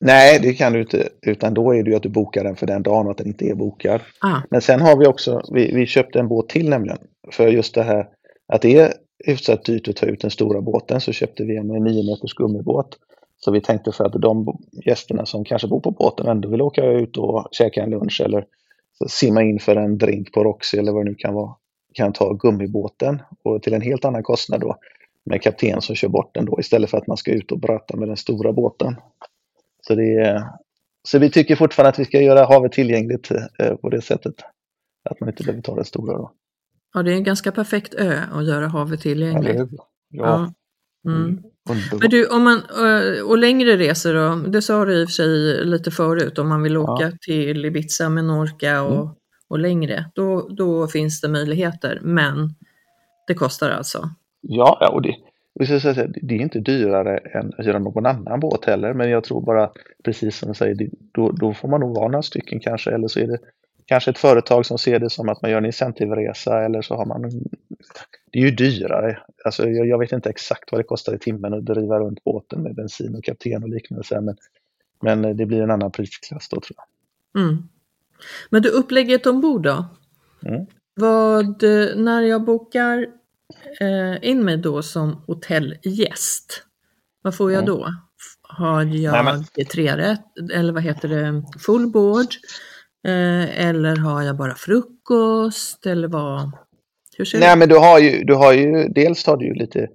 Nej, 0.00 0.38
det 0.42 0.54
kan 0.54 0.72
du 0.72 0.80
inte. 0.80 1.08
Utan 1.22 1.54
då 1.54 1.74
är 1.74 1.82
det 1.82 1.90
ju 1.90 1.96
att 1.96 2.02
du 2.02 2.08
bokar 2.08 2.44
den 2.44 2.56
för 2.56 2.66
den 2.66 2.82
dagen 2.82 3.06
och 3.06 3.10
att 3.10 3.18
den 3.18 3.26
inte 3.26 3.44
är 3.44 3.54
bokad. 3.54 4.00
Ah, 4.20 4.40
Men 4.50 4.60
sen 4.60 4.80
har 4.80 4.96
vi 4.96 5.06
också, 5.06 5.42
vi, 5.52 5.74
vi 5.74 5.86
köpte 5.86 6.18
en 6.18 6.28
båt 6.28 6.48
till 6.48 6.68
nämligen. 6.68 6.98
För 7.32 7.48
just 7.48 7.74
det 7.74 7.82
här 7.82 8.08
att 8.52 8.62
det 8.62 8.78
är 8.78 8.92
hyfsat 9.24 9.64
dyrt 9.64 9.88
att 9.88 9.96
ta 9.96 10.06
ut 10.06 10.20
den 10.20 10.30
stora 10.30 10.60
båten 10.60 11.00
så 11.00 11.12
köpte 11.12 11.44
vi 11.44 11.56
en 11.56 11.66
9 11.66 12.10
meters 12.10 12.34
gummibåt. 12.34 12.98
Så 13.40 13.50
vi 13.50 13.60
tänkte 13.60 13.92
för 13.92 14.04
att 14.04 14.22
de 14.22 14.58
gästerna 14.86 15.26
som 15.26 15.44
kanske 15.44 15.68
bor 15.68 15.80
på 15.80 15.90
båten 15.90 16.26
ändå 16.26 16.48
vill 16.48 16.62
åka 16.62 16.84
ut 16.84 17.16
och 17.16 17.48
käka 17.52 17.82
en 17.82 17.90
lunch 17.90 18.20
eller 18.24 18.46
simma 19.08 19.42
in 19.42 19.58
för 19.58 19.76
en 19.76 19.98
drink 19.98 20.32
på 20.32 20.44
Roxy 20.44 20.78
eller 20.78 20.92
vad 20.92 21.04
det 21.04 21.10
nu 21.10 21.14
kan 21.14 21.34
vara. 21.34 21.54
Kan 21.94 22.12
ta 22.12 22.32
gummibåten 22.32 23.22
och 23.44 23.62
till 23.62 23.74
en 23.74 23.82
helt 23.82 24.04
annan 24.04 24.22
kostnad 24.22 24.60
då 24.60 24.76
med 25.24 25.42
kapten 25.42 25.80
som 25.80 25.94
kör 25.94 26.08
bort 26.08 26.34
den 26.34 26.44
då 26.44 26.60
istället 26.60 26.90
för 26.90 26.98
att 26.98 27.06
man 27.06 27.16
ska 27.16 27.30
ut 27.32 27.52
och 27.52 27.58
bröta 27.58 27.96
med 27.96 28.08
den 28.08 28.16
stora 28.16 28.52
båten. 28.52 28.96
Så, 29.86 29.94
det 29.94 30.14
är, 30.14 30.42
så 31.08 31.18
vi 31.18 31.30
tycker 31.30 31.56
fortfarande 31.56 31.88
att 31.88 31.98
vi 31.98 32.04
ska 32.04 32.20
göra 32.20 32.46
havet 32.46 32.72
tillgängligt 32.72 33.30
eh, 33.58 33.74
på 33.74 33.88
det 33.88 34.00
sättet. 34.00 34.34
Att 35.10 35.20
man 35.20 35.28
inte 35.28 35.42
behöver 35.42 35.62
ta 35.62 35.74
den 35.74 35.84
stora 35.84 36.18
då. 36.18 36.32
ja, 36.94 37.02
det 37.02 37.12
är 37.12 37.16
en 37.16 37.24
ganska 37.24 37.52
perfekt 37.52 37.94
ö 37.94 38.22
att 38.32 38.46
göra 38.46 38.68
havet 38.68 39.00
tillgängligt. 39.00 39.58
hur? 39.58 39.68
Ja. 40.10 40.52
Mm. 41.06 41.42
Men 42.00 42.10
du, 42.10 42.26
om 42.26 42.44
man, 42.44 42.56
eh, 42.58 43.22
och 43.22 43.38
längre 43.38 43.76
resor 43.76 44.14
då, 44.14 44.48
det 44.50 44.62
sa 44.62 44.84
du 44.84 44.92
i 45.00 45.04
och 45.04 45.08
för 45.08 45.12
sig 45.12 45.64
lite 45.64 45.90
förut, 45.90 46.38
om 46.38 46.48
man 46.48 46.62
vill 46.62 46.76
åka 46.76 47.12
till 47.20 47.64
Ibiza, 47.64 48.08
Menorca 48.08 48.82
och, 48.82 48.94
Mm. 48.94 49.08
och 49.48 49.58
längre, 49.58 50.04
då, 50.14 50.48
då 50.48 50.86
finns 50.86 51.20
det 51.20 51.28
möjligheter, 51.28 51.98
men 52.02 52.54
det 53.26 53.34
kostar 53.34 53.70
alltså. 53.70 54.10
Ja, 54.40 54.78
ja, 54.80 54.88
och 54.88 55.02
det, 55.02 55.14
det 56.22 56.34
är 56.34 56.40
inte 56.40 56.60
dyrare 56.60 57.18
än 57.18 57.52
att 57.58 57.66
göra 57.66 57.78
någon 57.78 58.06
annan 58.06 58.40
båt 58.40 58.64
heller. 58.64 58.94
Men 58.94 59.10
jag 59.10 59.24
tror 59.24 59.40
bara, 59.42 59.70
precis 60.04 60.36
som 60.38 60.48
du 60.48 60.54
säger, 60.54 60.90
då, 61.14 61.30
då 61.32 61.54
får 61.54 61.68
man 61.68 61.80
nog 61.80 61.96
vara 61.96 62.08
några 62.08 62.22
stycken 62.22 62.60
kanske. 62.60 62.90
Eller 62.90 63.08
så 63.08 63.20
är 63.20 63.26
det 63.26 63.38
kanske 63.86 64.10
ett 64.10 64.18
företag 64.18 64.66
som 64.66 64.78
ser 64.78 64.98
det 64.98 65.10
som 65.10 65.28
att 65.28 65.42
man 65.42 65.50
gör 65.50 65.58
en 65.58 65.66
incentivresa. 65.66 66.64
Eller 66.64 66.82
så 66.82 66.94
har 66.94 67.06
man... 67.06 67.30
Det 68.32 68.38
är 68.38 68.42
ju 68.42 68.50
dyrare. 68.50 69.18
Alltså, 69.44 69.68
jag, 69.68 69.86
jag 69.86 69.98
vet 69.98 70.12
inte 70.12 70.30
exakt 70.30 70.72
vad 70.72 70.80
det 70.80 70.84
kostar 70.84 71.14
i 71.14 71.18
timmen 71.18 71.54
att 71.54 71.64
driva 71.64 71.98
runt 71.98 72.24
båten 72.24 72.62
med 72.62 72.74
bensin 72.74 73.16
och 73.16 73.24
kapten 73.24 73.62
och 73.62 73.68
liknande. 73.68 74.04
Men, 74.20 74.36
men 75.20 75.36
det 75.36 75.46
blir 75.46 75.62
en 75.62 75.70
annan 75.70 75.92
prisklass 75.92 76.48
då 76.48 76.60
tror 76.60 76.76
jag. 76.76 77.42
Mm. 77.44 77.62
Men 78.50 78.62
du, 78.62 78.68
upplägget 78.68 79.26
ombord 79.26 79.62
då? 79.62 79.84
Mm. 80.42 80.66
Vad, 80.94 81.62
när 81.96 82.22
jag 82.22 82.44
bokar 82.44 83.06
eh, 83.80 84.28
in 84.30 84.44
mig 84.44 84.56
då 84.56 84.82
som 84.82 85.22
hotellgäst, 85.26 86.62
vad 87.22 87.34
får 87.36 87.52
jag 87.52 87.62
Mm. 87.62 87.74
då? 87.74 87.88
Har 88.42 88.82
jag 88.84 89.12
Nej, 89.12 89.24
men- 89.24 89.66
trerätt, 89.66 90.24
eller 90.52 90.72
vad 90.72 90.82
heter 90.82 91.08
det, 91.08 91.44
full 91.58 91.86
board? 91.90 92.26
Eh, 93.06 93.66
eller 93.66 93.96
har 93.96 94.22
jag 94.22 94.36
bara 94.36 94.54
frukost? 94.54 95.86
Eller 95.86 96.08
vad? 96.08 96.50
Nej, 97.40 97.58
men 97.58 97.68
du 97.68 97.76
har 97.78 97.98
ju, 97.98 98.24
du 98.24 98.34
har 98.34 98.52
ju 98.52 98.88
dels 98.88 99.26
har 99.26 99.36
du 99.36 99.46
ju 99.46 99.54
lite, 99.54 99.88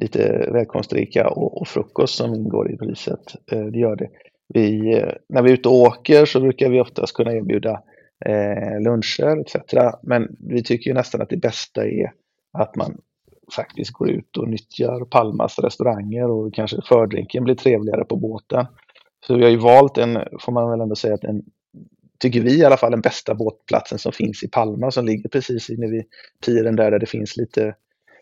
lite 0.00 0.48
välkomstdricka 0.52 1.28
och, 1.28 1.60
och 1.60 1.68
frukost 1.68 2.14
som 2.14 2.34
ingår 2.34 2.72
i 2.72 2.76
priset. 2.76 3.34
Eh, 3.52 3.64
det 3.64 3.78
gör 3.78 3.96
det. 3.96 4.08
Vi, 4.48 4.98
eh, 4.98 5.12
när 5.28 5.42
vi 5.42 5.50
är 5.50 5.54
ute 5.54 5.68
och 5.68 5.74
åker 5.74 6.24
så 6.24 6.40
brukar 6.40 6.68
vi 6.68 6.80
oftast 6.80 7.14
kunna 7.14 7.32
erbjuda 7.32 7.82
eh, 8.26 8.80
luncher 8.80 9.40
etc. 9.40 9.74
Men 10.02 10.36
vi 10.38 10.62
tycker 10.62 10.90
ju 10.90 10.94
nästan 10.94 11.22
att 11.22 11.30
det 11.30 11.36
bästa 11.36 11.86
är 11.86 12.12
att 12.58 12.76
man 12.76 12.98
faktiskt 13.56 13.92
går 13.92 14.10
ut 14.10 14.36
och 14.36 14.48
nyttjar 14.48 15.04
Palmas 15.04 15.58
restauranger 15.58 16.30
och 16.30 16.54
kanske 16.54 16.76
fördrinken 16.88 17.44
blir 17.44 17.54
trevligare 17.54 18.04
på 18.04 18.16
båten. 18.16 18.66
Så 19.26 19.34
vi 19.34 19.42
har 19.42 19.50
ju 19.50 19.56
valt 19.56 19.98
en, 19.98 20.18
får 20.40 20.52
man 20.52 20.70
väl 20.70 20.80
ändå 20.80 20.94
säga, 20.94 21.14
att 21.14 21.24
en, 21.24 21.42
tycker 22.18 22.40
vi 22.40 22.58
i 22.58 22.64
alla 22.64 22.76
fall, 22.76 22.90
den 22.90 23.00
bästa 23.00 23.34
båtplatsen 23.34 23.98
som 23.98 24.12
finns 24.12 24.42
i 24.42 24.48
Palma 24.48 24.90
som 24.90 25.06
ligger 25.06 25.28
precis 25.28 25.70
inne 25.70 25.86
vid 25.86 26.04
piren 26.46 26.76
där, 26.76 26.90
där 26.90 26.98
det 26.98 27.06
finns 27.06 27.36
lite, 27.36 27.74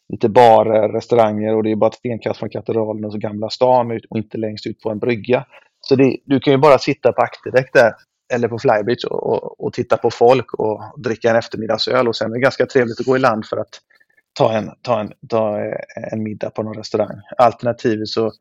lite 0.08 0.28
barer, 0.28 0.88
restauranger 0.88 1.56
och 1.56 1.62
det 1.62 1.70
är 1.70 1.76
bara 1.76 1.90
ett 1.90 1.94
stenkast 1.94 2.38
från 2.38 2.50
katedralen 2.50 3.04
och 3.04 3.12
så 3.12 3.18
Gamla 3.18 3.50
stan 3.50 4.00
och 4.10 4.18
inte 4.18 4.38
längst 4.38 4.66
ut 4.66 4.80
på 4.80 4.90
en 4.90 4.98
brygga. 4.98 5.46
Så 5.80 5.96
det, 5.96 6.16
du 6.24 6.40
kan 6.40 6.52
ju 6.52 6.58
bara 6.58 6.78
sitta 6.78 7.12
på 7.12 7.22
akterdäck 7.22 7.72
där 7.72 7.92
eller 8.32 8.48
på 8.48 8.58
Flybridge 8.58 9.06
och, 9.08 9.26
och, 9.26 9.64
och 9.64 9.72
titta 9.72 9.96
på 9.96 10.10
folk 10.10 10.54
och 10.54 10.82
dricka 10.96 11.30
en 11.30 11.36
eftermiddagsöl 11.36 12.08
och 12.08 12.16
sen 12.16 12.30
är 12.30 12.34
det 12.34 12.40
ganska 12.40 12.66
trevligt 12.66 13.00
att 13.00 13.06
gå 13.06 13.16
i 13.16 13.20
land 13.20 13.46
för 13.46 13.56
att 13.56 13.80
ta 14.32 14.52
en, 14.52 14.70
ta 14.82 15.00
en, 15.00 15.12
ta 15.28 15.58
en 16.12 16.22
middag 16.22 16.50
på 16.50 16.62
någon 16.62 16.76
restaurang. 16.76 17.20
Alternativt 17.38 18.08
så 18.08 18.32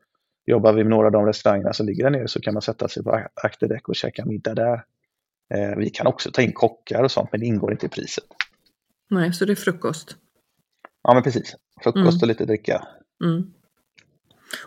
jobbar 0.46 0.72
vi 0.72 0.84
med 0.84 0.90
några 0.90 1.06
av 1.06 1.12
de 1.12 1.26
restaurangerna 1.26 1.72
som 1.72 1.86
ligger 1.86 2.04
där 2.04 2.10
nere 2.10 2.28
så 2.28 2.40
kan 2.40 2.54
man 2.54 2.62
sätta 2.62 2.88
sig 2.88 3.02
på 3.04 3.20
akterdäck 3.42 3.88
och 3.88 3.96
käka 3.96 4.24
middag 4.24 4.54
där. 4.54 4.82
Eh, 5.54 5.76
vi 5.78 5.90
kan 5.90 6.06
också 6.06 6.30
ta 6.30 6.42
in 6.42 6.52
kockar 6.52 7.02
och 7.02 7.10
sånt 7.10 7.28
men 7.32 7.40
det 7.40 7.46
ingår 7.46 7.72
inte 7.72 7.86
i 7.86 7.88
priset. 7.88 8.24
Nej, 9.10 9.32
så 9.32 9.44
det 9.44 9.52
är 9.52 9.56
frukost. 9.56 10.16
Ja 11.02 11.14
men 11.14 11.22
precis. 11.22 11.56
Frukost 11.82 11.96
Mm. 12.06 12.18
och 12.22 12.28
lite 12.28 12.44
dricka. 12.44 12.84
Mm. 13.24 13.42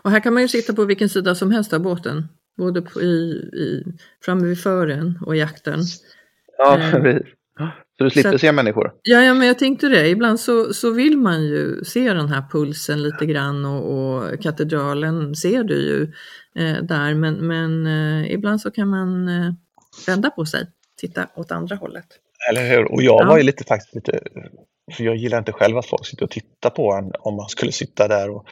Och 0.02 0.10
här 0.10 0.20
kan 0.20 0.34
man 0.34 0.42
ju 0.42 0.48
sitta 0.48 0.72
på 0.74 0.84
vilken 0.84 1.08
sida 1.08 1.34
som 1.34 1.50
helst 1.50 1.72
av 1.72 1.80
båten. 1.80 2.28
Både 2.56 2.82
på, 2.82 3.00
i, 3.02 3.30
i, 3.54 3.84
framme 4.24 4.46
vid 4.46 4.60
fören 4.62 5.18
och 5.26 5.36
i 5.36 5.42
aktern. 5.42 5.80
Ja, 6.58 6.76
Mm. 6.76 7.02
precis. 7.02 7.26
Så 7.98 8.04
du 8.04 8.10
slipper 8.10 8.32
Så- 8.32 8.38
se 8.38 8.52
människor. 8.52 8.92
Ja, 9.02 9.20
ja, 9.22 9.34
men 9.34 9.46
jag 9.46 9.58
tänkte 9.58 9.88
det. 9.88 10.08
Ibland 10.08 10.40
så, 10.40 10.74
så 10.74 10.90
vill 10.90 11.18
man 11.18 11.42
ju 11.44 11.84
se 11.84 12.12
den 12.12 12.28
här 12.28 12.44
pulsen 12.50 13.02
lite 13.02 13.26
grann 13.26 13.64
och, 13.64 13.84
och 14.16 14.40
katedralen 14.42 15.34
ser 15.34 15.64
du 15.64 15.74
ju 15.74 16.02
eh, 16.64 16.82
där. 16.82 17.14
Men, 17.14 17.34
men 17.46 17.86
eh, 17.86 18.32
ibland 18.32 18.60
så 18.60 18.70
kan 18.70 18.88
man 18.88 19.28
eh, 19.28 19.52
vända 20.06 20.30
på 20.30 20.46
sig, 20.46 20.66
titta 20.96 21.28
åt 21.34 21.52
andra 21.52 21.76
hållet. 21.76 22.06
Eller 22.50 22.68
hur? 22.70 22.92
Och 22.92 23.02
jag 23.02 23.22
Ja. 23.22 23.28
var 23.28 23.36
ju 23.36 23.42
lite 23.42 23.64
faktiskt 23.64 23.94
lite, 23.94 24.20
för 24.96 25.04
jag 25.04 25.16
gillar 25.16 25.38
inte 25.38 25.52
själv 25.52 25.78
att 25.78 25.86
folk 25.86 26.06
sitter 26.06 26.24
och 26.24 26.30
tittar 26.30 26.70
på 26.70 26.92
en 26.92 27.12
om 27.18 27.36
man 27.36 27.48
skulle 27.48 27.72
sitta 27.72 28.08
där 28.08 28.30
och 28.30 28.46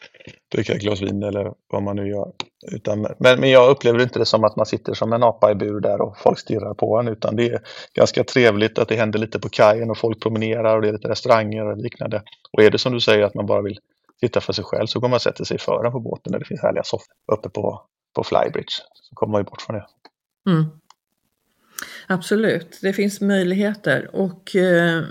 dricka 0.52 0.72
ett 0.72 0.80
glas 0.80 1.02
vin 1.02 1.22
eller 1.22 1.52
vad 1.72 1.82
man 1.82 1.96
nu 1.96 2.08
gör. 2.08 2.32
Utan, 2.72 3.00
men, 3.18 3.40
men 3.40 3.50
jag 3.50 3.70
upplever 3.70 4.02
inte 4.02 4.18
det 4.18 4.26
som 4.26 4.44
att 4.44 4.56
man 4.56 4.66
sitter 4.66 4.94
som 4.94 5.12
en 5.12 5.22
apa 5.22 5.50
i 5.50 5.54
bur 5.54 5.80
där 5.80 6.00
och 6.00 6.18
folk 6.18 6.38
stirrar 6.38 6.74
på 6.74 6.98
en 6.98 7.08
utan 7.08 7.36
det 7.36 7.50
är 7.50 7.60
ganska 7.94 8.24
trevligt 8.24 8.78
att 8.78 8.88
det 8.88 8.96
händer 8.96 9.18
lite 9.18 9.38
på 9.38 9.48
kajen 9.48 9.90
och 9.90 9.98
folk 9.98 10.22
promenerar 10.22 10.76
och 10.76 10.82
det 10.82 10.88
är 10.88 10.92
lite 10.92 11.08
restauranger 11.08 11.66
och 11.66 11.76
liknande. 11.76 12.22
Och 12.52 12.62
är 12.62 12.70
det 12.70 12.78
som 12.78 12.92
du 12.92 13.00
säger 13.00 13.24
att 13.24 13.34
man 13.34 13.46
bara 13.46 13.62
vill 13.62 13.78
sitta 14.20 14.40
för 14.40 14.52
sig 14.52 14.64
själv 14.64 14.86
så 14.86 15.00
går 15.00 15.08
man 15.08 15.16
och 15.16 15.22
sätter 15.22 15.44
sig 15.44 15.54
i 15.54 15.58
fören 15.58 15.92
på 15.92 16.00
båten 16.00 16.32
där 16.32 16.38
det 16.38 16.44
finns 16.44 16.62
härliga 16.62 16.82
soffor 16.84 17.14
uppe 17.32 17.48
på, 17.48 17.82
på 18.14 18.24
Flybridge. 18.24 18.72
Så 18.94 19.14
kommer 19.14 19.32
man 19.32 19.40
ju 19.40 19.44
bort 19.44 19.62
från 19.62 19.76
det. 19.76 19.86
Mm. 20.50 20.64
Absolut, 22.06 22.78
det 22.82 22.92
finns 22.92 23.20
möjligheter 23.20 24.10
och 24.12 24.56
eh, 24.56 25.04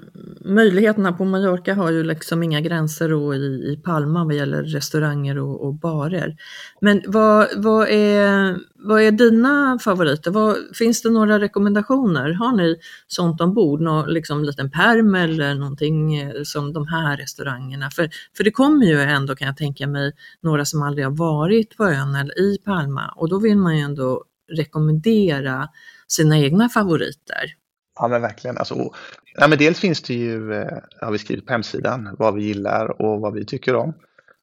möjligheterna 0.46 1.14
på 1.14 1.26
Mallorca 1.26 1.74
har 1.74 1.92
ju 1.92 2.04
liksom 2.04 2.44
inga 2.44 2.62
gränser 2.62 3.14
och 3.14 3.36
i, 3.36 3.38
i 3.38 3.80
Palma 3.84 4.26
vad 4.26 4.36
gäller 4.36 4.64
restauranger 4.64 5.38
och, 5.38 5.66
och 5.66 5.74
barer. 5.74 6.36
Men 6.82 7.02
vad, 7.08 7.48
vad, 7.56 7.90
är, 7.90 8.58
vad 8.76 9.02
är 9.02 9.12
dina 9.12 9.80
favoriter? 9.80 10.32
Vad, 10.32 10.58
finns 10.74 11.02
det 11.02 11.10
några 11.10 11.40
rekommendationer? 11.40 12.34
Har 12.34 12.58
ni 12.58 12.76
sånt 13.08 13.42
ombord? 13.42 13.82
Någon 13.82 14.14
liksom 14.14 14.44
liten 14.44 14.72
perm 14.72 15.16
eller 15.16 15.56
någonting 15.56 16.18
eh, 16.18 16.44
som 16.44 16.74
de 16.74 16.88
här 16.88 17.18
restaurangerna? 17.18 17.90
För, 17.92 18.10
för 18.38 18.44
det 18.44 18.52
kommer 18.52 18.86
ju 18.86 19.02
ändå 19.02 19.36
kan 19.36 19.48
jag 19.48 19.58
tänka 19.58 19.88
mig 19.88 20.12
några 20.42 20.66
som 20.66 20.82
aldrig 20.82 21.06
har 21.06 21.18
varit 21.18 21.78
på 21.78 21.86
ön 21.86 22.16
eller 22.16 22.40
i 22.40 22.58
Palma 22.66 23.14
och 23.16 23.30
då 23.30 23.40
vill 23.40 23.58
man 23.58 23.78
ju 23.78 23.84
ändå 23.84 24.24
rekommendera 24.52 25.68
sina 26.08 26.38
egna 26.38 26.70
favoriter. 26.70 27.56
Ja 28.00 28.08
men 28.08 28.22
verkligen. 28.22 28.58
Alltså, 28.58 28.90
ja, 29.36 29.48
men 29.48 29.58
dels 29.58 29.80
finns 29.80 30.02
det 30.02 30.14
ju, 30.14 30.54
eh, 30.54 30.78
har 31.02 31.12
vi 31.12 31.18
skrivit 31.18 31.46
på 31.46 31.52
hemsidan, 31.52 32.16
vad 32.20 32.36
vi 32.36 32.44
gillar 32.44 33.02
och 33.02 33.22
vad 33.22 33.34
vi 33.34 33.46
tycker 33.46 33.76
om. 33.76 33.94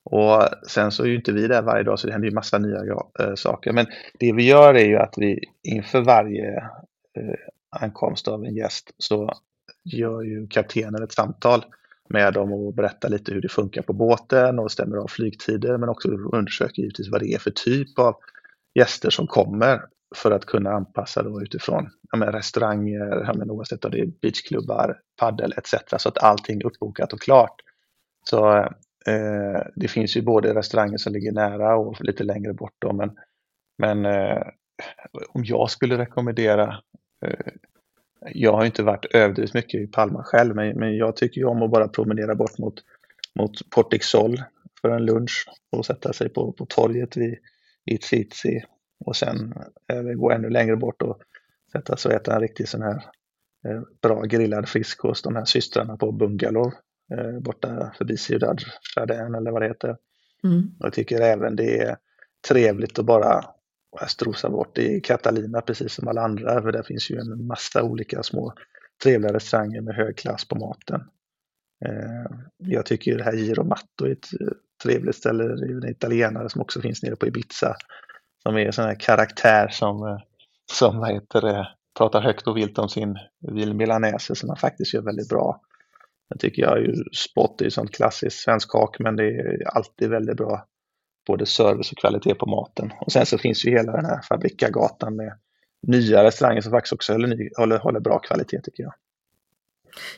Och 0.04 0.48
sen 0.68 0.90
så 0.90 1.02
är 1.02 1.06
ju 1.06 1.16
inte 1.16 1.32
vi 1.32 1.46
där 1.46 1.62
varje 1.62 1.82
dag 1.82 1.98
så 1.98 2.06
det 2.06 2.12
händer 2.12 2.28
ju 2.28 2.34
massa 2.34 2.58
nya 2.58 2.80
äh, 3.20 3.34
saker. 3.34 3.72
Men 3.72 3.86
det 4.18 4.32
vi 4.32 4.46
gör 4.46 4.74
är 4.74 4.84
ju 4.84 4.96
att 4.96 5.14
vi 5.16 5.40
inför 5.62 6.00
varje 6.00 6.56
äh, 7.18 7.34
ankomst 7.80 8.28
av 8.28 8.44
en 8.44 8.54
gäst 8.54 8.90
så 8.98 9.32
gör 9.84 10.22
ju 10.22 10.46
kaptenen 10.46 11.02
ett 11.02 11.12
samtal 11.12 11.64
med 12.08 12.34
dem 12.34 12.52
och 12.52 12.74
berättar 12.74 13.08
lite 13.08 13.32
hur 13.32 13.40
det 13.40 13.48
funkar 13.48 13.82
på 13.82 13.92
båten 13.92 14.58
och 14.58 14.72
stämmer 14.72 14.96
av 14.96 15.08
flygtider 15.08 15.78
men 15.78 15.88
också 15.88 16.08
undersöker 16.08 16.82
givetvis 16.82 17.10
vad 17.10 17.20
det 17.20 17.34
är 17.34 17.38
för 17.38 17.50
typ 17.50 17.98
av 17.98 18.16
gäster 18.74 19.10
som 19.10 19.26
kommer 19.26 19.80
för 20.14 20.30
att 20.30 20.44
kunna 20.44 20.70
anpassa 20.70 21.22
då 21.22 21.42
utifrån 21.42 21.90
ja, 22.12 22.18
men 22.18 22.32
restauranger, 22.32 23.24
ja, 23.26 23.34
men 23.34 23.50
oavsett 23.50 23.84
om 23.84 23.90
det 23.90 24.00
är 24.00 24.06
beachklubbar, 24.06 25.00
paddel 25.16 25.54
etc. 25.56 25.74
Så 25.96 26.08
att 26.08 26.22
allting 26.22 26.60
är 26.60 26.66
uppbokat 26.66 27.12
och 27.12 27.20
klart. 27.20 27.60
Så 28.30 28.56
eh, 29.06 29.60
det 29.76 29.88
finns 29.88 30.16
ju 30.16 30.22
både 30.22 30.54
restauranger 30.54 30.96
som 30.96 31.12
ligger 31.12 31.32
nära 31.32 31.76
och 31.76 32.04
lite 32.04 32.24
längre 32.24 32.54
bort 32.54 32.74
då, 32.78 32.92
men, 32.92 33.10
men 33.78 34.06
eh, 34.06 34.42
om 35.28 35.44
jag 35.44 35.70
skulle 35.70 35.98
rekommendera 35.98 36.76
eh, 37.26 37.52
jag 38.30 38.52
har 38.52 38.62
ju 38.62 38.66
inte 38.66 38.82
varit 38.82 39.04
överdrivet 39.04 39.54
mycket 39.54 39.80
i 39.80 39.86
Palma 39.86 40.22
själv, 40.22 40.54
men, 40.54 40.78
men 40.78 40.96
jag 40.96 41.16
tycker 41.16 41.40
ju 41.40 41.46
om 41.46 41.62
att 41.62 41.70
bara 41.70 41.88
promenera 41.88 42.34
bort 42.34 42.58
mot, 42.58 42.74
mot 43.34 43.70
Portixol 43.70 44.42
för 44.80 44.88
en 44.88 45.04
lunch 45.04 45.46
och 45.70 45.86
sätta 45.86 46.12
sig 46.12 46.28
på, 46.28 46.52
på 46.52 46.66
torget 46.66 47.16
vid, 47.16 47.38
i 47.84 47.98
och 49.06 49.16
sen 49.16 49.54
eh, 49.88 50.02
gå 50.02 50.30
ännu 50.30 50.50
längre 50.50 50.76
bort 50.76 51.02
och 51.02 51.18
sätta 51.72 51.96
sig 51.96 52.08
och 52.08 52.20
äta 52.20 52.34
en 52.34 52.40
riktig 52.40 52.68
sån 52.68 52.82
här 52.82 53.04
eh, 53.68 53.82
bra 54.02 54.22
grillad 54.22 54.68
friskost, 54.68 55.24
de 55.24 55.36
här 55.36 55.44
systrarna 55.44 55.96
på 55.96 56.12
Bungalow 56.12 56.72
eh, 57.12 57.38
borta 57.40 57.92
förbi 57.98 58.16
Ciudad 58.16 58.60
Chardin 58.94 59.34
eller 59.34 59.50
vad 59.50 59.62
det 59.62 59.68
heter. 59.68 59.96
Mm. 60.44 60.62
Jag 60.78 60.92
tycker 60.92 61.20
även 61.20 61.56
det 61.56 61.78
är 61.78 61.96
trevligt 62.48 62.98
att 62.98 63.06
bara 63.06 63.44
strosa 64.08 64.50
bort 64.50 64.78
i 64.78 65.00
Catalina 65.00 65.60
precis 65.60 65.92
som 65.92 66.08
alla 66.08 66.22
andra. 66.22 66.62
För 66.62 66.72
där 66.72 66.82
finns 66.82 67.10
ju 67.10 67.16
en 67.16 67.46
massa 67.46 67.82
olika 67.82 68.22
små 68.22 68.54
trevliga 69.02 69.32
restauranger 69.32 69.80
med 69.80 69.94
hög 69.94 70.16
klass 70.16 70.48
på 70.48 70.58
maten. 70.58 71.00
Eh, 71.84 72.36
Jag 72.58 72.86
tycker 72.86 73.18
det 73.18 73.24
här 73.24 73.32
Giro 73.32 73.64
Matto 73.64 74.04
är 74.04 74.12
ett 74.12 74.40
eh, 74.40 74.48
trevligt 74.82 75.16
ställe. 75.16 75.44
Det 75.44 75.66
är 75.66 75.76
en 75.76 75.88
italienare 75.90 76.48
som 76.48 76.60
också 76.60 76.80
finns 76.80 77.02
nere 77.02 77.16
på 77.16 77.26
Ibiza. 77.26 77.76
Som 78.42 78.56
är 78.56 78.66
en 78.66 78.72
sån 78.72 78.84
här 78.84 79.00
karaktär 79.00 79.68
som, 79.68 80.06
eh, 80.06 80.18
som 80.72 80.98
vad 80.98 81.12
heter 81.12 81.40
det, 81.40 81.68
pratar 81.98 82.20
högt 82.22 82.46
och 82.46 82.56
vilt 82.56 82.78
om 82.78 82.88
sin 82.88 83.18
vil 83.52 83.74
milanese 83.74 84.34
som 84.34 84.48
han 84.48 84.58
faktiskt 84.58 84.94
gör 84.94 85.02
väldigt 85.02 85.28
bra. 85.28 85.60
Jag 86.28 86.40
tycker 86.40 86.62
jag 86.62 86.78
ju 86.80 86.94
Spot 87.12 87.60
är 87.60 87.64
ju 87.64 87.70
sånt 87.70 87.94
klassiskt 87.94 88.38
svensk 88.42 88.72
hak 88.72 88.98
men 88.98 89.16
det 89.16 89.24
är 89.24 89.68
alltid 89.76 90.10
väldigt 90.10 90.36
bra 90.36 90.66
både 91.26 91.46
service 91.46 91.92
och 91.92 91.98
kvalitet 91.98 92.34
på 92.34 92.46
maten. 92.46 92.92
Och 93.00 93.12
sen 93.12 93.26
så 93.26 93.38
finns 93.38 93.64
ju 93.66 93.70
hela 93.70 93.92
den 93.92 94.04
här 94.04 94.22
Fabrikagatan 94.28 95.16
med 95.16 95.32
nya 95.86 96.24
restauranger 96.24 96.60
som 96.60 96.70
faktiskt 96.70 96.92
också 96.92 97.12
håller, 97.12 97.58
håller, 97.58 97.78
håller 97.78 98.00
bra 98.00 98.18
kvalitet 98.18 98.60
tycker 98.62 98.82
jag. 98.82 98.92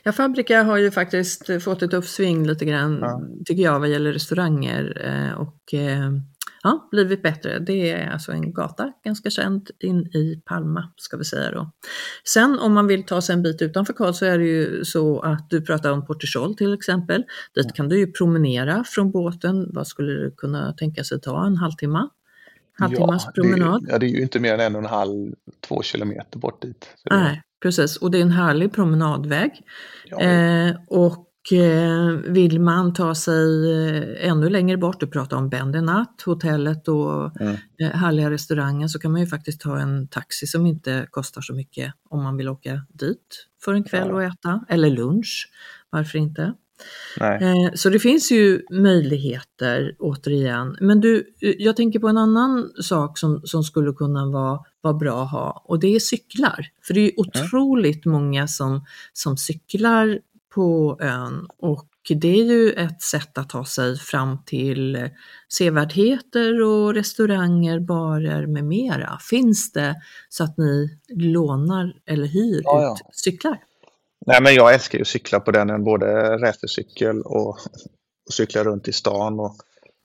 Ja, 0.03 0.11
Fabrika 0.11 0.63
har 0.63 0.77
ju 0.77 0.91
faktiskt 0.91 1.63
fått 1.63 1.81
ett 1.81 1.93
uppsving 1.93 2.47
lite 2.47 2.65
grann, 2.65 2.99
Ja. 3.01 3.21
tycker 3.45 3.63
jag, 3.63 3.79
vad 3.79 3.89
gäller 3.89 4.13
restauranger 4.13 5.01
eh, 5.05 5.41
och 5.41 5.73
eh, 5.73 6.11
ja, 6.65 6.87
blivit 6.91 7.23
bättre. 7.23 7.59
Det 7.59 7.91
är 7.91 8.09
alltså 8.09 8.31
en 8.31 8.53
gata, 8.53 8.93
ganska 9.03 9.29
känd, 9.29 9.69
in 9.79 9.99
i 9.99 10.41
Palma, 10.45 10.89
ska 10.97 11.17
vi 11.17 11.25
säga 11.25 11.51
då. 11.51 11.71
Sen 12.23 12.59
om 12.59 12.73
man 12.73 12.87
vill 12.87 13.05
ta 13.05 13.21
sig 13.21 13.33
en 13.33 13.43
bit 13.43 13.61
utanför 13.61 13.93
Karl 13.93 14.13
så 14.13 14.25
är 14.25 14.37
det 14.37 14.45
ju 14.45 14.85
så 14.85 15.19
att 15.19 15.49
du 15.49 15.61
pratar 15.61 15.91
om 15.91 16.05
Portisol 16.05 16.55
till 16.55 16.73
exempel. 16.73 17.23
Dit 17.55 17.73
kan 17.73 17.89
du 17.89 17.99
ju 17.99 18.11
promenera 18.11 18.83
från 18.87 19.11
båten. 19.11 19.69
Vad 19.73 19.87
skulle 19.87 20.13
du 20.13 20.31
kunna 20.37 20.73
tänka 20.73 21.03
sig 21.03 21.21
ta? 21.21 21.45
En 21.45 21.57
halvtimme? 21.57 22.07
Halvtimmas 22.79 23.33
promenad? 23.35 23.83
Det, 23.85 23.91
ja, 23.91 23.99
det 23.99 24.05
är 24.05 24.09
ju 24.09 24.21
inte 24.21 24.39
mer 24.39 24.53
än 24.53 24.59
en 24.59 24.75
och 24.75 24.81
en 24.81 24.89
halv, 24.89 25.33
två 25.67 25.81
kilometer 25.81 26.39
bort 26.39 26.61
dit. 26.61 26.87
Nej, 27.09 27.41
precis. 27.61 27.97
Och 27.97 28.11
det 28.11 28.17
är 28.17 28.21
en 28.21 28.31
härlig 28.31 28.73
promenadväg. 28.73 29.51
ja, 30.05 30.21
Eh, 30.21 30.75
och 30.87 31.24
vill 32.27 32.59
man 32.59 32.93
ta 32.93 33.15
sig 33.15 33.71
eh, 33.71 34.29
ännu 34.29 34.49
längre 34.49 34.77
bort, 34.77 34.99
du 34.99 35.07
pratar 35.07 35.37
om 35.37 35.49
Bendenat, 35.49 36.21
hotellet 36.25 36.87
och 36.87 37.41
Mm. 37.41 37.55
eh, 37.79 37.89
härliga 37.89 38.31
restaurangen, 38.31 38.89
så 38.89 38.99
kan 38.99 39.11
man 39.11 39.21
ju 39.21 39.27
faktiskt 39.27 39.61
ta 39.61 39.79
en 39.79 40.07
taxi 40.07 40.47
som 40.47 40.65
inte 40.65 41.07
kostar 41.11 41.41
så 41.41 41.53
mycket 41.53 41.93
om 42.09 42.23
man 42.23 42.37
vill 42.37 42.49
åka 42.49 42.81
dit 42.93 43.47
för 43.63 43.73
en 43.73 43.83
kväll 43.83 44.11
och 44.11 44.23
äta, 44.23 44.65
eller 44.69 44.89
lunch, 44.89 45.49
varför 45.89 46.17
inte? 46.17 46.53
nej. 47.19 47.43
Eh, 47.43 47.71
Så 47.73 47.89
det 47.89 47.99
finns 47.99 48.31
ju 48.31 48.61
möjligheter 48.71 49.95
återigen. 49.99 50.77
Men 50.81 51.01
du, 51.01 51.33
eh, 51.41 51.53
jag 51.57 51.75
tänker 51.75 51.99
på 51.99 52.07
en 52.07 52.17
annan 52.17 52.69
sak 52.81 53.17
som, 53.17 53.41
som 53.43 53.63
skulle 53.63 53.93
kunna 53.93 54.25
vara, 54.25 54.59
vara 54.81 54.93
bra 54.93 55.23
att 55.23 55.31
ha 55.31 55.63
och 55.65 55.79
det 55.79 55.95
är 55.95 55.99
cyklar. 55.99 56.67
För 56.87 56.93
det 56.93 56.99
är 56.99 57.05
ju 57.05 57.11
otroligt 57.17 58.05
många 58.05 58.47
som, 58.47 58.85
som 59.13 59.37
cyklar 59.37 60.19
på 60.55 60.97
ön 61.01 61.47
och 61.61 61.87
det 62.09 62.39
är 62.39 62.43
ju 62.43 62.71
ett 62.71 63.01
sätt 63.01 63.37
att 63.37 63.49
ta 63.49 63.65
sig 63.65 63.97
fram 63.97 64.43
till 64.45 65.09
sevärdheter 65.53 66.61
och 66.61 66.93
restauranger, 66.93 67.79
barer 67.79 68.47
med 68.47 68.63
mera. 68.63 69.17
Finns 69.29 69.71
det 69.71 69.95
så 70.29 70.43
att 70.43 70.57
ni 70.57 70.99
lånar 71.09 71.93
eller 72.05 72.25
hyr 72.27 72.61
Ja, 72.63 72.81
ja. 72.81 72.93
ut 72.93 73.15
cyklar? 73.15 73.59
nej, 74.25 74.41
men 74.41 74.53
jag 74.53 74.73
älskar 74.73 74.97
ju 74.97 75.01
att 75.01 75.07
cykla 75.07 75.39
på 75.39 75.51
den, 75.51 75.83
både 75.83 76.37
racercykel 76.37 77.21
och, 77.21 77.49
och 77.49 78.33
cykla 78.33 78.63
runt 78.63 78.87
i 78.87 78.91
stan 78.91 79.39
och 79.39 79.55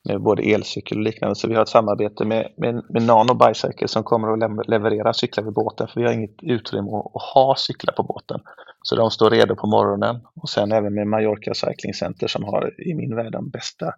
med 0.08 0.22
både 0.22 0.42
elcykel 0.42 0.98
och 0.98 1.04
liknande. 1.04 1.34
Så 1.34 1.48
vi 1.48 1.54
har 1.54 1.62
ett 1.62 1.68
samarbete 1.68 2.24
med, 2.24 2.52
med, 2.56 2.84
med 2.88 3.02
Nano 3.02 3.34
Bicycle 3.34 3.88
som 3.88 4.04
kommer 4.04 4.58
att 4.58 4.68
leverera 4.68 5.12
cyklar 5.12 5.44
vid 5.44 5.52
båten 5.52 5.88
för 5.88 6.00
vi 6.00 6.06
har 6.06 6.12
inget 6.12 6.42
utrymme 6.42 6.90
att, 6.90 7.16
att 7.16 7.22
ha 7.34 7.54
cyklar 7.56 7.94
på 7.94 8.02
båten. 8.02 8.40
Så 8.82 8.96
de 8.96 9.10
står 9.10 9.30
redo 9.30 9.56
på 9.56 9.66
morgonen 9.66 10.20
och 10.34 10.48
sen 10.48 10.72
även 10.72 10.94
med 10.94 11.06
Mallorca 11.06 11.54
Cycling 11.54 11.94
Center 11.94 12.26
som 12.26 12.44
har 12.44 12.80
i 12.80 12.94
min 12.94 13.16
värld 13.16 13.32
de 13.32 13.50
bästa 13.50 13.94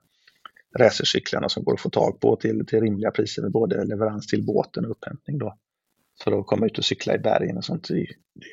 racercyklarna 0.78 1.48
som 1.48 1.64
går 1.64 1.74
att 1.74 1.80
få 1.80 1.90
tag 1.90 2.20
på 2.20 2.36
till, 2.36 2.66
till 2.66 2.80
rimliga 2.80 3.10
priser 3.10 3.42
med 3.42 3.52
både 3.52 3.84
leverans 3.84 4.26
till 4.26 4.46
båten 4.46 4.84
och 4.84 4.90
upphämtning 4.90 5.38
då. 5.38 5.56
För 6.24 6.40
att 6.40 6.46
komma 6.46 6.66
ut 6.66 6.78
och 6.78 6.84
cykla 6.84 7.14
i 7.14 7.18
bergen 7.18 7.56
och 7.56 7.64
sånt. 7.64 7.88
Det 7.88 7.94
är 7.94 7.98
ju 7.98 8.06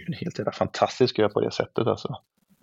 en 0.07 0.13
helt 0.13 0.39
jävla 0.39 0.51
fantastisk 0.51 1.17
grej 1.17 1.29
på 1.29 1.41
det 1.41 1.51
sättet 1.51 1.87
alltså. 1.87 2.15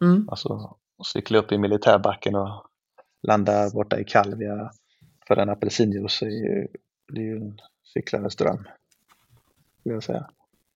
Mm. 0.02 0.28
Alltså 0.28 0.76
cykla 1.12 1.38
upp 1.38 1.52
i 1.52 1.58
militärbacken 1.58 2.34
och 2.34 2.66
landa 3.22 3.70
borta 3.70 4.00
i 4.00 4.04
Calvia 4.04 4.70
för 5.28 5.36
en 5.36 5.50
apelsinjuice 5.50 6.22
är 6.22 6.26
ju, 6.26 6.68
det 7.12 7.20
är 7.20 7.24
ju 7.24 7.36
en 7.36 7.60
cyklandes 7.94 8.36
dröm. 8.36 8.68
Skulle 9.80 9.94
jag 9.94 10.02
säga. 10.02 10.30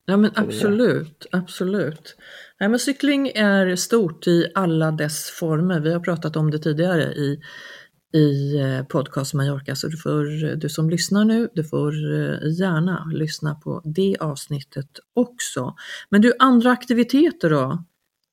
Ja 0.07 0.17
men 0.17 0.31
absolut, 0.35 1.27
absolut. 1.33 2.17
Nej, 2.61 2.69
men 2.69 2.79
cykling 2.79 3.29
är 3.29 3.77
stort 3.77 4.27
i 4.27 4.53
alla 4.55 4.91
dess 4.91 5.31
former. 5.31 5.81
Vi 5.81 5.93
har 5.93 6.01
pratat 6.01 6.37
om 6.37 6.51
det 6.51 6.59
tidigare 6.59 7.03
i, 7.03 7.41
i 8.15 8.59
eh, 8.59 8.87
podcast 8.87 9.35
Mallorca, 9.35 9.75
så 9.75 9.89
du, 9.89 9.97
får, 9.97 10.57
du 10.57 10.69
som 10.69 10.91
lyssnar 10.91 11.25
nu, 11.25 11.49
du 11.55 11.65
får 11.65 11.93
eh, 11.93 12.59
gärna 12.59 13.11
lyssna 13.15 13.55
på 13.55 13.83
det 13.85 14.17
avsnittet 14.21 14.89
också. 15.15 15.75
Men 16.09 16.21
du, 16.21 16.33
andra 16.39 16.71
aktiviteter 16.71 17.51
då? 17.51 17.85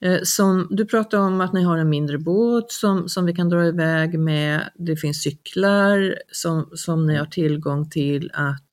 Eh, 0.06 0.19
som, 0.23 0.67
du 0.69 0.86
pratar 0.86 1.17
om 1.17 1.41
att 1.41 1.53
ni 1.53 1.63
har 1.63 1.77
en 1.77 1.89
mindre 1.89 2.17
båt 2.17 2.71
som, 2.71 3.10
som 3.10 3.25
vi 3.25 3.34
kan 3.34 3.49
dra 3.49 3.65
iväg 3.67 4.19
med. 4.19 4.69
Det 4.75 4.95
finns 4.95 5.21
cyklar 5.21 6.15
som, 6.32 6.69
som 6.73 7.06
ni 7.06 7.15
har 7.15 7.25
tillgång 7.25 7.89
till 7.89 8.32
att 8.34 8.63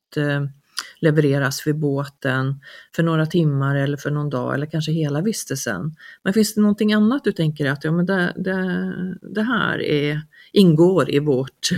levereras 1.00 1.66
vid 1.66 1.78
båten 1.78 2.60
för 2.96 3.02
några 3.02 3.26
timmar 3.26 3.76
eller 3.76 3.96
för 3.96 4.10
någon 4.10 4.30
dag 4.30 4.54
eller 4.54 4.66
kanske 4.66 4.92
hela 4.92 5.20
vistelsen. 5.20 5.96
Men 6.22 6.32
finns 6.32 6.54
det 6.54 6.60
någonting 6.60 6.92
annat 6.92 7.24
du 7.24 7.32
tänker 7.32 7.70
att 7.70 7.84
ja, 7.84 7.92
men 7.92 8.06
det, 8.06 8.32
det, 8.36 8.94
det 9.22 9.42
här 9.42 9.82
är, 9.82 10.20
ingår 10.52 11.10
i, 11.10 11.18
vårt, 11.18 11.68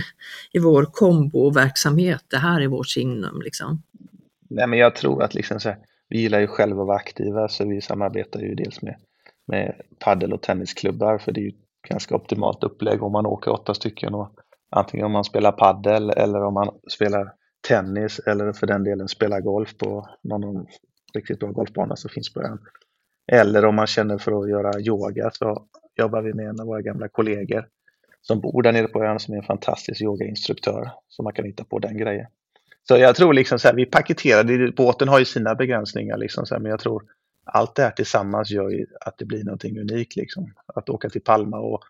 i 0.51 0.59
vår 0.59 0.85
komboverksamhet, 0.85 2.23
det 2.27 2.37
här 2.37 2.61
är 2.61 2.67
vårt 2.67 2.89
signum 2.89 3.41
liksom? 3.43 3.83
Nej, 4.49 4.67
men 4.67 4.79
jag 4.79 4.95
tror 4.95 5.23
att 5.23 5.33
liksom 5.33 5.59
så 5.59 5.69
här, 5.69 5.77
vi 6.09 6.21
gillar 6.21 6.39
ju 6.39 6.47
själva 6.47 6.81
att 6.81 6.87
vara 6.87 6.97
aktiva 6.97 7.47
så 7.47 7.65
vi 7.65 7.81
samarbetar 7.81 8.39
ju 8.39 8.55
dels 8.55 8.81
med 8.81 8.95
med 9.47 9.81
paddel 9.99 10.33
och 10.33 10.41
tennisklubbar 10.41 11.17
för 11.17 11.31
det 11.31 11.39
är 11.39 11.43
ju 11.43 11.51
ganska 11.89 12.15
optimalt 12.15 12.63
upplägg 12.63 13.03
om 13.03 13.11
man 13.11 13.25
åker 13.25 13.51
åtta 13.51 13.73
stycken 13.73 14.13
och 14.13 14.31
antingen 14.69 15.05
om 15.05 15.11
man 15.11 15.23
spelar 15.23 15.51
paddel 15.51 16.09
eller 16.09 16.43
om 16.43 16.53
man 16.53 16.69
spelar 16.91 17.33
tennis 17.67 18.19
eller 18.19 18.53
för 18.53 18.67
den 18.67 18.83
delen 18.83 19.07
spela 19.07 19.39
golf 19.39 19.77
på 19.77 20.09
någon 20.21 20.43
av 20.43 20.53
de 20.53 20.67
riktigt 21.13 21.39
bra 21.39 21.51
golfbanor 21.51 21.95
som 21.95 22.09
finns 22.09 22.33
på 22.33 22.41
ön. 22.41 22.59
Eller 23.31 23.65
om 23.65 23.75
man 23.75 23.87
känner 23.87 24.17
för 24.17 24.41
att 24.41 24.49
göra 24.49 24.79
yoga 24.79 25.29
så 25.33 25.67
jobbar 25.95 26.21
vi 26.21 26.33
med 26.33 26.49
en 26.49 26.59
av 26.59 26.67
våra 26.67 26.81
gamla 26.81 27.07
kollegor 27.07 27.67
som 28.21 28.41
bor 28.41 28.61
där 28.61 28.71
nere 28.71 28.87
på 28.87 29.03
ön 29.03 29.19
som 29.19 29.33
är 29.33 29.37
en 29.37 29.43
fantastisk 29.43 30.01
yogainstruktör 30.01 30.91
så 31.07 31.23
man 31.23 31.33
kan 31.33 31.45
hitta 31.45 31.63
på 31.63 31.79
den 31.79 31.97
grejen. 31.97 32.27
Så 32.87 32.97
jag 32.97 33.15
tror 33.15 33.33
liksom 33.33 33.59
så 33.59 33.67
här, 33.67 33.75
vi 33.75 33.85
paketerar, 33.85 34.71
båten 34.75 35.07
har 35.07 35.19
ju 35.19 35.25
sina 35.25 35.55
begränsningar 35.55 36.17
liksom 36.17 36.45
så 36.45 36.55
här, 36.55 36.61
men 36.61 36.69
jag 36.69 36.79
tror 36.79 37.03
allt 37.45 37.75
det 37.75 37.83
här 37.83 37.91
tillsammans 37.91 38.51
gör 38.51 38.69
ju 38.69 38.85
att 39.01 39.17
det 39.17 39.25
blir 39.25 39.43
någonting 39.43 39.79
unikt. 39.79 40.15
Liksom. 40.15 40.53
Att 40.75 40.89
åka 40.89 41.09
till 41.09 41.21
Palma 41.21 41.59
och 41.59 41.83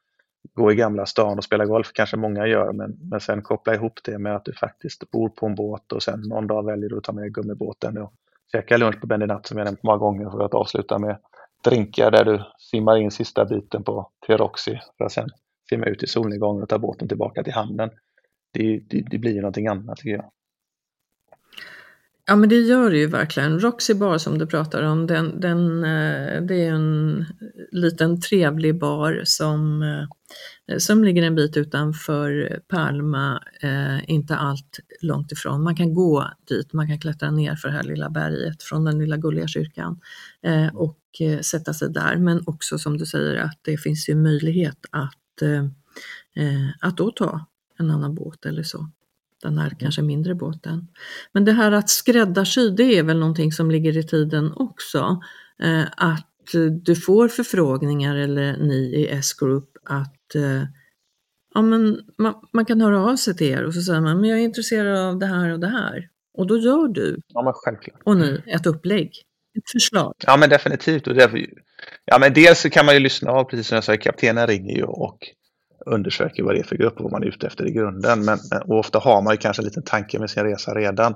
gå 0.53 0.71
i 0.71 0.75
Gamla 0.75 1.05
stan 1.05 1.37
och 1.37 1.43
spela 1.43 1.65
golf 1.65 1.91
kanske 1.93 2.17
många 2.17 2.47
gör, 2.47 2.73
men, 2.73 2.97
men 3.01 3.19
sen 3.19 3.41
koppla 3.41 3.73
ihop 3.73 3.99
det 4.03 4.17
med 4.17 4.35
att 4.35 4.45
du 4.45 4.53
faktiskt 4.53 5.11
bor 5.11 5.29
på 5.29 5.45
en 5.45 5.55
båt 5.55 5.91
och 5.91 6.03
sen 6.03 6.21
någon 6.21 6.47
dag 6.47 6.65
väljer 6.65 6.89
du 6.89 6.97
att 6.97 7.03
ta 7.03 7.11
med 7.11 7.33
gummibåten 7.33 7.97
och 7.97 8.13
käka 8.51 8.77
lunch 8.77 9.01
på 9.01 9.07
Benny 9.07 9.27
som 9.43 9.57
jag 9.57 9.65
nämnt 9.65 9.83
många 9.83 9.97
gånger 9.97 10.29
för 10.29 10.45
att 10.45 10.53
avsluta 10.53 10.99
med 10.99 11.17
drinkar 11.63 12.11
där 12.11 12.25
du 12.25 12.43
simmar 12.57 12.97
in 12.97 13.11
sista 13.11 13.45
biten 13.45 13.83
på 13.83 14.11
Teroxy 14.27 14.77
för 14.97 15.05
att 15.05 15.11
sen 15.11 15.29
simma 15.69 15.85
ut 15.85 16.03
i 16.03 16.07
solnedgången 16.07 16.63
och 16.63 16.69
ta 16.69 16.77
båten 16.77 17.07
tillbaka 17.07 17.43
till 17.43 17.53
hamnen. 17.53 17.89
Det, 18.53 18.79
det, 18.89 19.01
det 19.09 19.17
blir 19.17 19.33
ju 19.33 19.41
någonting 19.41 19.67
annat 19.67 19.97
tycker 19.97 20.15
jag. 20.15 20.31
Ja 22.29 22.35
men 22.35 22.49
det 22.49 22.55
gör 22.55 22.89
det 22.89 22.97
ju 22.97 23.07
verkligen. 23.07 23.59
Roxy 23.59 23.93
Bar 23.93 24.17
som 24.17 24.37
du 24.37 24.47
pratar 24.47 24.83
om, 24.83 25.07
den, 25.07 25.39
den, 25.39 25.83
eh, 25.83 26.41
det 26.41 26.65
är 26.65 26.73
en 26.73 27.25
liten 27.71 28.21
trevlig 28.21 28.79
bar 28.79 29.21
som, 29.25 29.83
eh, 29.83 30.77
som 30.77 31.03
ligger 31.03 31.23
en 31.23 31.35
bit 31.35 31.57
utanför 31.57 32.59
Palma, 32.67 33.43
eh, 33.61 34.09
inte 34.09 34.35
allt 34.35 34.79
långt 35.01 35.31
ifrån. 35.31 35.63
Man 35.63 35.75
kan 35.75 35.93
gå 35.93 36.27
dit, 36.47 36.73
man 36.73 36.87
kan 36.87 36.99
klättra 36.99 37.31
ner 37.31 37.55
för 37.55 37.67
det 37.67 37.73
här 37.73 37.83
lilla 37.83 38.09
berget 38.09 38.63
från 38.63 38.85
den 38.85 38.99
lilla 38.99 39.17
gulliga 39.17 39.47
kyrkan 39.47 39.99
och 40.73 40.99
sätta 41.41 41.73
sig 41.73 41.89
där. 41.89 42.15
Men 42.15 42.43
också 42.45 42.77
som 42.77 42.97
du 42.97 43.05
säger 43.05 43.35
att 43.35 43.59
det 43.61 43.77
finns 43.77 44.09
ju 44.09 44.15
möjlighet 44.15 44.85
att, 44.91 45.43
att 46.79 46.97
då 46.97 47.11
ta 47.11 47.45
en 47.79 47.91
annan 47.91 48.15
båt 48.15 48.45
eller 48.45 48.63
så 48.63 48.89
den 49.41 49.57
här 49.57 49.75
kanske 49.79 50.01
mindre 50.01 50.35
båten. 50.35 50.87
Men 51.31 51.45
det 51.45 51.51
här 51.51 51.71
att 51.71 51.89
skräddarsy, 51.89 52.69
det 52.69 52.97
är 52.97 53.03
väl 53.03 53.19
någonting 53.19 53.51
som 53.51 53.71
ligger 53.71 53.97
i 53.97 54.03
tiden 54.03 54.53
också. 54.55 55.21
Eh, 55.63 55.83
att 55.97 56.27
du 56.81 56.95
får 56.95 57.27
förfrågningar 57.27 58.15
eller 58.15 58.57
ni 58.57 58.75
i 58.75 59.07
S-Group 59.07 59.69
att 59.83 60.35
eh, 60.35 60.63
ja, 61.53 61.61
men 61.61 61.99
man, 62.17 62.33
man, 62.53 62.65
kan 62.65 62.81
höra 62.81 63.11
av 63.11 63.15
sig 63.15 63.35
till 63.35 63.47
er 63.47 63.63
och 63.63 63.73
så 63.73 63.81
säger 63.81 64.01
man 64.01 64.21
men 64.21 64.29
jag 64.29 64.39
är 64.39 64.43
intresserad 64.43 64.97
av 64.97 65.19
det 65.19 65.25
här 65.25 65.53
och 65.53 65.59
det 65.59 65.67
här. 65.67 66.09
Och 66.37 66.47
då 66.47 66.57
gör 66.57 66.87
du 66.87 67.17
ja, 67.27 67.53
och 68.03 68.17
ni 68.17 68.41
ett 68.45 68.65
upplägg, 68.65 69.07
ett 69.57 69.71
förslag. 69.71 70.13
Ja 70.27 70.37
men 70.37 70.49
definitivt. 70.49 71.07
Och 71.07 71.15
därför, 71.15 71.45
ja, 72.05 72.17
men 72.19 72.33
dels 72.33 72.59
så 72.59 72.69
kan 72.69 72.85
man 72.85 72.95
ju 72.95 72.99
lyssna 72.99 73.31
av, 73.31 73.43
precis 73.43 73.67
som 73.67 73.75
jag 73.75 73.83
sa, 73.83 73.97
kaptenen 73.97 74.47
ringer 74.47 74.75
ju 74.75 74.83
och 74.83 75.19
undersöker 75.87 76.43
vad 76.43 76.55
det 76.55 76.59
är 76.59 76.63
för 76.63 76.75
grupp 76.75 76.97
och 76.97 77.03
vad 77.03 77.11
man 77.11 77.23
är 77.23 77.27
ute 77.27 77.47
efter 77.47 77.67
i 77.67 77.71
grunden. 77.71 78.25
Men, 78.25 78.39
eh, 78.53 78.59
och 78.59 78.79
ofta 78.79 78.99
har 78.99 79.21
man 79.21 79.33
ju 79.33 79.37
kanske 79.37 79.61
en 79.61 79.65
liten 79.65 79.83
tanke 79.83 80.19
med 80.19 80.29
sin 80.29 80.43
resa 80.43 80.73
redan. 80.73 81.15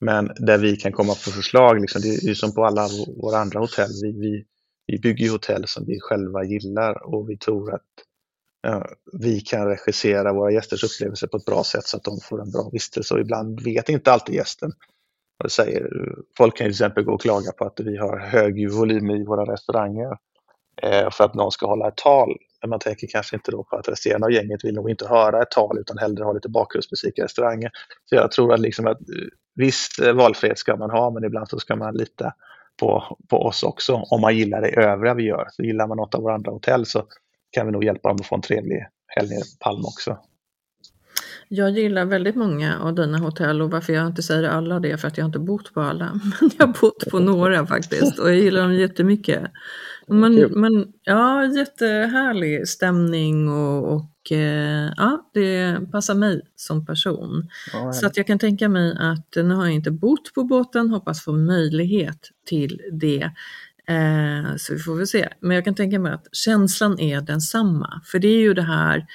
Men 0.00 0.30
där 0.36 0.58
vi 0.58 0.76
kan 0.76 0.92
komma 0.92 1.12
på 1.12 1.30
förslag, 1.30 1.80
liksom, 1.80 2.02
det 2.02 2.08
är 2.08 2.28
ju 2.28 2.34
som 2.34 2.54
på 2.54 2.64
alla 2.64 2.88
våra 3.22 3.38
andra 3.38 3.60
hotell. 3.60 3.90
Vi, 4.02 4.12
vi, 4.12 4.44
vi 4.86 4.98
bygger 4.98 5.24
ju 5.24 5.30
hotell 5.30 5.66
som 5.66 5.84
vi 5.86 6.00
själva 6.00 6.44
gillar 6.44 7.14
och 7.14 7.30
vi 7.30 7.36
tror 7.36 7.74
att 7.74 7.82
ja, 8.62 8.88
vi 9.12 9.40
kan 9.40 9.66
regissera 9.66 10.32
våra 10.32 10.52
gästers 10.52 10.84
upplevelser 10.84 11.26
på 11.26 11.36
ett 11.36 11.44
bra 11.44 11.64
sätt 11.64 11.84
så 11.84 11.96
att 11.96 12.04
de 12.04 12.20
får 12.20 12.40
en 12.40 12.50
bra 12.50 12.70
vistelse. 12.72 13.14
Och 13.14 13.20
ibland 13.20 13.60
vet 13.60 13.88
inte 13.88 14.12
alltid 14.12 14.34
gästen 14.34 14.72
vad 15.38 15.52
säger. 15.52 15.88
Folk 16.36 16.56
kan 16.56 16.64
till 16.64 16.70
exempel 16.70 17.04
gå 17.04 17.12
och 17.12 17.20
klaga 17.20 17.52
på 17.52 17.64
att 17.64 17.80
vi 17.80 17.96
har 17.96 18.18
hög 18.18 18.72
volym 18.72 19.10
i 19.10 19.24
våra 19.24 19.52
restauranger 19.52 20.16
eh, 20.82 21.10
för 21.10 21.24
att 21.24 21.34
någon 21.34 21.52
ska 21.52 21.66
hålla 21.66 21.88
ett 21.88 21.96
tal. 21.96 22.36
Men 22.60 22.70
man 22.70 22.78
tänker 22.78 23.06
kanske 23.06 23.36
inte 23.36 23.50
då 23.50 23.64
på 23.64 23.76
att 23.76 23.88
resten 23.88 24.24
av 24.24 24.32
gänget 24.32 24.64
vill 24.64 24.74
nog 24.74 24.90
inte 24.90 25.08
höra 25.08 25.42
ett 25.42 25.50
tal 25.50 25.78
utan 25.78 25.98
hellre 25.98 26.24
ha 26.24 26.32
lite 26.32 26.48
bakgrundsmusik 26.48 27.18
i 27.18 27.22
restaurangen. 27.22 27.70
Så 28.04 28.14
jag 28.14 28.32
tror 28.32 28.54
att, 28.54 28.60
liksom 28.60 28.86
att 28.86 29.00
eh, 29.00 29.06
viss 29.54 29.88
visst 29.98 30.14
valfrihet 30.14 30.58
ska 30.58 30.76
man 30.76 30.90
ha 30.90 31.10
men 31.10 31.24
ibland 31.24 31.48
så 31.48 31.58
ska 31.58 31.76
man 31.76 31.96
lita 31.96 32.32
på, 32.80 33.18
på 33.28 33.42
oss 33.42 33.62
också 33.62 33.94
om 33.94 34.20
man 34.20 34.36
gillar 34.36 34.60
det 34.60 34.68
övriga 34.68 35.14
vi 35.14 35.22
gör. 35.22 35.48
Så 35.50 35.62
gillar 35.62 35.86
man 35.86 35.96
något 35.96 36.14
av 36.14 36.22
våra 36.22 36.34
andra 36.34 36.52
hotell 36.52 36.86
så 36.86 37.04
kan 37.50 37.66
vi 37.66 37.72
nog 37.72 37.84
hjälpa 37.84 38.08
dem 38.08 38.16
att 38.20 38.26
få 38.26 38.34
en 38.34 38.42
trevlig 38.42 38.86
helg 39.06 39.28
nere 39.28 39.40
på 39.40 39.64
Palma 39.64 39.88
också. 39.88 40.18
Jag 41.48 41.70
gillar 41.70 42.04
väldigt 42.04 42.36
många 42.36 42.78
av 42.78 42.94
dina 42.94 43.18
hotell 43.18 43.62
och 43.62 43.70
varför 43.70 43.92
jag 43.92 44.06
inte 44.06 44.22
säger 44.22 44.48
alla 44.48 44.80
det 44.80 44.90
är 44.90 44.96
för 44.96 45.08
att 45.08 45.18
jag 45.18 45.24
inte 45.24 45.38
bott 45.38 45.74
på 45.74 45.80
alla. 45.80 46.20
Men 46.40 46.50
jag 46.58 46.66
har 46.66 46.74
bott 46.80 47.10
på 47.10 47.18
några 47.18 47.66
faktiskt 47.66 48.18
och 48.18 48.28
jag 48.28 48.36
gillar 48.36 48.62
dem 48.62 48.74
jättemycket. 48.74 49.42
Men, 50.06 50.34
men 50.34 50.92
ja, 51.04 51.44
jättehärlig 51.44 52.68
stämning 52.68 53.48
och, 53.48 53.94
och 53.94 54.32
eh, 54.32 54.92
ja, 54.96 55.30
det 55.34 55.78
passar 55.92 56.14
mig 56.14 56.40
som 56.56 56.86
person. 56.86 57.48
Ja, 57.72 57.92
så 57.92 58.06
att 58.06 58.16
jag 58.16 58.26
kan 58.26 58.38
tänka 58.38 58.68
mig 58.68 58.96
att 59.00 59.36
nu 59.36 59.54
har 59.54 59.64
jag 59.64 59.74
inte 59.74 59.90
bott 59.90 60.34
på 60.34 60.44
båten, 60.44 60.90
hoppas 60.90 61.24
få 61.24 61.32
möjlighet 61.32 62.30
till 62.46 62.80
det. 62.92 63.30
Eh, 63.88 64.56
så 64.56 64.72
vi 64.72 64.78
får 64.78 64.94
väl 64.94 65.06
se. 65.06 65.28
Men 65.40 65.54
jag 65.54 65.64
kan 65.64 65.74
tänka 65.74 65.98
mig 65.98 66.12
att 66.12 66.26
känslan 66.32 67.00
är 67.00 67.20
densamma. 67.20 68.02
För 68.04 68.18
det 68.18 68.28
är 68.28 68.40
ju 68.40 68.54
det 68.54 68.62
här 68.62 69.06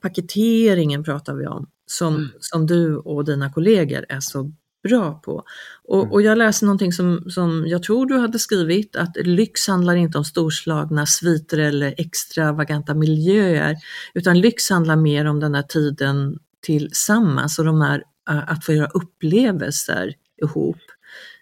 paketeringen 0.00 1.04
pratar 1.04 1.34
vi 1.34 1.46
om, 1.46 1.68
som, 1.86 2.14
mm. 2.14 2.28
som 2.40 2.66
du 2.66 2.96
och 2.96 3.24
dina 3.24 3.52
kollegor 3.52 4.06
är 4.08 4.20
så 4.20 4.52
bra 4.88 5.20
på. 5.24 5.44
Och, 5.84 6.02
mm. 6.02 6.12
och 6.12 6.22
jag 6.22 6.38
läste 6.38 6.64
någonting 6.64 6.92
som, 6.92 7.30
som 7.30 7.64
jag 7.66 7.82
tror 7.82 8.06
du 8.06 8.18
hade 8.18 8.38
skrivit, 8.38 8.96
att 8.96 9.16
lyx 9.16 9.68
handlar 9.68 9.96
inte 9.96 10.18
om 10.18 10.24
storslagna 10.24 11.06
sviter 11.06 11.58
eller 11.58 11.94
extravaganta 11.98 12.94
miljöer, 12.94 13.76
utan 14.14 14.40
lyx 14.40 14.70
handlar 14.70 14.96
mer 14.96 15.24
om 15.24 15.40
den 15.40 15.54
här 15.54 15.62
tiden 15.62 16.38
tillsammans 16.60 17.58
och 17.58 17.64
de 17.64 17.80
här, 17.80 18.04
att 18.24 18.64
få 18.64 18.72
göra 18.72 18.88
upplevelser 18.94 20.14
ihop. 20.42 20.80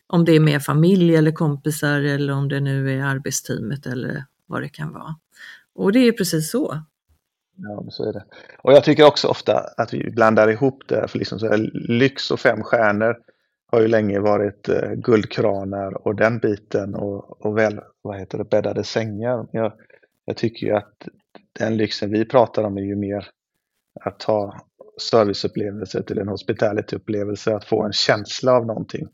Om 0.06 0.24
det 0.24 0.32
är 0.32 0.40
med 0.40 0.62
familj 0.62 1.16
eller 1.16 1.32
kompisar 1.32 2.00
eller 2.00 2.32
om 2.32 2.48
det 2.48 2.60
nu 2.60 2.98
är 2.98 3.04
arbetsteamet 3.04 3.86
eller 3.86 4.24
vad 4.46 4.62
det 4.62 4.68
kan 4.68 4.92
vara. 4.92 5.16
Och 5.74 5.92
det 5.92 5.98
är 5.98 6.12
precis 6.12 6.50
så. 6.50 6.82
Ja, 7.62 7.84
så 7.88 8.08
är 8.08 8.12
det. 8.12 8.24
Och 8.58 8.72
jag 8.72 8.84
tycker 8.84 9.06
också 9.06 9.28
ofta 9.28 9.58
att 9.76 9.94
vi 9.94 10.10
blandar 10.10 10.50
ihop 10.50 10.88
det. 10.88 11.08
För 11.08 11.18
liksom 11.18 11.38
så 11.38 11.48
här, 11.48 11.70
lyx 11.72 12.30
och 12.30 12.40
fem 12.40 12.62
stjärnor 12.62 13.16
har 13.66 13.80
ju 13.80 13.88
länge 13.88 14.20
varit 14.20 14.68
eh, 14.68 14.92
guldkranar 14.92 16.06
och 16.06 16.14
den 16.14 16.38
biten 16.38 16.94
och, 16.94 17.46
och 17.46 17.58
väl 17.58 17.80
vad 18.02 18.18
heter 18.18 18.38
det, 18.38 18.44
bäddade 18.44 18.84
sängar. 18.84 19.46
Jag, 19.52 19.72
jag 20.24 20.36
tycker 20.36 20.66
ju 20.66 20.72
att 20.72 21.08
den 21.58 21.76
lyxen 21.76 22.10
vi 22.10 22.24
pratar 22.24 22.64
om 22.64 22.78
är 22.78 22.82
ju 22.82 22.96
mer 22.96 23.26
att 24.00 24.20
ta 24.20 24.60
serviceupplevelse 25.10 26.02
till 26.02 26.18
en 26.18 26.28
hospitality-upplevelse, 26.28 27.54
att 27.54 27.64
få 27.64 27.82
en 27.82 27.92
känsla 27.92 28.52
av 28.52 28.66
någonting. 28.66 29.08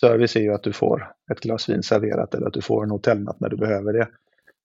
Service 0.00 0.36
är 0.36 0.40
ju 0.40 0.54
att 0.54 0.62
du 0.62 0.72
får 0.72 1.12
ett 1.32 1.40
glas 1.40 1.68
vin 1.68 1.82
serverat 1.82 2.34
eller 2.34 2.46
att 2.46 2.52
du 2.52 2.62
får 2.62 2.84
en 2.84 2.90
hotellnatt 2.90 3.40
när 3.40 3.48
du 3.48 3.56
behöver 3.56 3.92
det. 3.92 4.08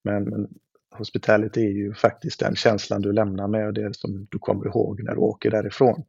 Men, 0.04 0.24
men 0.24 0.48
hospitality 0.92 1.66
är 1.66 1.72
ju 1.72 1.94
faktiskt 1.94 2.40
den 2.40 2.56
känslan 2.56 3.02
du 3.02 3.12
lämnar 3.12 3.48
med 3.48 3.68
och 3.68 3.74
det 3.74 3.96
som 3.96 4.28
du 4.32 4.40
kommer 4.40 4.66
ihåg 4.66 5.04
när 5.04 5.16
du 5.16 5.20
åker 5.20 5.52
därifrån. 5.52 6.04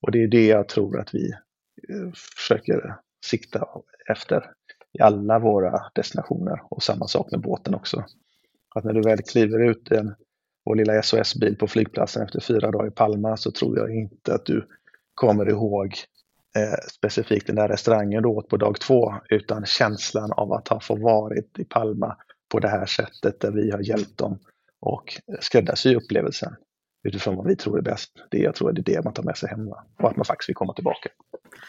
Och 0.00 0.12
det 0.12 0.22
är 0.22 0.28
det 0.28 0.46
jag 0.46 0.68
tror 0.68 1.00
att 1.00 1.14
vi 1.14 1.30
eh, 1.88 2.12
försöker 2.36 2.96
sikta 3.24 3.68
efter 4.08 4.50
i 4.98 5.00
alla 5.00 5.38
våra 5.38 5.90
destinationer 5.94 6.62
och 6.70 6.82
samma 6.82 7.06
sak 7.06 7.30
med 7.30 7.40
båten 7.40 7.74
också. 7.74 8.04
Att 8.74 8.84
när 8.84 8.92
du 8.92 9.00
väl 9.00 9.18
kliver 9.18 9.70
ut 9.70 9.92
en, 9.92 10.14
vår 10.64 10.74
lilla 10.74 11.02
SOS-bil 11.02 11.56
på 11.56 11.66
flygplatsen 11.66 12.22
efter 12.22 12.40
fyra 12.40 12.70
dagar 12.70 12.88
i 12.88 12.90
Palma 12.90 13.36
så 13.36 13.50
tror 13.50 13.78
jag 13.78 13.94
inte 13.94 14.34
att 14.34 14.46
du 14.46 14.68
kommer 15.14 15.48
ihåg 15.48 15.94
eh, 16.56 16.78
specifikt 16.92 17.46
den 17.46 17.56
där 17.56 17.68
restaurangen 17.68 18.22
du 18.22 18.28
åt 18.28 18.48
på 18.48 18.56
dag 18.56 18.80
två 18.80 19.14
utan 19.30 19.66
känslan 19.66 20.32
av 20.32 20.52
att 20.52 20.68
ha 20.68 20.80
fått 20.80 21.00
varit 21.00 21.58
i 21.58 21.64
Palma 21.64 22.16
på 22.48 22.58
det 22.58 22.68
här 22.68 22.86
sättet 22.86 23.40
där 23.40 23.50
vi 23.50 23.70
har 23.70 23.80
hjälpt 23.80 24.18
dem 24.18 24.38
och 24.80 25.20
skräddarsy 25.40 25.94
upplevelsen 25.94 26.54
utifrån 27.08 27.36
vad 27.36 27.46
vi 27.46 27.56
tror 27.56 27.78
är 27.78 27.82
bäst. 27.82 28.10
Det 28.30 28.38
jag 28.38 28.54
tror 28.54 28.70
är 28.70 28.82
det 28.82 29.04
man 29.04 29.12
tar 29.12 29.22
med 29.22 29.36
sig 29.36 29.48
hem 29.48 29.66
va? 29.66 29.84
och 29.98 30.10
att 30.10 30.16
man 30.16 30.24
faktiskt 30.24 30.48
vill 30.48 30.56
komma 30.56 30.74
tillbaka. 30.74 31.08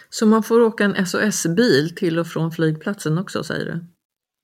Så 0.10 0.26
man 0.26 0.44
får 0.44 0.62
åka 0.62 0.84
en 0.84 1.06
SOS-bil 1.06 1.96
till 1.96 2.20
och 2.20 2.28
från 2.28 2.52
flygplatsen 2.52 3.18
också 3.18 3.44
säger 3.44 3.66
du? 3.66 3.86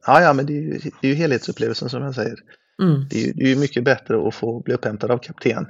Ja, 0.06 0.22
ja 0.22 0.34
men 0.34 0.46
det 0.46 0.54
är 0.54 0.62
ju, 0.62 0.80
det 1.02 1.08
är 1.08 1.12
ju 1.12 1.16
helhetsupplevelsen 1.16 1.90
som 1.90 2.04
jag 2.04 2.16
säger. 2.16 2.36
Mm. 2.82 3.06
Det, 3.10 3.16
är 3.22 3.28
ju, 3.28 3.34
det 3.34 3.44
är 3.44 3.50
ju 3.50 3.56
mycket 3.56 3.84
bättre 3.84 4.28
att 4.28 4.36
få 4.36 4.60
bli 4.60 4.74
upphämtad 4.74 5.12
av 5.12 5.18
kapten 5.18 5.68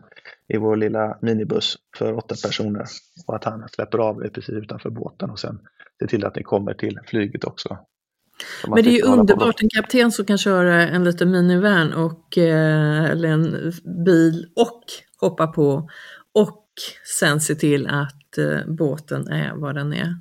i 0.47 0.57
vår 0.57 0.75
lilla 0.75 1.17
minibuss 1.21 1.77
för 1.97 2.13
åtta 2.13 2.35
personer 2.43 2.85
och 3.27 3.35
att 3.35 3.43
han 3.43 3.69
släpper 3.69 3.97
av 3.97 4.19
dig 4.19 4.29
precis 4.29 4.55
utanför 4.55 4.89
båten 4.89 5.29
och 5.29 5.39
sen 5.39 5.59
ser 5.99 6.07
till 6.07 6.25
att 6.25 6.35
ni 6.35 6.43
kommer 6.43 6.73
till 6.73 6.99
flyget 7.07 7.43
också. 7.43 7.77
Men 8.67 8.83
det 8.83 8.89
är 8.89 8.93
ju 8.93 9.01
underbart, 9.01 9.61
en 9.61 9.69
kapten 9.69 10.11
som 10.11 10.25
kan 10.25 10.37
köra 10.37 10.87
en 10.87 11.03
liten 11.03 11.31
minivan 11.31 11.93
och, 11.93 12.37
eh, 12.37 13.03
eller 13.03 13.29
en 13.29 13.73
bil 14.05 14.47
och 14.55 14.83
hoppa 15.19 15.47
på 15.47 15.89
och 16.33 16.63
sen 17.19 17.41
se 17.41 17.55
till 17.55 17.87
att 17.87 18.37
eh, 18.37 18.67
båten 18.67 19.27
är 19.27 19.53
vad 19.55 19.75
den 19.75 19.93
är. 19.93 20.15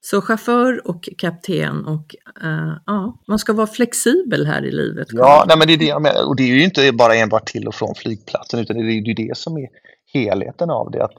Så 0.00 0.20
chaufför 0.20 0.88
och 0.88 1.08
kapten 1.18 1.84
och 1.86 2.14
uh, 2.44 2.76
ja, 2.86 3.18
man 3.28 3.38
ska 3.38 3.52
vara 3.52 3.66
flexibel 3.66 4.46
här 4.46 4.64
i 4.64 4.70
livet. 4.70 5.08
Ja, 5.10 5.44
nej, 5.48 5.58
men 5.58 5.66
det 5.66 5.72
är 5.72 5.78
det 5.78 5.84
jag 5.84 6.02
menar. 6.02 6.28
Och 6.28 6.36
det 6.36 6.42
är 6.42 6.46
ju 6.46 6.64
inte 6.64 6.92
bara 6.92 7.14
enbart 7.14 7.46
till 7.46 7.68
och 7.68 7.74
från 7.74 7.94
flygplatsen 7.94 8.60
utan 8.60 8.76
det 8.76 8.82
är 8.82 9.06
ju 9.06 9.14
det 9.14 9.36
som 9.36 9.56
är 9.56 9.68
helheten 10.12 10.70
av 10.70 10.90
det. 10.90 11.04
Att 11.04 11.12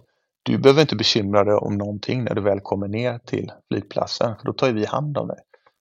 du 0.43 0.57
behöver 0.57 0.81
inte 0.81 0.95
bekymra 0.95 1.43
dig 1.43 1.53
om 1.53 1.77
någonting 1.77 2.23
när 2.23 2.35
du 2.35 2.41
väl 2.41 2.59
kommer 2.59 2.87
ner 2.87 3.19
till 3.25 3.51
flygplatsen 3.71 4.35
för 4.39 4.45
då 4.45 4.53
tar 4.53 4.71
vi 4.71 4.85
hand 4.85 5.17
om 5.17 5.27
dig. 5.27 5.37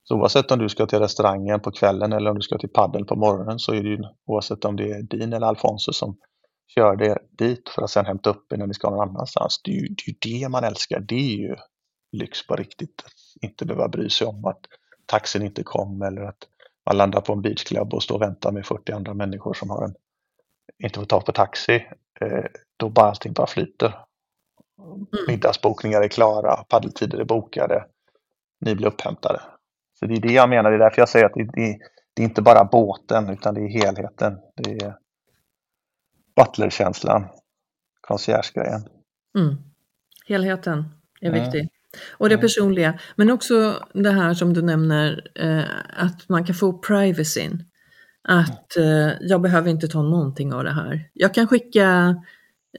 Så 0.08 0.14
oavsett 0.14 0.50
om 0.50 0.58
du 0.58 0.68
ska 0.68 0.86
till 0.86 0.98
restaurangen 0.98 1.60
på 1.60 1.70
kvällen 1.70 2.12
eller 2.12 2.30
om 2.30 2.36
du 2.36 2.42
ska 2.42 2.58
till 2.58 2.68
padden 2.68 3.06
på 3.06 3.16
morgonen 3.16 3.58
så 3.58 3.72
är 3.72 3.82
det 3.82 3.88
ju 3.88 3.98
oavsett 4.26 4.64
om 4.64 4.76
det 4.76 4.90
är 4.90 5.02
din 5.02 5.32
eller 5.32 5.46
Alfonso 5.46 5.92
som 5.92 6.16
kör 6.74 6.96
det 6.96 7.18
dit 7.30 7.68
för 7.68 7.82
att 7.82 7.90
sen 7.90 8.06
hämta 8.06 8.30
upp 8.30 8.52
er 8.52 8.56
när 8.56 8.66
ni 8.66 8.74
ska 8.74 8.90
någon 8.90 9.08
annanstans. 9.08 9.60
Det 9.64 9.70
är 9.70 9.74
ju 9.74 9.88
det, 9.88 10.10
är 10.10 10.40
det 10.40 10.48
man 10.48 10.64
älskar. 10.64 11.00
Det 11.00 11.14
är 11.14 11.36
ju 11.36 11.56
lyx 12.12 12.46
på 12.46 12.56
riktigt. 12.56 13.02
Att 13.06 13.44
inte 13.44 13.66
behöva 13.66 13.88
bry 13.88 14.10
sig 14.10 14.26
om 14.26 14.44
att 14.44 14.60
taxin 15.06 15.42
inte 15.42 15.62
kom 15.62 16.02
eller 16.02 16.22
att 16.22 16.48
man 16.86 16.96
landar 16.96 17.20
på 17.20 17.32
en 17.32 17.42
beachclub 17.42 17.94
och 17.94 18.02
står 18.02 18.14
och 18.14 18.22
väntar 18.22 18.52
med 18.52 18.66
40 18.66 18.92
andra 18.92 19.14
människor 19.14 19.54
som 19.54 19.70
har 19.70 19.84
en, 19.84 19.94
inte 20.84 21.00
fått 21.00 21.08
tag 21.08 21.24
på 21.26 21.32
taxi. 21.32 21.86
Eh, 22.20 22.44
då 22.76 22.88
bara 22.88 23.08
allting 23.08 23.32
bara 23.32 23.46
flyter. 23.46 23.94
Mm. 24.78 25.06
Middagsbokningar 25.28 26.02
är 26.02 26.08
klara, 26.08 26.56
paddeltider 26.56 27.18
är 27.18 27.24
bokade, 27.24 27.84
ni 28.60 28.74
blir 28.74 28.86
upphämtade. 28.86 29.40
Så 29.98 30.06
det 30.06 30.14
är 30.14 30.20
det 30.20 30.32
jag 30.32 30.48
menar, 30.48 30.70
det 30.70 30.76
är 30.76 30.80
därför 30.80 31.02
jag 31.02 31.08
säger 31.08 31.26
att 31.26 31.34
det, 31.34 31.44
det, 31.44 31.78
det 32.14 32.22
är 32.22 32.24
inte 32.24 32.42
bara 32.42 32.64
båten 32.64 33.28
utan 33.30 33.54
det 33.54 33.60
är 33.60 33.68
helheten. 33.68 34.38
Det 34.56 34.70
är 34.70 34.94
butlerkänslan, 36.36 37.24
concierge-grejen. 38.00 38.88
Mm. 39.38 39.56
Helheten 40.26 40.84
är 41.20 41.28
mm. 41.28 41.42
viktig. 41.42 41.68
Och 42.10 42.28
det 42.28 42.38
personliga, 42.38 42.98
men 43.16 43.30
också 43.30 43.86
det 43.92 44.10
här 44.10 44.34
som 44.34 44.54
du 44.54 44.62
nämner, 44.62 45.30
eh, 45.34 45.64
att 45.96 46.28
man 46.28 46.44
kan 46.44 46.54
få 46.54 46.78
privacyn. 46.78 47.64
Att 48.22 48.76
eh, 48.76 49.10
jag 49.20 49.40
behöver 49.40 49.70
inte 49.70 49.88
ta 49.88 50.02
någonting 50.02 50.52
av 50.52 50.64
det 50.64 50.72
här. 50.72 51.10
Jag 51.12 51.34
kan 51.34 51.48
skicka, 51.48 52.16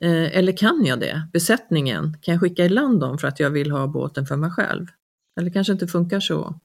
eh, 0.01 0.37
eller 0.37 0.57
kan 0.57 0.85
jag 0.85 0.99
det, 0.99 1.21
besättningen, 1.33 2.17
kan 2.21 2.33
jag 2.33 2.41
skicka 2.41 2.65
i 2.65 2.69
land 2.69 2.99
dem 2.99 3.17
för 3.17 3.27
att 3.27 3.39
jag 3.39 3.49
vill 3.49 3.71
ha 3.71 3.87
båten 3.87 4.25
för 4.25 4.35
mig 4.35 4.51
själv? 4.51 4.87
Eller 5.39 5.51
kanske 5.51 5.73
inte 5.73 5.87
funkar 5.87 6.19
så? 6.19 6.59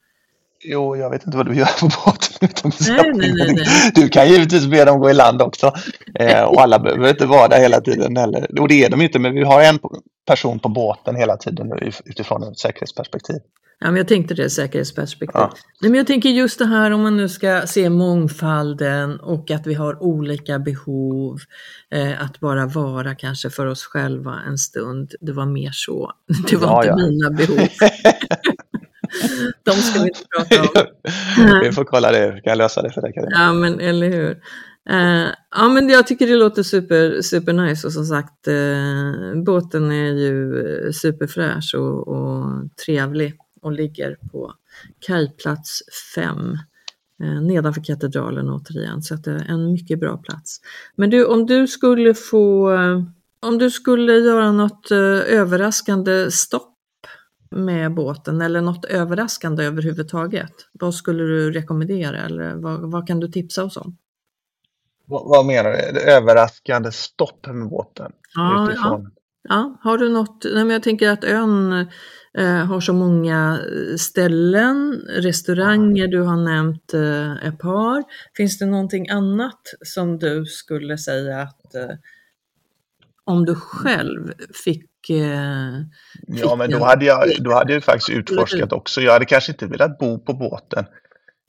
Jo, 0.66 0.96
jag 0.96 1.11
vet 1.11 1.27
inte 1.27 1.37
vad 1.37 1.46
du 1.46 1.55
gör 1.55 1.81
på 1.81 1.87
båten 2.05 2.37
utan 2.40 2.72
nej, 2.81 3.12
nej, 3.14 3.35
nej, 3.38 3.55
nej, 3.55 3.92
Du 3.94 4.09
kan 4.09 4.29
givetvis 4.29 4.66
be 4.66 4.85
dem 4.85 5.00
gå 5.00 5.11
i 5.11 5.14
land 5.14 5.42
också. 5.42 5.72
Eh, 6.14 6.42
och 6.42 6.61
alla 6.61 6.79
behöver 6.79 7.09
inte 7.09 7.27
vara 7.27 7.48
där 7.48 7.61
hela 7.61 7.81
tiden 7.81 8.16
heller. 8.16 8.61
Och 8.61 8.68
det 8.68 8.85
är 8.85 8.90
de 8.90 9.00
inte, 9.00 9.18
men 9.18 9.35
vi 9.35 9.42
har 9.42 9.62
en 9.62 9.79
person 10.27 10.59
på 10.59 10.68
båten 10.68 11.16
hela 11.16 11.37
tiden 11.37 11.72
utifrån 12.05 12.42
ett 12.42 12.59
säkerhetsperspektiv. 12.59 13.37
Ja, 13.79 13.87
men 13.87 13.96
jag 13.96 14.09
tänkte 14.09 14.35
det, 14.35 14.50
säkerhetsperspektiv. 14.50 15.40
Ja. 15.40 15.53
Nej, 15.81 15.90
men 15.90 15.98
jag 15.98 16.07
tänker 16.07 16.29
just 16.29 16.59
det 16.59 16.66
här 16.66 16.90
om 16.90 17.03
man 17.03 17.16
nu 17.16 17.29
ska 17.29 17.62
se 17.66 17.90
mångfalden 17.90 19.20
och 19.20 19.50
att 19.50 19.66
vi 19.66 19.74
har 19.74 20.03
olika 20.03 20.59
behov, 20.59 21.38
eh, 21.90 22.22
att 22.22 22.40
bara 22.40 22.66
vara 22.66 23.14
kanske 23.14 23.50
för 23.50 23.66
oss 23.66 23.85
själva 23.85 24.40
en 24.46 24.59
stund. 24.59 25.12
Det 25.20 25.33
var 25.33 25.46
mer 25.46 25.70
så, 25.72 26.12
det 26.50 26.57
var 26.57 26.68
ja, 26.68 26.79
inte 26.79 26.88
ja. 26.88 26.96
mina 26.96 27.31
behov. 27.31 27.68
De 29.64 29.70
ska 29.72 30.00
vi 30.00 30.09
inte 30.09 30.24
prata 30.37 30.62
om. 30.62 30.87
vi 31.62 31.72
får 31.72 31.85
kolla 31.85 32.12
det, 32.12 32.33
vi 32.35 32.40
kan 32.40 32.59
lösa 32.59 32.83
det 32.83 32.90
för 32.90 33.00
dig 33.00 33.12
Ja, 33.31 33.53
men 33.53 33.81
eller 33.81 34.11
hur. 34.11 34.40
Uh, 34.90 35.29
ja 35.50 35.68
men 35.68 35.88
jag 35.88 36.07
tycker 36.07 36.27
det 36.27 36.37
låter 36.37 36.62
super, 36.62 37.22
super 37.22 37.53
nice 37.53 37.87
och 37.87 37.92
som 37.92 38.05
sagt 38.05 38.48
uh, 38.48 39.42
båten 39.44 39.90
är 39.90 40.12
ju 40.12 40.92
superfräsch 40.92 41.74
och, 41.79 42.09
och 42.09 42.44
trevlig 42.85 43.35
och 43.62 43.72
ligger 43.72 44.16
på 44.33 44.55
kajplats 45.07 45.83
5 46.14 46.59
uh, 47.22 47.42
nedanför 47.42 47.85
katedralen 47.85 48.50
återigen 48.50 49.03
så 49.03 49.14
att 49.14 49.24
det 49.24 49.31
är 49.31 49.44
en 49.48 49.72
mycket 49.72 50.00
bra 50.00 50.16
plats. 50.16 50.61
Men 50.96 51.11
du 51.11 51.24
om 51.24 51.46
du 51.46 51.66
skulle 51.66 52.14
få, 52.14 52.70
om 53.40 53.59
du 53.59 53.70
skulle 53.70 54.12
göra 54.12 54.53
något 54.53 54.90
överraskande 54.90 56.31
stopp 56.31 56.73
med 57.50 57.94
båten 57.94 58.40
eller 58.40 58.61
något 58.61 58.85
överraskande 58.85 59.64
överhuvudtaget? 59.64 60.52
Vad 60.72 60.94
skulle 60.94 61.24
du 61.24 61.52
rekommendera 61.52 62.18
eller 62.18 62.54
vad, 62.54 62.90
vad 62.90 63.07
kan 63.07 63.20
du 63.20 63.28
tipsa 63.28 63.64
oss 63.64 63.76
om? 63.76 63.96
Vad, 65.07 65.28
vad 65.28 65.46
menar 65.46 65.70
du? 65.70 66.00
Överraskande 66.00 66.92
stopp 66.92 67.46
med 67.46 67.68
båten? 67.68 68.12
Ja, 68.35 68.72
ja. 68.74 69.00
ja. 69.48 69.78
har 69.83 69.98
du 69.98 70.09
något? 70.09 70.44
Nej, 70.44 70.64
men 70.64 70.70
jag 70.70 70.83
tänker 70.83 71.11
att 71.11 71.24
ön 71.24 71.87
eh, 72.38 72.64
har 72.64 72.80
så 72.80 72.92
många 72.92 73.61
ställen, 73.98 75.02
restauranger, 75.09 76.09
du 76.09 76.20
har 76.20 76.37
nämnt 76.37 76.94
eh, 76.94 77.46
ett 77.46 77.59
par. 77.59 78.04
Finns 78.37 78.59
det 78.59 78.66
någonting 78.66 79.09
annat 79.11 79.61
som 79.85 80.18
du 80.18 80.46
skulle 80.46 80.98
säga 80.98 81.42
att 81.42 81.74
eh, 81.74 81.96
om 83.24 83.44
du 83.44 83.54
själv 83.54 84.32
fick 84.64 84.90
Eh, 85.10 85.80
ja, 86.26 86.56
men 86.56 86.70
då 86.70 86.84
hade, 86.84 87.04
jag, 87.04 87.28
då 87.40 87.52
hade 87.52 87.72
jag 87.72 87.84
faktiskt 87.84 88.10
utforskat 88.10 88.72
också. 88.72 89.00
Jag 89.00 89.12
hade 89.12 89.24
kanske 89.24 89.52
inte 89.52 89.66
velat 89.66 89.98
bo 89.98 90.18
på 90.18 90.34
båten 90.34 90.84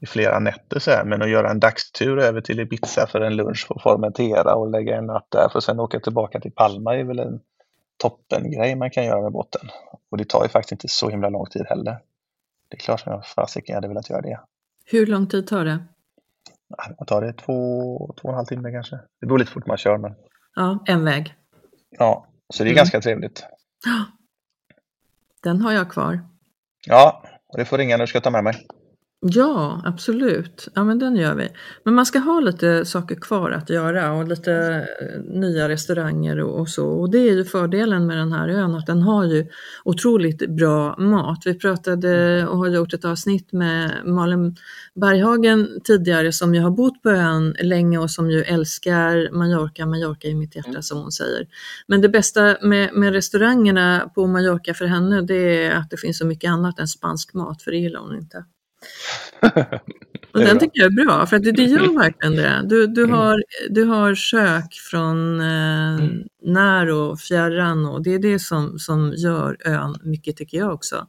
i 0.02 0.06
flera 0.06 0.40
nätter 0.40 0.80
så 0.80 0.92
här, 0.92 1.06
men 1.06 1.22
att 1.22 1.30
göra 1.30 1.52
en 1.52 1.60
dagstur 1.60 2.20
över 2.20 2.42
till 2.42 2.60
Ibiza 2.60 3.08
för 3.08 3.22
en 3.22 3.36
lunch 3.36 3.68
på 3.68 3.80
Formentera 3.84 4.56
och 4.56 4.72
lägga 4.72 4.98
en 4.98 5.06
natt 5.06 5.28
där 5.32 5.50
för 5.52 5.58
att 5.58 5.64
sen 5.64 5.80
åka 5.80 6.00
tillbaka 6.00 6.40
till 6.40 6.52
Palma 6.52 6.96
är 6.96 7.04
väl 7.04 7.20
en 7.20 7.40
toppengrej 7.98 8.76
man 8.76 8.92
kan 8.92 9.06
göra 9.06 9.22
med 9.22 9.32
båten. 9.32 9.70
Och 10.12 10.18
det 10.18 10.30
tar 10.30 10.44
ju 10.44 10.50
faktiskt 10.50 10.72
inte 10.72 10.88
så 10.88 11.10
himla 11.10 11.30
lång 11.30 11.46
tid 11.46 11.66
heller. 11.70 11.98
Det 12.70 12.78
är 12.78 12.80
klart 12.80 13.00
som 13.00 13.12
jag 13.12 13.26
fasiken 13.26 13.76
hade 13.76 13.88
velat 13.88 14.10
göra 14.10 14.22
det. 14.22 14.40
Hur 14.86 15.06
lång 15.06 15.28
tid 15.28 15.48
tar 15.48 15.66
det? 15.66 15.86
Man 17.00 17.06
tar 17.06 17.22
det 17.22 17.34
två, 17.34 18.16
två 18.22 18.28
och 18.28 18.30
en 18.30 18.36
halv 18.36 18.46
timme 18.46 18.72
kanske. 18.72 19.00
Det 19.22 19.26
beror 19.28 19.40
lite 19.40 19.52
fort 19.52 19.68
man 19.68 19.78
kör 19.78 19.98
men. 19.98 20.14
Ja, 20.56 20.84
en 20.88 21.06
väg. 21.06 21.36
Ja, 21.98 22.28
så 22.54 22.64
det 22.64 22.68
är 22.68 22.72
mm. 22.72 22.78
ganska 22.78 23.02
trevligt. 23.02 23.46
Den 25.44 25.62
har 25.62 25.72
jag 25.72 25.92
kvar. 25.92 26.20
Ja, 26.86 27.24
och 27.48 27.58
det 27.58 27.66
får 27.66 27.78
ringa 27.78 27.98
när 27.98 28.04
du 28.04 28.08
ska 28.08 28.22
ta 28.22 28.30
med 28.30 28.44
mig. 28.44 28.68
Ja, 29.28 29.82
absolut. 29.86 30.68
Ja, 30.74 30.84
men 30.84 31.00
den 31.00 31.16
gör 31.16 31.36
vi. 31.36 31.50
Men 31.84 31.94
man 31.94 32.06
ska 32.06 32.20
ha 32.20 32.40
lite 32.40 32.86
saker 32.86 33.16
kvar 33.16 33.52
att 33.52 33.70
göra 33.70 34.12
och 34.12 34.28
lite 34.28 34.54
eh, 35.02 35.40
nya 35.40 35.70
restauranger 35.70 36.40
och, 36.40 36.60
och, 36.60 36.70
så. 36.70 36.88
Och 36.88 37.12
det 37.12 37.18
är 37.18 37.34
ju 37.34 37.46
fördelen 37.46 38.08
med 38.08 38.18
den 38.18 38.32
här 38.32 38.50
ön, 38.50 38.76
att 38.76 38.86
den 38.86 39.02
har 39.02 39.26
ju 39.26 39.48
otroligt 39.84 40.50
bra 40.50 40.96
mat. 40.98 41.42
Vi 41.46 41.60
pratade 41.60 42.48
och 42.48 42.58
har 42.58 42.68
gjort 42.68 42.94
ett 42.94 43.06
avsnitt 43.06 43.52
med 43.52 43.92
Malin 44.06 44.56
Berghagen 44.96 45.70
tidigare 45.84 46.32
som 46.32 46.56
ju 46.56 46.62
har 46.62 46.72
bott 46.72 47.02
på 47.02 47.10
ön 47.10 47.56
länge 47.62 47.98
och 47.98 48.12
som 48.12 48.32
ju 48.32 48.42
älskar 48.42 49.32
Mallorca. 49.32 49.86
Mallorca 49.86 50.28
i 50.28 50.36
mitt 50.36 50.56
hjärta 50.56 50.70
mm. 50.70 50.82
som 50.82 50.98
hon 50.98 51.12
säger. 51.12 51.48
Men 51.88 52.02
det 52.02 52.10
bästa 52.10 52.58
med, 52.62 52.94
med 52.94 53.14
restaurangerna 53.14 54.12
på 54.16 54.28
Mallorca 54.28 54.74
för 54.74 54.86
henne, 54.86 55.22
det 55.22 55.66
är 55.66 55.72
att 55.72 55.90
det 55.90 55.98
finns 55.98 56.18
så 56.18 56.26
mycket 56.26 56.52
annat 56.52 56.80
än 56.80 56.88
spansk 56.88 57.34
mat, 57.34 57.62
för 57.62 57.72
det 57.72 57.78
gillar 57.78 58.00
hon 58.00 58.16
inte. 58.16 58.46
Och 60.34 60.40
den 60.46 60.60
tycker 60.60 60.82
jag 60.82 60.86
är 60.86 61.06
bra, 61.06 61.26
för 61.26 61.36
att 61.36 61.44
det, 61.44 61.52
det 61.52 61.64
gör 61.64 62.00
verkligen 62.00 62.36
det. 62.36 62.62
Du, 62.66 62.88
du, 62.88 63.04
mm. 63.04 63.16
har, 63.16 63.44
du 63.70 63.84
har 63.84 64.16
kök 64.16 64.74
från 64.74 65.42
eh, 65.42 65.96
mm. 65.96 66.24
när 66.42 66.90
och 66.90 67.20
fjärran 67.20 67.86
och 67.86 68.04
det 68.04 68.14
är 68.14 68.20
det 68.20 68.40
som, 68.40 68.80
som 68.80 69.14
gör 69.18 69.58
ön 69.66 69.96
mycket 70.04 70.38
tycker 70.38 70.58
jag 70.58 70.74
också. 70.74 71.08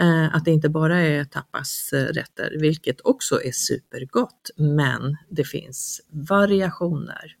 Eh, 0.00 0.34
att 0.34 0.44
det 0.44 0.50
inte 0.50 0.68
bara 0.68 0.98
är 0.98 1.24
tapasrätter, 1.24 2.56
vilket 2.60 3.00
också 3.00 3.42
är 3.42 3.52
supergott, 3.52 4.50
men 4.56 5.16
det 5.30 5.44
finns 5.44 6.00
variationer. 6.10 7.34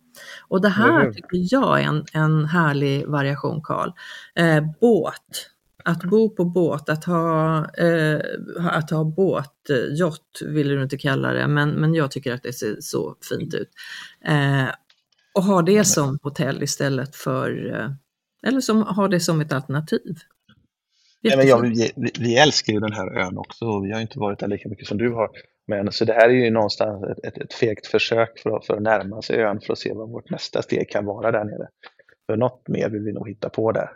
Och 0.48 0.60
det 0.60 0.68
här 0.68 1.12
tycker 1.12 1.54
jag 1.54 1.80
är 1.80 1.84
en, 1.84 2.04
en 2.12 2.44
härlig 2.44 3.06
variation, 3.06 3.62
Karl. 3.62 3.90
Eh, 4.34 4.64
båt 4.80 5.50
att 5.88 6.04
bo 6.04 6.30
på 6.30 6.44
båt, 6.44 6.88
att 6.88 7.04
ha, 7.04 7.58
eh, 7.74 8.20
att 8.58 8.90
ha 8.90 9.04
båt, 9.04 9.70
yacht 9.98 10.42
vill 10.46 10.68
du 10.68 10.82
inte 10.82 10.98
kalla 10.98 11.32
det, 11.32 11.48
men, 11.48 11.70
men 11.70 11.94
jag 11.94 12.10
tycker 12.10 12.32
att 12.32 12.42
det 12.42 12.52
ser 12.52 12.76
så 12.80 13.16
fint 13.28 13.54
ut. 13.54 13.70
Eh, 14.24 14.68
och 15.34 15.42
ha 15.42 15.62
det 15.62 15.84
som 15.84 16.18
hotell 16.22 16.62
istället 16.62 17.16
för, 17.16 17.74
eh, 17.74 17.90
eller 18.46 18.60
som, 18.60 18.82
ha 18.82 19.08
det 19.08 19.20
som 19.20 19.40
ett 19.40 19.52
alternativ. 19.52 20.16
Nej, 21.20 21.36
men 21.36 21.46
jag, 21.46 21.60
vi, 21.60 21.92
vi, 22.20 22.38
älskar 22.38 22.72
ju 22.72 22.80
den 22.80 22.92
här 22.92 23.18
ön 23.18 23.38
också, 23.38 23.80
vi 23.80 23.92
har 23.92 24.00
inte 24.00 24.18
varit 24.18 24.38
där 24.38 24.48
lika 24.48 24.68
mycket 24.68 24.86
som 24.86 24.98
du 24.98 25.12
har. 25.12 25.30
Men 25.66 25.92
så 25.92 26.04
det 26.04 26.12
här 26.12 26.28
är 26.28 26.32
ju 26.32 26.50
någonstans 26.50 27.04
ett, 27.04 27.24
ett, 27.24 27.38
ett 27.38 27.54
fegt 27.54 27.86
försök 27.86 28.38
för, 28.38 28.60
för 28.66 28.74
att 28.74 28.82
närma 28.82 29.22
sig 29.22 29.36
ön 29.36 29.60
för 29.60 29.72
att 29.72 29.78
se 29.78 29.92
vad 29.92 30.08
vårt 30.10 30.30
nästa 30.30 30.62
steg 30.62 30.90
kan 30.90 31.04
vara 31.04 31.32
där 31.32 31.44
nere. 31.44 31.68
För 32.26 32.36
något 32.36 32.68
mer 32.68 32.88
vill 32.88 33.02
vi 33.02 33.12
nog 33.12 33.28
hitta 33.28 33.48
på 33.48 33.72
där. 33.72 33.90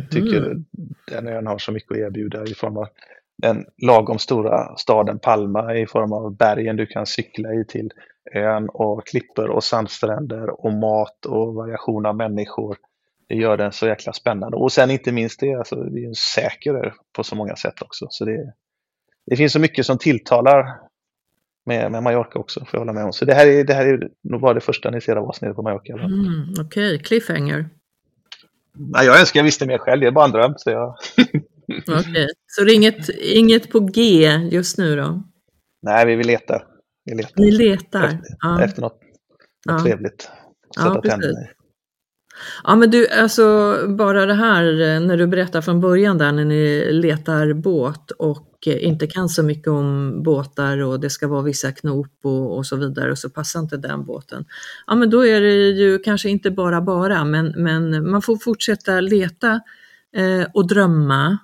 Jag 0.00 0.10
tycker 0.10 0.36
mm. 0.36 0.64
den 1.10 1.28
ön 1.28 1.46
har 1.46 1.58
så 1.58 1.72
mycket 1.72 1.92
att 1.92 1.98
erbjuda 1.98 2.44
i 2.44 2.54
form 2.54 2.76
av 2.76 2.88
den 3.38 3.64
lagom 3.82 4.18
stora 4.18 4.76
staden 4.76 5.18
Palma 5.18 5.74
i 5.74 5.86
form 5.86 6.12
av 6.12 6.36
bergen 6.36 6.76
du 6.76 6.86
kan 6.86 7.06
cykla 7.06 7.54
i 7.54 7.64
till 7.64 7.90
ön 8.34 8.68
och 8.68 9.06
klippor 9.06 9.48
och 9.48 9.64
sandstränder 9.64 10.64
och 10.64 10.72
mat 10.72 11.26
och 11.26 11.54
variation 11.54 12.06
av 12.06 12.16
människor. 12.16 12.76
Det 13.28 13.34
gör 13.34 13.56
den 13.56 13.72
så 13.72 13.86
jäkla 13.86 14.12
spännande. 14.12 14.56
Och 14.56 14.72
sen 14.72 14.90
inte 14.90 15.12
minst 15.12 15.40
det, 15.40 15.54
alltså, 15.54 15.76
det 15.76 16.04
är 16.04 16.08
en 16.08 16.14
säker 16.14 16.94
på 17.16 17.24
så 17.24 17.36
många 17.36 17.56
sätt 17.56 17.82
också. 17.82 18.06
Så 18.10 18.24
det, 18.24 18.52
det 19.26 19.36
finns 19.36 19.52
så 19.52 19.60
mycket 19.60 19.86
som 19.86 19.98
tilltalar 19.98 20.66
med, 21.66 21.92
med 21.92 22.02
Mallorca 22.02 22.38
också, 22.38 22.60
får 22.60 22.70
jag 22.72 22.78
hålla 22.78 22.92
med 22.92 23.04
om. 23.04 23.12
Så 23.12 23.24
det 23.24 23.34
här 23.34 23.46
är, 23.46 23.64
det 23.64 23.74
här 23.74 23.86
är 23.86 24.08
nog 24.22 24.40
bara 24.40 24.54
det 24.54 24.60
första 24.60 24.90
ni 24.90 25.00
ser 25.00 25.16
av 25.16 25.28
oss 25.28 25.40
nere 25.40 25.54
på 25.54 25.62
Mallorca. 25.62 25.92
Mm, 25.92 26.54
Okej, 26.60 26.64
okay. 26.64 26.98
cliffhanger. 26.98 27.68
Nej, 28.78 29.06
jag 29.06 29.20
önskar 29.20 29.40
jag 29.40 29.44
visste 29.44 29.66
mer 29.66 29.78
själv, 29.78 30.00
det 30.00 30.06
är 30.06 30.10
bara 30.10 30.24
en 30.24 30.30
dröm. 30.30 30.54
Så, 30.56 30.70
jag... 30.70 30.96
Okay. 31.86 32.26
så 32.46 32.66
inget, 32.66 33.08
inget 33.08 33.70
på 33.70 33.80
G 33.80 34.24
just 34.50 34.78
nu 34.78 34.96
då? 34.96 35.22
Nej, 35.82 36.06
vi 36.06 36.16
vill 36.16 36.26
leta. 36.26 36.62
Vi 37.04 37.14
letar. 37.14 37.42
Ni 37.42 37.50
letar? 37.50 38.04
Efter, 38.04 38.20
ja. 38.40 38.64
efter 38.64 38.82
något, 38.82 38.92
något 39.66 39.78
ja. 39.78 39.78
trevligt. 39.78 40.30
Sätta 40.76 41.00
ja, 41.02 41.10
tänderna 41.10 41.40
i. 41.40 41.55
Ja 42.64 42.76
men 42.76 42.90
du, 42.90 43.08
alltså 43.08 43.76
bara 43.88 44.26
det 44.26 44.34
här 44.34 44.62
när 45.00 45.16
du 45.16 45.26
berättar 45.26 45.60
från 45.60 45.80
början 45.80 46.18
där 46.18 46.32
när 46.32 46.44
ni 46.44 46.92
letar 46.92 47.52
båt 47.52 48.10
och 48.10 48.52
inte 48.66 49.06
kan 49.06 49.28
så 49.28 49.42
mycket 49.42 49.68
om 49.68 50.22
båtar 50.22 50.78
och 50.78 51.00
det 51.00 51.10
ska 51.10 51.28
vara 51.28 51.42
vissa 51.42 51.72
knop 51.72 52.12
och, 52.22 52.56
och 52.56 52.66
så 52.66 52.76
vidare 52.76 53.10
och 53.10 53.18
så 53.18 53.30
passar 53.30 53.60
inte 53.60 53.76
den 53.76 54.04
båten. 54.04 54.44
Ja 54.86 54.94
men 54.94 55.10
då 55.10 55.26
är 55.26 55.40
det 55.40 55.54
ju 55.54 55.98
kanske 55.98 56.28
inte 56.28 56.50
bara 56.50 56.80
bara 56.80 57.24
men, 57.24 57.54
men 57.56 58.10
man 58.10 58.22
får 58.22 58.36
fortsätta 58.36 59.00
leta 59.00 59.60
eh, 60.16 60.46
och 60.54 60.68
drömma 60.68 61.38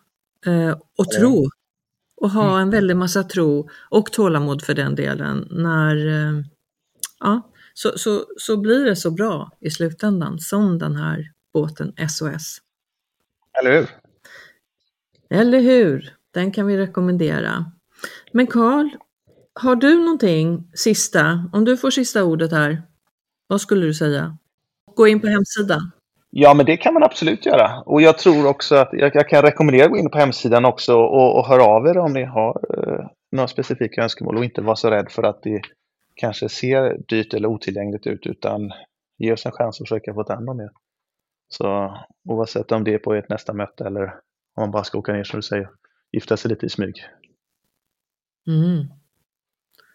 eh, 0.46 0.76
och 0.98 1.10
tro 1.10 1.50
och 2.20 2.30
ha 2.30 2.50
mm. 2.50 2.62
en 2.62 2.70
väldig 2.70 2.96
massa 2.96 3.22
tro 3.22 3.68
och 3.90 4.12
tålamod 4.12 4.62
för 4.62 4.74
den 4.74 4.94
delen 4.94 5.48
när 5.50 6.06
eh, 6.06 6.44
ja, 7.20 7.51
så, 7.74 7.98
så, 7.98 8.24
så 8.36 8.56
blir 8.56 8.84
det 8.84 8.96
så 8.96 9.10
bra 9.10 9.50
i 9.60 9.70
slutändan 9.70 10.38
som 10.38 10.78
den 10.78 10.96
här 10.96 11.30
båten 11.54 11.94
SOS. 12.08 12.58
Eller 13.60 13.72
hur? 13.72 13.88
Eller 15.30 15.60
hur? 15.60 16.16
Den 16.34 16.52
kan 16.52 16.66
vi 16.66 16.76
rekommendera. 16.76 17.64
Men 18.32 18.46
Karl, 18.46 18.88
har 19.54 19.76
du 19.76 19.98
någonting 19.98 20.70
sista, 20.74 21.50
om 21.52 21.64
du 21.64 21.76
får 21.76 21.90
sista 21.90 22.24
ordet 22.24 22.52
här, 22.52 22.82
vad 23.46 23.60
skulle 23.60 23.86
du 23.86 23.94
säga? 23.94 24.36
Gå 24.96 25.08
in 25.08 25.20
på 25.20 25.26
hemsidan. 25.26 25.90
Ja, 26.30 26.54
men 26.54 26.66
det 26.66 26.76
kan 26.76 26.94
man 26.94 27.02
absolut 27.02 27.46
göra. 27.46 27.80
Och 27.86 28.02
jag 28.02 28.18
tror 28.18 28.46
också 28.46 28.74
att 28.74 28.88
jag, 28.92 29.14
jag 29.14 29.28
kan 29.28 29.42
rekommendera 29.42 29.84
att 29.84 29.90
gå 29.90 29.98
in 29.98 30.10
på 30.10 30.18
hemsidan 30.18 30.64
också 30.64 30.94
och, 30.94 31.38
och 31.38 31.46
höra 31.46 31.64
av 31.64 31.86
er 31.86 31.98
om 31.98 32.12
ni 32.12 32.24
har 32.24 32.60
eh, 32.78 33.06
några 33.32 33.48
specifika 33.48 34.02
önskemål 34.02 34.36
och 34.36 34.44
inte 34.44 34.62
vara 34.62 34.76
så 34.76 34.90
rädd 34.90 35.06
för 35.10 35.22
att 35.22 35.42
det 35.42 35.60
kanske 36.14 36.48
ser 36.48 36.98
dyrt 37.08 37.34
eller 37.34 37.48
otillgängligt 37.48 38.06
ut 38.06 38.26
utan 38.26 38.72
ge 39.18 39.32
oss 39.32 39.46
en 39.46 39.52
chans 39.52 39.80
att 39.80 39.88
försöka 39.88 40.14
få 40.14 40.24
ta 40.24 40.34
hand 40.34 40.50
om 40.50 40.60
er. 40.60 40.70
Så 41.48 41.98
oavsett 42.28 42.72
om 42.72 42.84
det 42.84 42.94
är 42.94 42.98
på 42.98 43.14
ert 43.14 43.28
nästa 43.28 43.52
möte 43.52 43.84
eller 43.84 44.04
om 44.54 44.60
man 44.60 44.70
bara 44.70 44.84
ska 44.84 44.98
åka 44.98 45.12
ner 45.12 45.24
som 45.24 45.38
du 45.38 45.42
säger, 45.42 45.70
gifta 46.12 46.36
sig 46.36 46.48
lite 46.48 46.66
i 46.66 46.68
smyg. 46.68 46.94
Mm. 48.46 48.86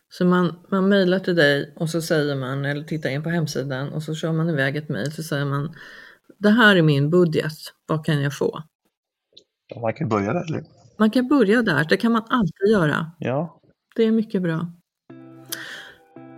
Så 0.10 0.26
man, 0.26 0.66
man 0.72 0.90
mejlar 0.90 1.20
till 1.20 1.36
dig 1.36 1.74
och 1.76 1.90
så 1.90 2.02
säger 2.02 2.36
man, 2.36 2.66
eller 2.66 2.84
tittar 2.84 3.10
in 3.10 3.24
på 3.24 3.30
hemsidan 3.30 3.94
och 3.94 4.04
så 4.04 4.16
kör 4.16 4.32
man 4.32 4.50
iväg 4.50 4.76
ett 4.76 4.90
mejl 4.90 5.12
så 5.12 5.24
säger 5.24 5.46
man 5.46 5.76
det 6.38 6.50
här 6.50 6.76
är 6.76 6.82
min 6.82 7.10
budget, 7.10 7.58
vad 7.86 8.06
kan 8.06 8.22
jag 8.22 8.38
få? 8.38 8.64
Ja, 9.68 9.82
man 9.82 9.94
kan 9.94 10.10
börja 10.10 10.34
där. 10.34 10.46
Eller? 10.50 10.64
Man 10.98 11.12
kan 11.12 11.28
börja 11.28 11.62
där, 11.62 11.86
det 11.90 11.98
kan 11.98 12.12
man 12.12 12.24
alltid 12.30 12.68
göra. 12.72 13.12
Ja. 13.20 13.62
Det 13.96 14.04
är 14.04 14.12
mycket 14.12 14.42
bra. 14.42 14.72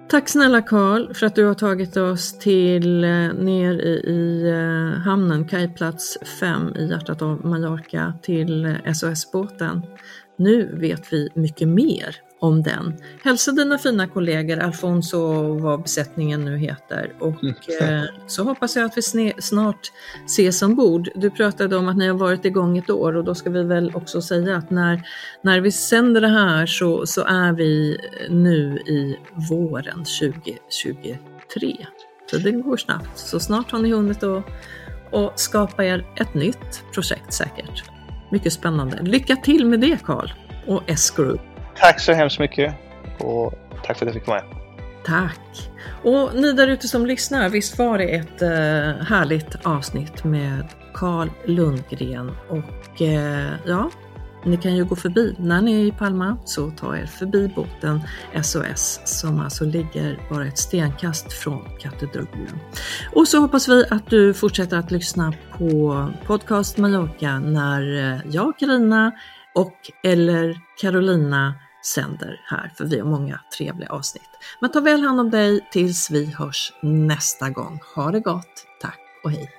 Tack 0.10 0.30
snälla 0.30 0.62
Karl 0.62 1.14
för 1.14 1.26
att 1.26 1.36
du 1.36 1.45
har 1.45 1.53
tagit 1.53 1.97
oss 1.97 2.39
till 2.39 3.03
eh, 3.03 3.10
ner 3.34 3.74
i, 3.74 3.89
i 3.89 4.49
eh, 4.49 5.01
hamnen, 5.01 5.47
kajplats 5.47 6.18
5 6.39 6.76
i 6.76 6.89
hjärtat 6.89 7.22
av 7.22 7.45
Mallorca 7.45 8.14
till 8.22 8.66
eh, 8.66 8.93
SOS-båten. 8.93 9.82
Nu 10.38 10.76
vet 10.76 11.14
vi 11.14 11.30
mycket 11.34 11.68
mer 11.68 12.16
om 12.40 12.64
den. 12.64 12.94
Hälsa 13.24 13.52
dina 13.52 13.78
fina 13.78 14.08
kollegor 14.08 14.60
Alfonso 14.60 15.20
vad 15.54 15.82
besättningen 15.82 16.46
nu 16.46 16.58
heter 16.58 17.14
och 17.20 17.44
mm. 17.44 17.56
eh, 17.82 18.04
så 18.28 18.44
hoppas 18.44 18.76
jag 18.76 18.86
att 18.86 18.98
vi 18.98 19.34
snart 19.38 19.92
ses 20.26 20.62
ombord. 20.62 21.10
Du 21.16 21.30
pratade 21.30 21.78
om 21.78 21.90
att 21.90 21.98
ni 21.98 22.08
har 22.08 22.16
varit 22.16 22.46
igång 22.46 22.78
ett 22.78 22.90
år 22.90 23.16
och 23.16 23.24
då 23.24 23.36
ska 23.36 23.50
vi 23.50 23.64
väl 23.64 23.96
också 23.96 24.22
säga 24.22 24.58
att 24.58 24.70
när, 24.70 25.02
när 25.42 25.60
vi 25.60 25.72
sänder 25.72 26.22
det 26.22 26.28
här 26.28 26.66
så, 26.66 27.06
så 27.06 27.24
är 27.24 27.54
vi 27.54 27.98
nu 28.30 28.78
i 28.78 29.18
våren 29.50 30.06
2023. 30.20 31.88
Så 32.32 32.38
det 32.38 32.52
går 32.52 32.78
snabbt. 32.78 33.18
Så 33.18 33.40
snart 33.40 33.72
har 33.72 33.80
ni 33.80 33.92
hunnit 33.92 34.24
att 34.24 34.46
och 35.12 35.34
skapa 35.36 35.86
er 35.86 36.06
ett 36.16 36.34
nytt 36.34 36.84
projekt 36.94 37.34
säkert. 37.34 37.84
Mycket 38.32 38.54
spännande. 38.54 39.02
Lycka 39.02 39.36
till 39.36 39.66
med 39.66 39.80
det 39.80 40.04
Karl 40.04 40.30
och 40.68 40.84
S-Group. 40.88 41.42
Tack 41.80 42.00
så 42.00 42.14
hemskt 42.14 42.40
mycket 42.40 42.76
och 43.18 43.54
tack 43.84 43.98
för 43.98 44.06
att 44.06 44.14
jag 44.14 44.22
fick 44.22 44.28
vara 44.28 44.42
med. 44.42 44.56
Tack! 45.06 45.70
Och 46.04 46.36
ni 46.36 46.54
där 46.54 46.68
ute 46.68 46.88
som 46.88 47.06
lyssnar, 47.06 47.50
visst 47.50 47.78
var 47.78 47.98
det 47.98 48.16
ett 48.16 48.42
eh, 48.42 49.06
härligt 49.08 49.66
avsnitt 49.66 50.24
med 50.24 50.66
Karl 50.94 51.30
Lundgren 51.46 52.32
och 52.50 53.02
eh, 53.02 53.54
ja, 53.66 53.90
ni 54.46 54.58
kan 54.58 54.76
ju 54.76 54.86
gå 54.86 54.96
förbi, 54.96 55.36
när 55.40 55.62
ni 55.62 55.82
är 55.82 55.86
i 55.86 55.92
Palma 55.92 56.38
så 56.46 56.72
ta 56.72 56.98
er 56.98 57.06
förbi 57.06 57.52
båten 57.56 58.02
SOS 58.44 59.02
som 59.06 59.40
alltså 59.40 59.66
ligger 59.66 60.20
bara 60.30 60.48
ett 60.48 60.58
stenkast 60.58 61.34
från 61.34 61.66
katedralen. 61.80 62.60
Och 63.14 63.28
så 63.28 63.40
hoppas 63.40 63.68
vi 63.68 63.86
att 63.90 64.10
du 64.10 64.34
fortsätter 64.34 64.78
att 64.78 64.92
lyssna 64.92 65.34
på 65.58 66.08
podcast 66.26 66.78
Mallorca 66.78 67.40
när 67.40 68.14
eh, 68.14 68.20
jag, 68.32 68.60
Karina 68.60 69.12
och 69.56 69.76
eller 70.04 70.58
Carolina 70.82 71.54
sänder 71.86 72.42
här, 72.46 72.72
för 72.76 72.86
vi 72.86 73.00
har 73.00 73.08
många 73.08 73.40
trevliga 73.58 73.90
avsnitt. 73.90 74.30
Men 74.60 74.72
ta 74.72 74.80
väl 74.80 75.02
hand 75.02 75.20
om 75.20 75.30
dig 75.30 75.68
tills 75.72 76.12
vi 76.12 76.26
hörs 76.26 76.74
nästa 76.82 77.50
gång. 77.50 77.80
Ha 77.96 78.12
det 78.12 78.20
gott, 78.20 78.66
tack 78.82 79.00
och 79.24 79.32
hej! 79.32 79.59